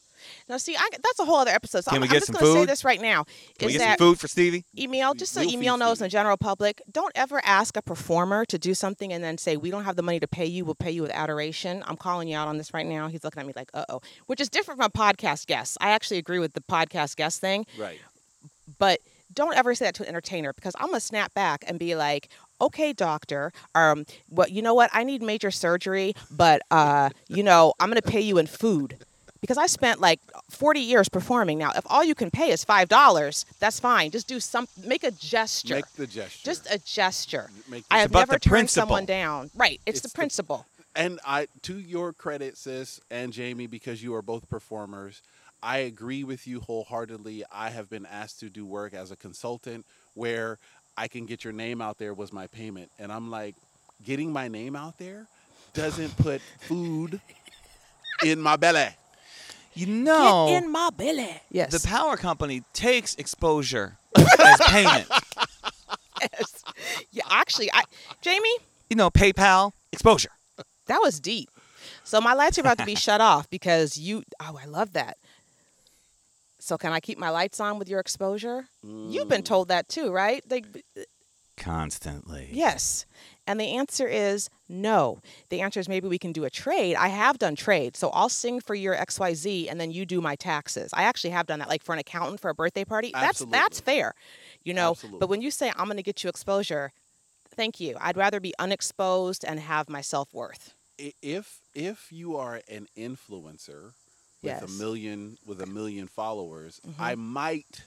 Now, 0.48 0.56
see, 0.58 0.76
I, 0.76 0.88
that's 0.92 1.18
a 1.18 1.24
whole 1.24 1.36
other 1.38 1.50
episode. 1.50 1.82
So 1.84 1.90
Can 1.90 1.96
I'm, 1.96 2.02
we 2.02 2.06
I'm 2.08 2.12
get 2.12 2.18
just 2.20 2.26
some 2.28 2.34
going 2.40 2.46
to 2.46 2.52
say 2.52 2.60
food? 2.60 2.68
this 2.68 2.84
right 2.84 3.00
now. 3.02 3.24
Can 3.58 3.66
we 3.66 3.72
is 3.74 3.78
get 3.78 3.84
that 3.84 3.98
some 3.98 4.08
food 4.08 4.20
for 4.20 4.28
Stevie? 4.28 4.64
Emil, 4.78 5.14
just 5.14 5.32
so 5.32 5.40
We'll 5.40 5.50
feed 5.50 5.56
Emil 5.58 5.76
knows 5.76 5.98
Stevie. 5.98 6.04
in 6.04 6.08
the 6.08 6.12
general 6.12 6.36
public, 6.36 6.80
don't 6.90 7.10
ever 7.16 7.40
ask 7.44 7.76
a 7.76 7.82
performer 7.82 8.44
to 8.46 8.56
do 8.56 8.74
something 8.74 9.12
and 9.12 9.24
then 9.24 9.36
say, 9.38 9.56
we 9.56 9.70
don't 9.72 9.84
have 9.84 9.96
the 9.96 10.02
money 10.02 10.20
to 10.20 10.28
pay 10.28 10.46
you, 10.46 10.64
we'll 10.64 10.76
pay 10.76 10.92
you 10.92 11.02
with 11.02 11.10
adoration. 11.10 11.82
I'm 11.86 11.96
calling 11.96 12.28
you 12.28 12.36
out 12.36 12.46
on 12.46 12.58
this 12.58 12.72
right 12.72 12.86
now. 12.86 13.08
He's 13.08 13.24
looking 13.24 13.40
at 13.40 13.46
me 13.46 13.52
like, 13.56 13.70
uh-oh, 13.74 14.00
which 14.26 14.40
is 14.40 14.48
different 14.48 14.80
from 14.80 14.90
podcast 14.92 15.46
guests. 15.46 15.76
I 15.80 15.90
actually 15.90 16.18
agree 16.18 16.38
with 16.38 16.54
the 16.54 16.60
podcast 16.62 17.16
guest 17.16 17.40
thing, 17.40 17.66
Right. 17.76 17.98
but 18.78 19.00
don't 19.32 19.56
ever 19.56 19.74
say 19.74 19.86
that 19.86 19.96
to 19.96 20.04
an 20.04 20.08
entertainer 20.10 20.52
because 20.52 20.74
I'm 20.78 20.86
going 20.86 21.00
to 21.00 21.04
snap 21.04 21.34
back 21.34 21.64
and 21.66 21.76
be 21.76 21.96
like, 21.96 22.28
okay, 22.66 22.92
doctor, 22.92 23.52
um, 23.74 24.06
well, 24.30 24.48
you 24.48 24.62
know 24.62 24.74
what? 24.74 24.90
I 24.92 25.04
need 25.04 25.22
major 25.22 25.50
surgery, 25.50 26.14
but 26.30 26.62
uh, 26.70 27.10
you 27.28 27.42
know, 27.42 27.74
I'm 27.80 27.88
gonna 27.88 28.02
pay 28.02 28.20
you 28.20 28.38
in 28.38 28.46
food. 28.46 28.98
Because 29.40 29.58
I 29.58 29.66
spent 29.66 30.00
like 30.00 30.20
40 30.48 30.80
years 30.80 31.10
performing. 31.10 31.58
Now, 31.58 31.70
if 31.76 31.84
all 31.90 32.02
you 32.02 32.14
can 32.14 32.30
pay 32.30 32.50
is 32.50 32.64
five 32.64 32.88
dollars, 32.88 33.44
that's 33.60 33.78
fine. 33.78 34.10
Just 34.10 34.26
do 34.26 34.40
some, 34.40 34.66
make 34.86 35.04
a 35.04 35.10
gesture. 35.10 35.74
Make 35.74 35.92
the 35.96 36.06
gesture. 36.06 36.46
Just 36.46 36.66
a 36.72 36.78
gesture. 36.78 37.50
Make 37.68 37.84
I 37.90 37.98
have 37.98 38.10
never 38.10 38.32
the 38.34 38.38
turned 38.38 38.70
someone 38.70 39.04
down. 39.04 39.50
Right. 39.54 39.82
It's, 39.84 39.98
It's 39.98 40.00
the 40.00 40.08
the- 40.08 40.14
principle. 40.14 40.64
And 40.96 41.20
I, 41.26 41.48
to 41.62 41.78
your 41.78 42.14
credit, 42.14 42.56
sis 42.56 43.00
and 43.10 43.34
Jamie, 43.34 43.66
because 43.66 44.02
you 44.02 44.14
are 44.14 44.22
both 44.22 44.48
performers, 44.48 45.20
I 45.62 45.78
agree 45.78 46.24
with 46.24 46.46
you 46.46 46.60
wholeheartedly. 46.60 47.44
I 47.52 47.68
have 47.68 47.90
been 47.90 48.06
asked 48.06 48.40
to 48.40 48.48
do 48.48 48.64
work 48.64 48.94
as 48.94 49.10
a 49.10 49.16
consultant 49.16 49.84
where 50.14 50.58
I 50.96 51.08
can 51.08 51.26
get 51.26 51.44
your 51.44 51.52
name 51.52 51.80
out 51.80 51.98
there 51.98 52.14
was 52.14 52.32
my 52.32 52.46
payment, 52.46 52.90
and 52.98 53.12
I'm 53.12 53.30
like, 53.30 53.56
getting 54.04 54.32
my 54.32 54.48
name 54.48 54.76
out 54.76 54.98
there 54.98 55.26
doesn't 55.72 56.16
put 56.16 56.40
food 56.60 57.20
in 58.22 58.40
my 58.40 58.56
belly. 58.56 58.88
You 59.74 59.86
know, 59.86 60.46
Get 60.48 60.62
in 60.64 60.70
my 60.70 60.90
belly. 60.96 61.40
Yes. 61.50 61.72
the 61.82 61.88
power 61.88 62.16
company 62.16 62.62
takes 62.72 63.16
exposure 63.16 63.96
as 64.16 64.60
payment. 64.68 65.08
yes. 66.20 66.64
Yeah. 67.10 67.24
Actually, 67.28 67.72
I, 67.72 67.82
Jamie, 68.20 68.48
You 68.88 68.96
know, 68.96 69.10
PayPal 69.10 69.72
exposure. 69.92 70.30
that 70.86 70.98
was 71.02 71.18
deep. 71.18 71.48
So 72.04 72.20
my 72.20 72.34
lights 72.34 72.56
are 72.58 72.60
about 72.60 72.78
to 72.78 72.84
be 72.84 72.94
shut 72.94 73.20
off 73.20 73.48
because 73.50 73.96
you. 73.96 74.22
Oh, 74.40 74.58
I 74.62 74.66
love 74.66 74.92
that. 74.92 75.16
So 76.64 76.78
can 76.78 76.92
I 76.92 77.00
keep 77.00 77.18
my 77.18 77.28
lights 77.28 77.60
on 77.60 77.78
with 77.78 77.90
your 77.90 78.00
exposure? 78.00 78.66
You've 78.82 79.28
been 79.28 79.42
mm. 79.42 79.46
told 79.46 79.68
that 79.68 79.86
too, 79.86 80.10
right? 80.10 80.42
They, 80.48 80.62
uh, 80.96 81.02
Constantly. 81.58 82.48
yes. 82.50 83.04
And 83.46 83.60
the 83.60 83.76
answer 83.76 84.08
is 84.08 84.48
no. 84.66 85.20
The 85.50 85.60
answer 85.60 85.78
is 85.78 85.90
maybe 85.90 86.08
we 86.08 86.16
can 86.16 86.32
do 86.32 86.44
a 86.44 86.50
trade. 86.50 86.96
I 86.96 87.08
have 87.08 87.38
done 87.38 87.54
trade. 87.54 87.96
So 87.98 88.08
I'll 88.08 88.30
sing 88.30 88.60
for 88.60 88.74
your 88.74 88.96
XYZ 88.96 89.70
and 89.70 89.78
then 89.78 89.90
you 89.90 90.06
do 90.06 90.22
my 90.22 90.36
taxes. 90.36 90.90
I 90.94 91.02
actually 91.02 91.30
have 91.30 91.46
done 91.46 91.58
that 91.58 91.68
like 91.68 91.82
for 91.82 91.92
an 91.92 91.98
accountant 91.98 92.40
for 92.40 92.48
a 92.48 92.54
birthday 92.54 92.86
party. 92.86 93.12
Absolutely. 93.14 93.52
That's 93.52 93.64
that's 93.64 93.80
fair. 93.80 94.14
You 94.64 94.72
know, 94.72 94.92
Absolutely. 94.92 95.18
but 95.18 95.28
when 95.28 95.42
you 95.42 95.50
say 95.50 95.70
I'm 95.76 95.84
going 95.84 95.98
to 95.98 96.02
get 96.02 96.24
you 96.24 96.30
exposure, 96.30 96.92
thank 97.50 97.78
you. 97.78 97.98
I'd 98.00 98.16
rather 98.16 98.40
be 98.40 98.54
unexposed 98.58 99.44
and 99.44 99.60
have 99.60 99.90
my 99.90 100.00
self-worth. 100.00 100.72
If 100.98 101.60
if 101.74 102.10
you 102.10 102.36
are 102.36 102.62
an 102.68 102.88
influencer 102.96 103.92
with 104.44 104.70
a 104.70 104.72
million 104.78 105.38
with 105.46 105.60
a 105.60 105.66
million 105.66 106.06
followers, 106.08 106.80
Mhm. 106.86 106.94
I 106.98 107.14
might 107.14 107.82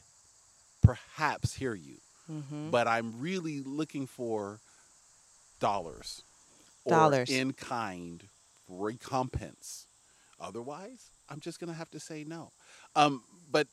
perhaps 0.81 1.53
hear 1.55 1.73
you. 1.73 1.97
Mhm. 2.29 2.71
but 2.71 2.89
I'm 2.89 3.21
really 3.21 3.61
looking 3.61 4.05
for 4.05 4.59
dollars, 5.61 6.23
or 6.83 6.91
Dollars. 6.91 7.29
in 7.29 7.53
kind 7.53 8.27
recompense. 8.67 9.85
Otherwise, 10.39 11.09
I'm 11.29 11.39
just 11.39 11.57
gonna 11.59 11.73
have 11.73 11.89
to 11.91 11.99
say 12.01 12.25
no. 12.25 12.51
Um, 12.97 13.23
but 13.49 13.67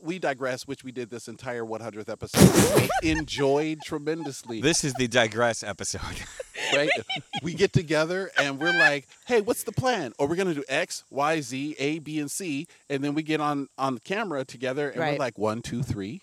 we 0.00 0.18
digress, 0.18 0.66
which 0.66 0.84
we 0.84 0.92
did 0.92 1.08
this 1.10 1.26
entire 1.26 1.64
100th 1.64 2.08
episode. 2.10 2.88
We 3.02 3.10
enjoyed 3.10 3.80
tremendously. 3.84 4.60
This 4.60 4.84
is 4.84 4.92
the 4.94 5.08
digress 5.08 5.62
episode. 5.62 6.00
right? 6.74 6.88
we 7.42 7.54
get 7.54 7.72
together 7.72 8.30
and 8.38 8.58
we're 8.60 8.72
like, 8.72 9.06
"Hey, 9.26 9.40
what's 9.40 9.64
the 9.64 9.72
plan?" 9.72 10.12
Or 10.18 10.26
we're 10.28 10.36
gonna 10.36 10.54
do 10.54 10.64
X, 10.68 11.04
Y, 11.10 11.40
Z, 11.40 11.76
A, 11.78 11.98
B, 11.98 12.18
and 12.20 12.30
C, 12.30 12.66
and 12.88 13.02
then 13.02 13.14
we 13.14 13.22
get 13.22 13.40
on 13.40 13.68
on 13.78 13.94
the 13.94 14.00
camera 14.00 14.44
together 14.44 14.88
and 14.90 14.98
Right. 15.00 15.12
we're 15.12 15.18
like, 15.18 15.38
one, 15.38 15.62
two, 15.62 15.82
three, 15.82 16.20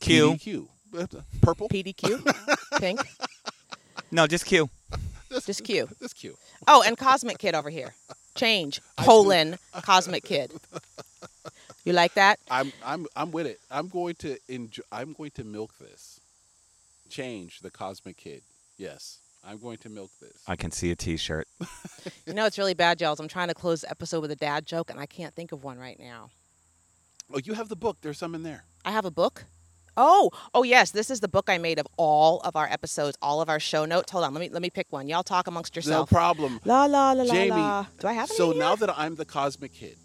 Q. 0.00 0.34
PDQ. 0.34 0.68
purple. 1.42 1.68
PDQ, 1.68 2.22
pink, 2.80 3.00
No, 4.10 4.26
just 4.26 4.46
Q. 4.46 4.70
just 5.44 5.64
Q. 5.64 5.88
That's 6.00 6.12
cute. 6.12 6.36
Oh, 6.66 6.82
and 6.86 6.96
Cosmic 6.96 7.38
Kid 7.38 7.54
over 7.54 7.70
here. 7.70 7.94
Change 8.34 8.80
colon 8.98 9.58
Cosmic 9.82 10.24
Kid. 10.24 10.52
You 11.84 11.92
like 11.92 12.14
that? 12.14 12.38
I'm 12.50 12.72
I'm 12.84 13.06
I'm 13.14 13.30
with 13.30 13.46
it. 13.46 13.60
I'm 13.70 13.88
going 13.88 14.14
to 14.16 14.36
enjoy. 14.48 14.82
I'm 14.90 15.12
going 15.12 15.30
to 15.32 15.44
milk 15.44 15.72
this. 15.78 16.20
Change 17.08 17.60
the 17.60 17.70
cosmic 17.70 18.16
kid. 18.16 18.42
Yes, 18.76 19.18
I'm 19.46 19.58
going 19.58 19.78
to 19.78 19.88
milk 19.88 20.10
this. 20.20 20.42
I 20.46 20.56
can 20.56 20.70
see 20.70 20.90
a 20.90 20.96
T-shirt. 20.96 21.46
You 22.26 22.34
know 22.34 22.44
it's 22.46 22.58
really 22.58 22.74
bad, 22.74 23.00
y'all. 23.00 23.14
I'm 23.18 23.28
trying 23.28 23.48
to 23.48 23.54
close 23.54 23.80
the 23.82 23.90
episode 23.90 24.20
with 24.20 24.30
a 24.32 24.36
dad 24.36 24.66
joke, 24.66 24.90
and 24.90 24.98
I 24.98 25.06
can't 25.06 25.34
think 25.34 25.52
of 25.52 25.62
one 25.64 25.78
right 25.78 25.98
now. 25.98 26.30
oh, 27.32 27.38
you 27.38 27.54
have 27.54 27.68
the 27.68 27.76
book. 27.76 27.98
There's 28.02 28.18
some 28.18 28.34
in 28.34 28.42
there. 28.42 28.64
I 28.84 28.90
have 28.90 29.04
a 29.04 29.10
book. 29.10 29.44
Oh, 29.96 30.30
oh 30.54 30.62
yes, 30.64 30.90
this 30.90 31.08
is 31.10 31.20
the 31.20 31.28
book 31.28 31.48
I 31.48 31.58
made 31.58 31.78
of 31.78 31.86
all 31.96 32.40
of 32.40 32.54
our 32.56 32.66
episodes, 32.68 33.16
all 33.22 33.40
of 33.40 33.48
our 33.48 33.58
show 33.60 33.84
notes. 33.84 34.10
Hold 34.12 34.24
on, 34.24 34.34
let 34.34 34.40
me 34.40 34.48
let 34.50 34.60
me 34.62 34.70
pick 34.70 34.86
one. 34.90 35.08
Y'all 35.08 35.22
talk 35.22 35.46
amongst 35.46 35.74
yourselves. 35.74 36.10
No 36.10 36.16
problem. 36.16 36.60
La 36.64 36.84
la 36.86 37.12
la 37.12 37.22
la 37.22 37.32
Jamie, 37.32 37.50
la. 37.50 37.86
Do 38.00 38.08
I 38.08 38.12
have? 38.12 38.28
So 38.28 38.50
in 38.52 38.58
now 38.58 38.76
here? 38.76 38.86
that 38.88 38.98
I'm 38.98 39.14
the 39.14 39.24
cosmic 39.24 39.72
kid, 39.72 39.96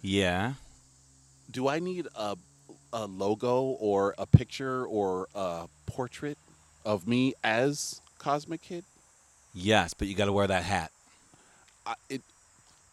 Yeah. 0.00 0.54
do 1.50 1.68
I 1.68 1.78
need 1.80 2.06
a 2.14 2.36
a 2.92 3.06
logo 3.06 3.62
or 3.62 4.14
a 4.18 4.26
picture 4.26 4.86
or 4.86 5.28
a 5.34 5.66
portrait 5.86 6.38
of 6.84 7.06
me 7.08 7.34
as 7.42 8.00
cosmic 8.24 8.62
kid? 8.62 8.84
Yes, 9.52 9.92
but 9.94 10.08
you 10.08 10.14
got 10.14 10.24
to 10.24 10.32
wear 10.32 10.46
that 10.46 10.64
hat. 10.64 10.90
I, 11.86 11.94
it 12.08 12.22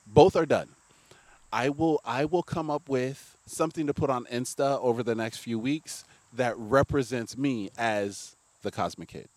both 0.06 0.36
are 0.36 0.46
done. 0.46 0.67
I 1.54 1.70
will 1.70 2.02
I 2.06 2.26
will 2.26 2.44
come 2.44 2.70
up 2.70 2.89
with 2.89 3.38
something 3.46 3.88
to 3.88 3.94
put 3.94 4.10
on 4.10 4.26
Insta 4.26 4.80
over 4.82 5.04
the 5.04 5.15
next 5.15 5.38
few 5.38 5.58
weeks 5.58 6.04
that 6.34 6.58
represents 6.58 7.38
me 7.38 7.70
as 7.78 8.36
the 8.62 8.72
cosmic 8.72 9.10
kid. 9.10 9.28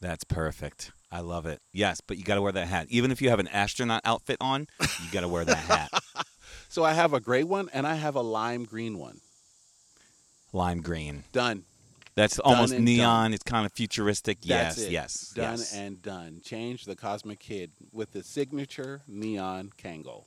That's 0.00 0.24
perfect. 0.24 0.92
I 1.10 1.20
love 1.20 1.46
it. 1.46 1.60
Yes, 1.72 2.00
but 2.00 2.16
you 2.16 2.24
got 2.24 2.34
to 2.36 2.42
wear 2.42 2.52
that 2.52 2.66
hat. 2.66 2.86
Even 2.88 3.10
if 3.10 3.20
you 3.22 3.28
have 3.28 3.38
an 3.38 3.48
astronaut 3.48 4.00
outfit 4.04 4.38
on, 4.40 4.66
you 4.80 5.10
got 5.12 5.20
to 5.20 5.28
wear 5.28 5.44
that 5.44 5.56
hat. 5.56 5.90
So 6.68 6.84
I 6.84 6.94
have 6.94 7.12
a 7.12 7.20
gray 7.20 7.44
one 7.44 7.68
and 7.74 7.86
I 7.86 7.96
have 7.96 8.14
a 8.14 8.22
lime 8.22 8.64
green 8.64 8.98
one. 8.98 9.20
Lime 10.54 10.80
green. 10.80 11.24
Done. 11.30 11.64
That's 12.14 12.38
almost 12.38 12.78
neon. 12.78 13.06
done. 13.06 13.34
It's 13.34 13.42
kind 13.42 13.64
of 13.66 13.72
futuristic. 13.72 14.40
That's 14.42 14.78
yes, 14.78 14.86
it. 14.86 14.90
yes, 14.90 15.28
Done 15.34 15.58
yes. 15.58 15.74
and 15.74 16.02
done. 16.02 16.40
Change 16.44 16.84
the 16.84 16.96
cosmic 16.96 17.40
kid 17.40 17.72
with 17.92 18.12
the 18.12 18.22
signature 18.22 19.02
neon 19.08 19.70
Kangol. 19.78 20.24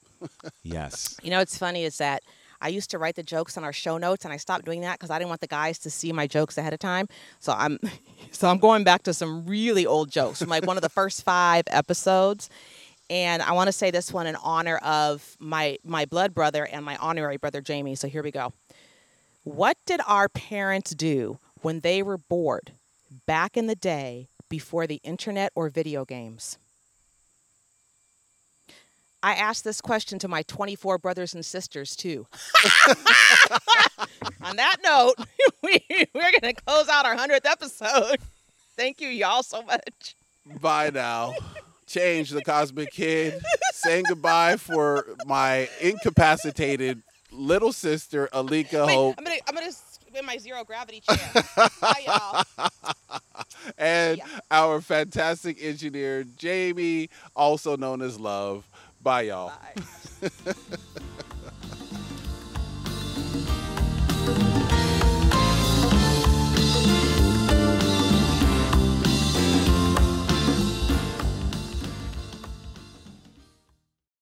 yes. 0.62 1.16
You 1.22 1.30
know, 1.30 1.38
what's 1.38 1.56
funny 1.56 1.84
is 1.84 1.98
that 1.98 2.22
I 2.60 2.68
used 2.68 2.90
to 2.90 2.98
write 2.98 3.14
the 3.14 3.22
jokes 3.22 3.56
on 3.56 3.64
our 3.64 3.72
show 3.72 3.98
notes, 3.98 4.24
and 4.24 4.32
I 4.32 4.38
stopped 4.38 4.64
doing 4.64 4.80
that 4.80 4.98
because 4.98 5.10
I 5.10 5.18
didn't 5.18 5.28
want 5.28 5.40
the 5.40 5.46
guys 5.46 5.78
to 5.80 5.90
see 5.90 6.12
my 6.12 6.26
jokes 6.26 6.56
ahead 6.56 6.72
of 6.72 6.78
time. 6.78 7.08
So 7.38 7.52
I'm, 7.52 7.78
so 8.32 8.48
I'm 8.48 8.58
going 8.58 8.84
back 8.84 9.02
to 9.04 9.14
some 9.14 9.46
really 9.46 9.86
old 9.86 10.10
jokes 10.10 10.40
from 10.40 10.48
like 10.48 10.66
one 10.66 10.76
of 10.76 10.82
the 10.82 10.88
first 10.88 11.24
five 11.24 11.64
episodes, 11.68 12.48
and 13.10 13.42
I 13.42 13.52
want 13.52 13.68
to 13.68 13.72
say 13.72 13.90
this 13.90 14.12
one 14.12 14.26
in 14.26 14.36
honor 14.36 14.78
of 14.78 15.36
my 15.38 15.78
my 15.84 16.06
blood 16.06 16.34
brother 16.34 16.66
and 16.66 16.84
my 16.84 16.96
honorary 16.96 17.36
brother 17.36 17.60
Jamie. 17.60 17.96
So 17.96 18.08
here 18.08 18.22
we 18.22 18.30
go. 18.30 18.52
What 19.44 19.76
did 19.84 20.00
our 20.06 20.30
parents 20.30 20.94
do 20.94 21.38
when 21.60 21.80
they 21.80 22.02
were 22.02 22.16
bored 22.16 22.72
back 23.26 23.58
in 23.58 23.66
the 23.66 23.74
day 23.74 24.28
before 24.48 24.86
the 24.86 25.00
internet 25.04 25.52
or 25.54 25.68
video 25.68 26.06
games? 26.06 26.56
I 29.22 29.34
asked 29.34 29.62
this 29.62 29.82
question 29.82 30.18
to 30.20 30.28
my 30.28 30.42
24 30.42 30.96
brothers 30.96 31.34
and 31.34 31.44
sisters 31.44 31.94
too. 31.94 32.26
On 34.42 34.56
that 34.56 34.76
note, 34.82 35.14
we, 35.62 35.78
we're 36.14 36.32
going 36.40 36.54
to 36.54 36.62
close 36.62 36.88
out 36.88 37.04
our 37.04 37.14
100th 37.14 37.44
episode. 37.44 38.20
Thank 38.76 39.02
you, 39.02 39.08
y'all, 39.08 39.42
so 39.42 39.62
much. 39.62 40.16
Bye 40.58 40.90
now. 40.92 41.34
Change 41.86 42.30
the 42.30 42.42
cosmic 42.42 42.92
kid. 42.92 43.42
Saying 43.72 44.04
goodbye 44.08 44.56
for 44.56 45.06
my 45.26 45.68
incapacitated 45.82 47.02
little 47.34 47.72
sister 47.72 48.28
Alika 48.32 48.88
Hope. 48.88 49.14
I'm 49.18 49.24
gonna 49.24 49.36
I'm 49.48 49.54
gonna 49.54 49.72
spin 49.72 50.24
my 50.24 50.38
zero 50.38 50.64
gravity 50.64 51.00
chair. 51.00 51.44
Bye, 51.80 52.44
and 53.78 54.18
yeah. 54.18 54.24
our 54.50 54.80
fantastic 54.80 55.62
engineer 55.62 56.24
Jamie, 56.36 57.10
also 57.34 57.76
known 57.76 58.02
as 58.02 58.18
Love. 58.18 58.68
Bye, 59.02 59.22
y'all. 59.22 59.52
Bye. 60.24 60.54